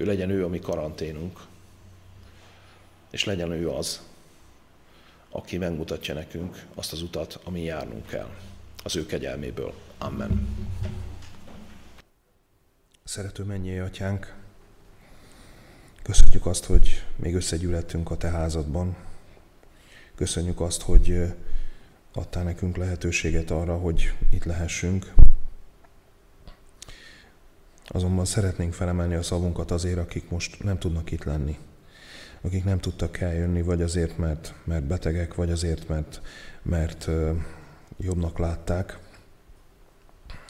ő 0.00 0.04
legyen 0.04 0.30
ő 0.30 0.44
a 0.44 0.48
mi 0.48 0.58
karanténunk, 0.58 1.40
és 3.10 3.24
legyen 3.24 3.50
ő 3.50 3.70
az, 3.70 4.00
aki 5.30 5.56
megmutatja 5.58 6.14
nekünk 6.14 6.66
azt 6.74 6.92
az 6.92 7.02
utat, 7.02 7.40
ami 7.44 7.62
járnunk 7.62 8.06
kell, 8.06 8.28
az 8.84 8.96
ő 8.96 9.06
kegyelméből. 9.06 9.74
Amen. 9.98 10.48
Szerető 13.04 13.44
mennyi 13.44 13.78
atyánk, 13.78 14.34
köszönjük 16.02 16.46
azt, 16.46 16.64
hogy 16.64 17.04
még 17.16 17.34
összegyűlettünk 17.34 18.10
a 18.10 18.16
te 18.16 18.28
házadban. 18.28 18.96
Köszönjük 20.14 20.60
azt, 20.60 20.82
hogy 20.82 21.34
adtál 22.12 22.44
nekünk 22.44 22.76
lehetőséget 22.76 23.50
arra, 23.50 23.78
hogy 23.78 24.12
itt 24.30 24.44
lehessünk. 24.44 25.12
Azonban 27.92 28.24
szeretnénk 28.24 28.72
felemelni 28.72 29.14
a 29.14 29.22
szavunkat 29.22 29.70
azért, 29.70 29.98
akik 29.98 30.30
most 30.30 30.62
nem 30.62 30.78
tudnak 30.78 31.10
itt 31.10 31.24
lenni. 31.24 31.58
Akik 32.40 32.64
nem 32.64 32.78
tudtak 32.78 33.18
eljönni, 33.20 33.62
vagy 33.62 33.82
azért, 33.82 34.18
mert, 34.18 34.54
mert 34.64 34.84
betegek, 34.84 35.34
vagy 35.34 35.50
azért, 35.50 35.88
mert, 35.88 36.20
mert 36.62 37.08
jobbnak 37.98 38.38
látták. 38.38 38.98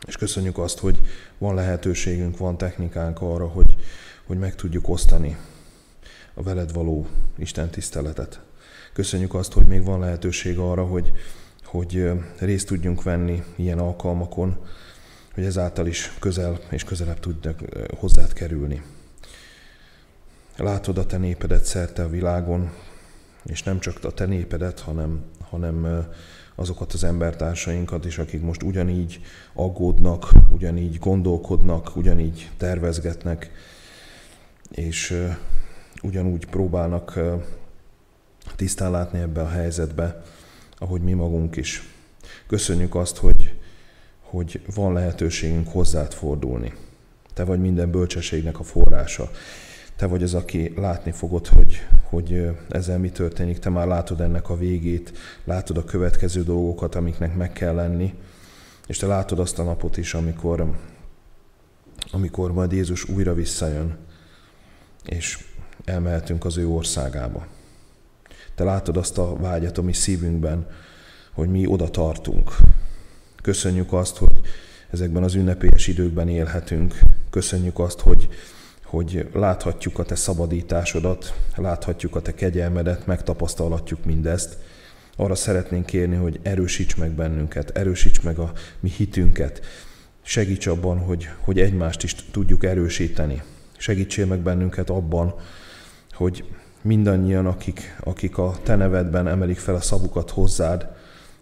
És 0.07 0.17
köszönjük 0.17 0.59
azt, 0.59 0.79
hogy 0.79 1.01
van 1.39 1.55
lehetőségünk, 1.55 2.39
van 2.39 2.59
technikánk 2.59 3.21
arra, 3.21 3.47
hogy, 3.47 3.77
hogy 4.27 4.39
meg 4.39 4.55
tudjuk 4.55 4.89
osztani 4.89 5.37
a 6.35 6.43
veled 6.43 6.73
való 6.73 7.07
Isten 7.39 7.71
tiszteletet. 7.71 8.41
Köszönjük 8.93 9.35
azt, 9.35 9.53
hogy 9.53 9.67
még 9.67 9.85
van 9.85 10.01
lehetőség 10.01 10.59
arra, 10.59 10.85
hogy, 10.85 11.13
hogy 11.65 12.11
részt 12.39 12.67
tudjunk 12.67 13.03
venni 13.03 13.43
ilyen 13.57 13.79
alkalmakon, 13.79 14.59
hogy 15.41 15.49
ezáltal 15.49 15.87
is 15.87 16.13
közel 16.19 16.59
és 16.71 16.85
közelebb 16.85 17.21
tudnak 17.21 17.61
hozzád 17.99 18.33
kerülni. 18.33 18.83
Látod 20.57 20.99
a 20.99 21.07
te 21.07 21.17
népedet 21.17 21.65
szerte 21.65 22.03
a 22.03 22.09
világon, 22.09 22.71
és 23.45 23.63
nem 23.63 23.79
csak 23.79 24.05
a 24.05 24.11
te 24.11 24.27
népedet, 24.27 24.81
hanem, 24.81 25.25
hanem 25.41 26.07
azokat 26.55 26.93
az 26.93 27.05
embertársainkat 27.05 28.05
is, 28.05 28.19
akik 28.19 28.43
most 28.43 28.63
ugyanígy 28.63 29.21
aggódnak, 29.53 30.31
ugyanígy 30.51 30.99
gondolkodnak, 30.99 31.97
ugyanígy 31.97 32.51
tervezgetnek, 32.57 33.51
és 34.71 35.29
ugyanúgy 36.03 36.47
próbálnak 36.47 37.19
tisztán 38.57 38.91
látni 38.91 39.19
ebbe 39.19 39.41
a 39.41 39.49
helyzetbe, 39.49 40.23
ahogy 40.79 41.01
mi 41.01 41.13
magunk 41.13 41.57
is. 41.57 41.83
Köszönjük 42.47 42.95
azt, 42.95 43.17
hogy, 43.17 43.60
hogy 44.31 44.61
van 44.75 44.93
lehetőségünk 44.93 45.69
hozzád 45.69 46.13
fordulni. 46.13 46.73
Te 47.35 47.45
vagy 47.45 47.61
minden 47.61 47.91
bölcsességnek 47.91 48.59
a 48.59 48.63
forrása. 48.63 49.31
Te 49.97 50.07
vagy 50.07 50.23
az, 50.23 50.35
aki 50.35 50.73
látni 50.77 51.11
fogod, 51.11 51.47
hogy, 51.47 51.87
hogy 52.03 52.49
ezzel 52.69 52.99
mi 52.99 53.11
történik. 53.11 53.59
Te 53.59 53.69
már 53.69 53.87
látod 53.87 54.21
ennek 54.21 54.49
a 54.49 54.57
végét, 54.57 55.13
látod 55.45 55.77
a 55.77 55.85
következő 55.85 56.43
dolgokat, 56.43 56.95
amiknek 56.95 57.37
meg 57.37 57.53
kell 57.53 57.75
lenni, 57.75 58.15
és 58.87 58.97
te 58.97 59.07
látod 59.07 59.39
azt 59.39 59.59
a 59.59 59.63
napot 59.63 59.97
is, 59.97 60.15
amikor, 60.15 60.75
amikor 62.11 62.53
majd 62.53 62.73
Jézus 62.73 63.09
újra 63.09 63.35
visszajön, 63.35 63.97
és 65.05 65.45
elmehetünk 65.85 66.45
az 66.45 66.57
ő 66.57 66.69
országába. 66.69 67.47
Te 68.55 68.65
látod 68.65 68.97
azt 68.97 69.19
a 69.19 69.37
vágyat 69.37 69.79
a 69.79 69.83
mi 69.83 69.93
szívünkben, 69.93 70.67
hogy 71.33 71.49
mi 71.49 71.67
oda 71.67 71.91
tartunk. 71.91 72.57
Köszönjük 73.43 73.93
azt, 73.93 74.17
hogy 74.17 74.41
ezekben 74.91 75.23
az 75.23 75.35
ünnepélyes 75.35 75.87
időkben 75.87 76.29
élhetünk. 76.29 76.99
Köszönjük 77.31 77.79
azt, 77.79 78.01
hogy, 78.01 78.29
hogy 78.85 79.29
láthatjuk 79.33 79.99
a 79.99 80.05
te 80.05 80.15
szabadításodat, 80.15 81.35
láthatjuk 81.57 82.17
a 82.17 82.23
te 82.23 82.35
kegyelmedet, 82.35 83.07
megtapasztalhatjuk 83.07 84.05
mindezt. 84.05 84.57
Arra 85.17 85.35
szeretnénk 85.35 85.87
kérni, 85.87 86.17
hogy 86.17 86.41
erősíts 86.43 86.97
meg 86.97 87.11
bennünket, 87.11 87.71
erősíts 87.71 88.23
meg 88.23 88.39
a 88.39 88.53
mi 88.81 88.89
hitünket, 88.89 89.61
segíts 90.23 90.67
abban, 90.67 90.99
hogy, 90.99 91.29
hogy 91.39 91.61
egymást 91.61 92.03
is 92.03 92.15
tudjuk 92.15 92.65
erősíteni. 92.65 93.43
Segítsél 93.77 94.27
meg 94.27 94.39
bennünket 94.39 94.91
abban, 94.91 95.35
hogy 96.13 96.45
mindannyian, 96.83 97.47
akik, 97.47 97.97
akik 98.01 98.39
a 98.39 98.57
te 98.63 98.77
nevedben 98.77 99.29
emelik 99.29 99.59
fel 99.59 99.75
a 99.75 99.81
szavukat 99.81 100.31
hozzád, 100.31 100.89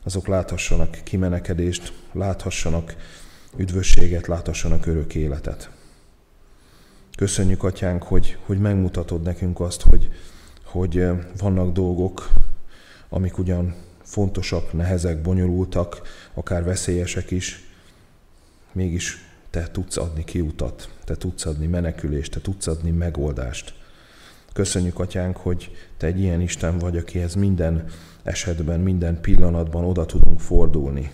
azok 0.08 0.26
láthassanak 0.26 0.98
kimenekedést, 1.04 1.92
láthassanak 2.12 2.96
üdvösséget, 3.56 4.26
láthassanak 4.26 4.86
örök 4.86 5.14
életet. 5.14 5.70
Köszönjük, 7.16 7.64
Atyánk, 7.64 8.02
hogy, 8.02 8.38
hogy 8.46 8.58
megmutatod 8.58 9.22
nekünk 9.22 9.60
azt, 9.60 9.82
hogy, 9.82 10.08
hogy 10.64 11.06
vannak 11.38 11.72
dolgok, 11.72 12.28
amik 13.08 13.38
ugyan 13.38 13.74
fontosak, 14.02 14.72
nehezek, 14.72 15.22
bonyolultak, 15.22 16.02
akár 16.34 16.64
veszélyesek 16.64 17.30
is, 17.30 17.64
mégis 18.72 19.24
te 19.50 19.68
tudsz 19.70 19.96
adni 19.96 20.24
kiutat, 20.24 20.90
te 21.04 21.14
tudsz 21.14 21.46
adni 21.46 21.66
menekülést, 21.66 22.32
te 22.32 22.40
tudsz 22.40 22.66
adni 22.66 22.90
megoldást. 22.90 23.74
Köszönjük, 24.52 24.98
Atyánk, 24.98 25.36
hogy 25.36 25.70
Te 25.96 26.06
egy 26.06 26.20
ilyen 26.20 26.40
Isten 26.40 26.78
vagy, 26.78 26.96
akihez 26.96 27.34
minden 27.34 27.84
esetben, 28.22 28.80
minden 28.80 29.20
pillanatban 29.20 29.84
oda 29.84 30.06
tudunk 30.06 30.40
fordulni. 30.40 31.10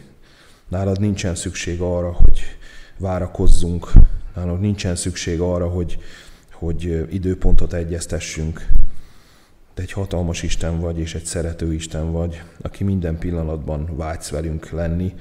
Nálad 0.68 1.00
nincsen 1.00 1.34
szükség 1.34 1.80
arra, 1.80 2.12
hogy 2.12 2.40
várakozzunk, 2.98 3.92
nálad 4.34 4.60
nincsen 4.60 4.96
szükség 4.96 5.40
arra, 5.40 5.68
hogy, 5.68 5.98
hogy 6.52 7.06
időpontot 7.10 7.72
egyeztessünk. 7.72 8.66
Te 9.74 9.82
egy 9.82 9.92
hatalmas 9.92 10.42
Isten 10.42 10.80
vagy, 10.80 10.98
és 10.98 11.14
egy 11.14 11.24
szerető 11.24 11.72
Isten 11.72 12.12
vagy, 12.12 12.42
aki 12.62 12.84
minden 12.84 13.18
pillanatban 13.18 13.96
vágysz 13.96 14.28
velünk 14.28 14.70
lenni, 14.70 15.14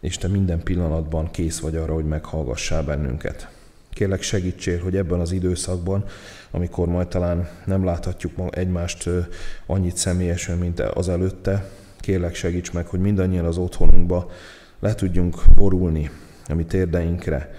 és 0.00 0.16
Te 0.16 0.28
minden 0.28 0.62
pillanatban 0.62 1.30
kész 1.30 1.58
vagy 1.58 1.76
arra, 1.76 1.94
hogy 1.94 2.06
meghallgassál 2.06 2.82
bennünket. 2.82 3.48
Kérlek 3.92 4.22
segítsél, 4.22 4.80
hogy 4.80 4.96
ebben 4.96 5.20
az 5.20 5.32
időszakban, 5.32 6.04
amikor 6.50 6.88
majd 6.88 7.08
talán 7.08 7.48
nem 7.64 7.84
láthatjuk 7.84 8.32
egymást 8.50 9.08
annyit 9.66 9.96
személyesen, 9.96 10.58
mint 10.58 10.80
az 10.80 11.08
előtte, 11.08 11.68
kérlek 12.00 12.34
segíts 12.34 12.72
meg, 12.72 12.86
hogy 12.86 13.00
mindannyian 13.00 13.44
az 13.44 13.56
otthonunkba 13.56 14.30
le 14.80 14.94
tudjunk 14.94 15.42
borulni 15.54 16.10
a 16.48 16.54
mi 16.54 16.64
térdeinkre, 16.64 17.54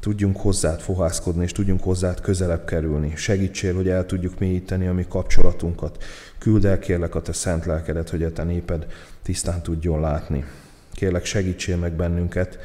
tudjunk 0.00 0.36
hozzád 0.36 0.80
fohászkodni, 0.80 1.42
és 1.42 1.52
tudjunk 1.52 1.82
hozzád 1.82 2.20
közelebb 2.20 2.64
kerülni. 2.64 3.12
Segítsél, 3.16 3.74
hogy 3.74 3.88
el 3.88 4.06
tudjuk 4.06 4.38
mélyíteni 4.38 4.86
a 4.86 4.92
mi 4.92 5.06
kapcsolatunkat. 5.08 6.04
Küld 6.38 6.64
el 6.64 6.78
kérlek 6.78 7.14
a 7.14 7.22
te 7.22 7.32
szent 7.32 7.66
lelkedet, 7.66 8.10
hogy 8.10 8.22
a 8.22 8.32
te 8.32 8.42
néped 8.42 8.86
tisztán 9.22 9.62
tudjon 9.62 10.00
látni. 10.00 10.44
Kérlek, 10.92 11.24
segítsél 11.24 11.76
meg 11.76 11.92
bennünket, 11.92 12.58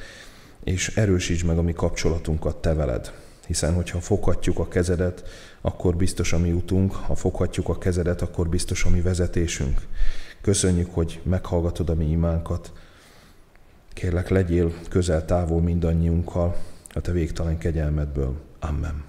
és 0.64 0.88
erősíts 0.96 1.46
meg 1.46 1.58
a 1.58 1.62
mi 1.62 1.74
kapcsolatunkat 1.74 2.56
te 2.56 2.74
veled. 2.74 3.14
Hiszen, 3.48 3.74
hogyha 3.74 4.00
foghatjuk 4.00 4.60
a 4.60 4.68
kezedet, 4.68 5.24
akkor 5.62 5.96
biztos 5.96 6.34
a 6.34 6.38
mi 6.38 6.52
utunk, 6.52 6.94
ha 6.94 7.16
foghatjuk 7.16 7.70
a 7.70 7.78
kezedet, 7.78 8.22
akkor 8.22 8.50
biztos 8.50 8.86
a 8.86 8.90
mi 8.90 9.02
vezetésünk. 9.02 9.82
Köszönjük, 10.42 10.94
hogy 10.94 11.20
meghallgatod 11.24 11.90
a 11.90 11.96
mi 11.96 12.10
imánkat. 12.10 12.72
Kérlek, 13.94 14.30
legyél 14.30 14.74
közel-távol 14.90 15.62
mindannyiunkkal 15.62 16.56
a 16.94 17.02
te 17.02 17.12
végtelen 17.12 17.58
kegyelmedből. 17.58 18.36
Amen. 18.60 19.09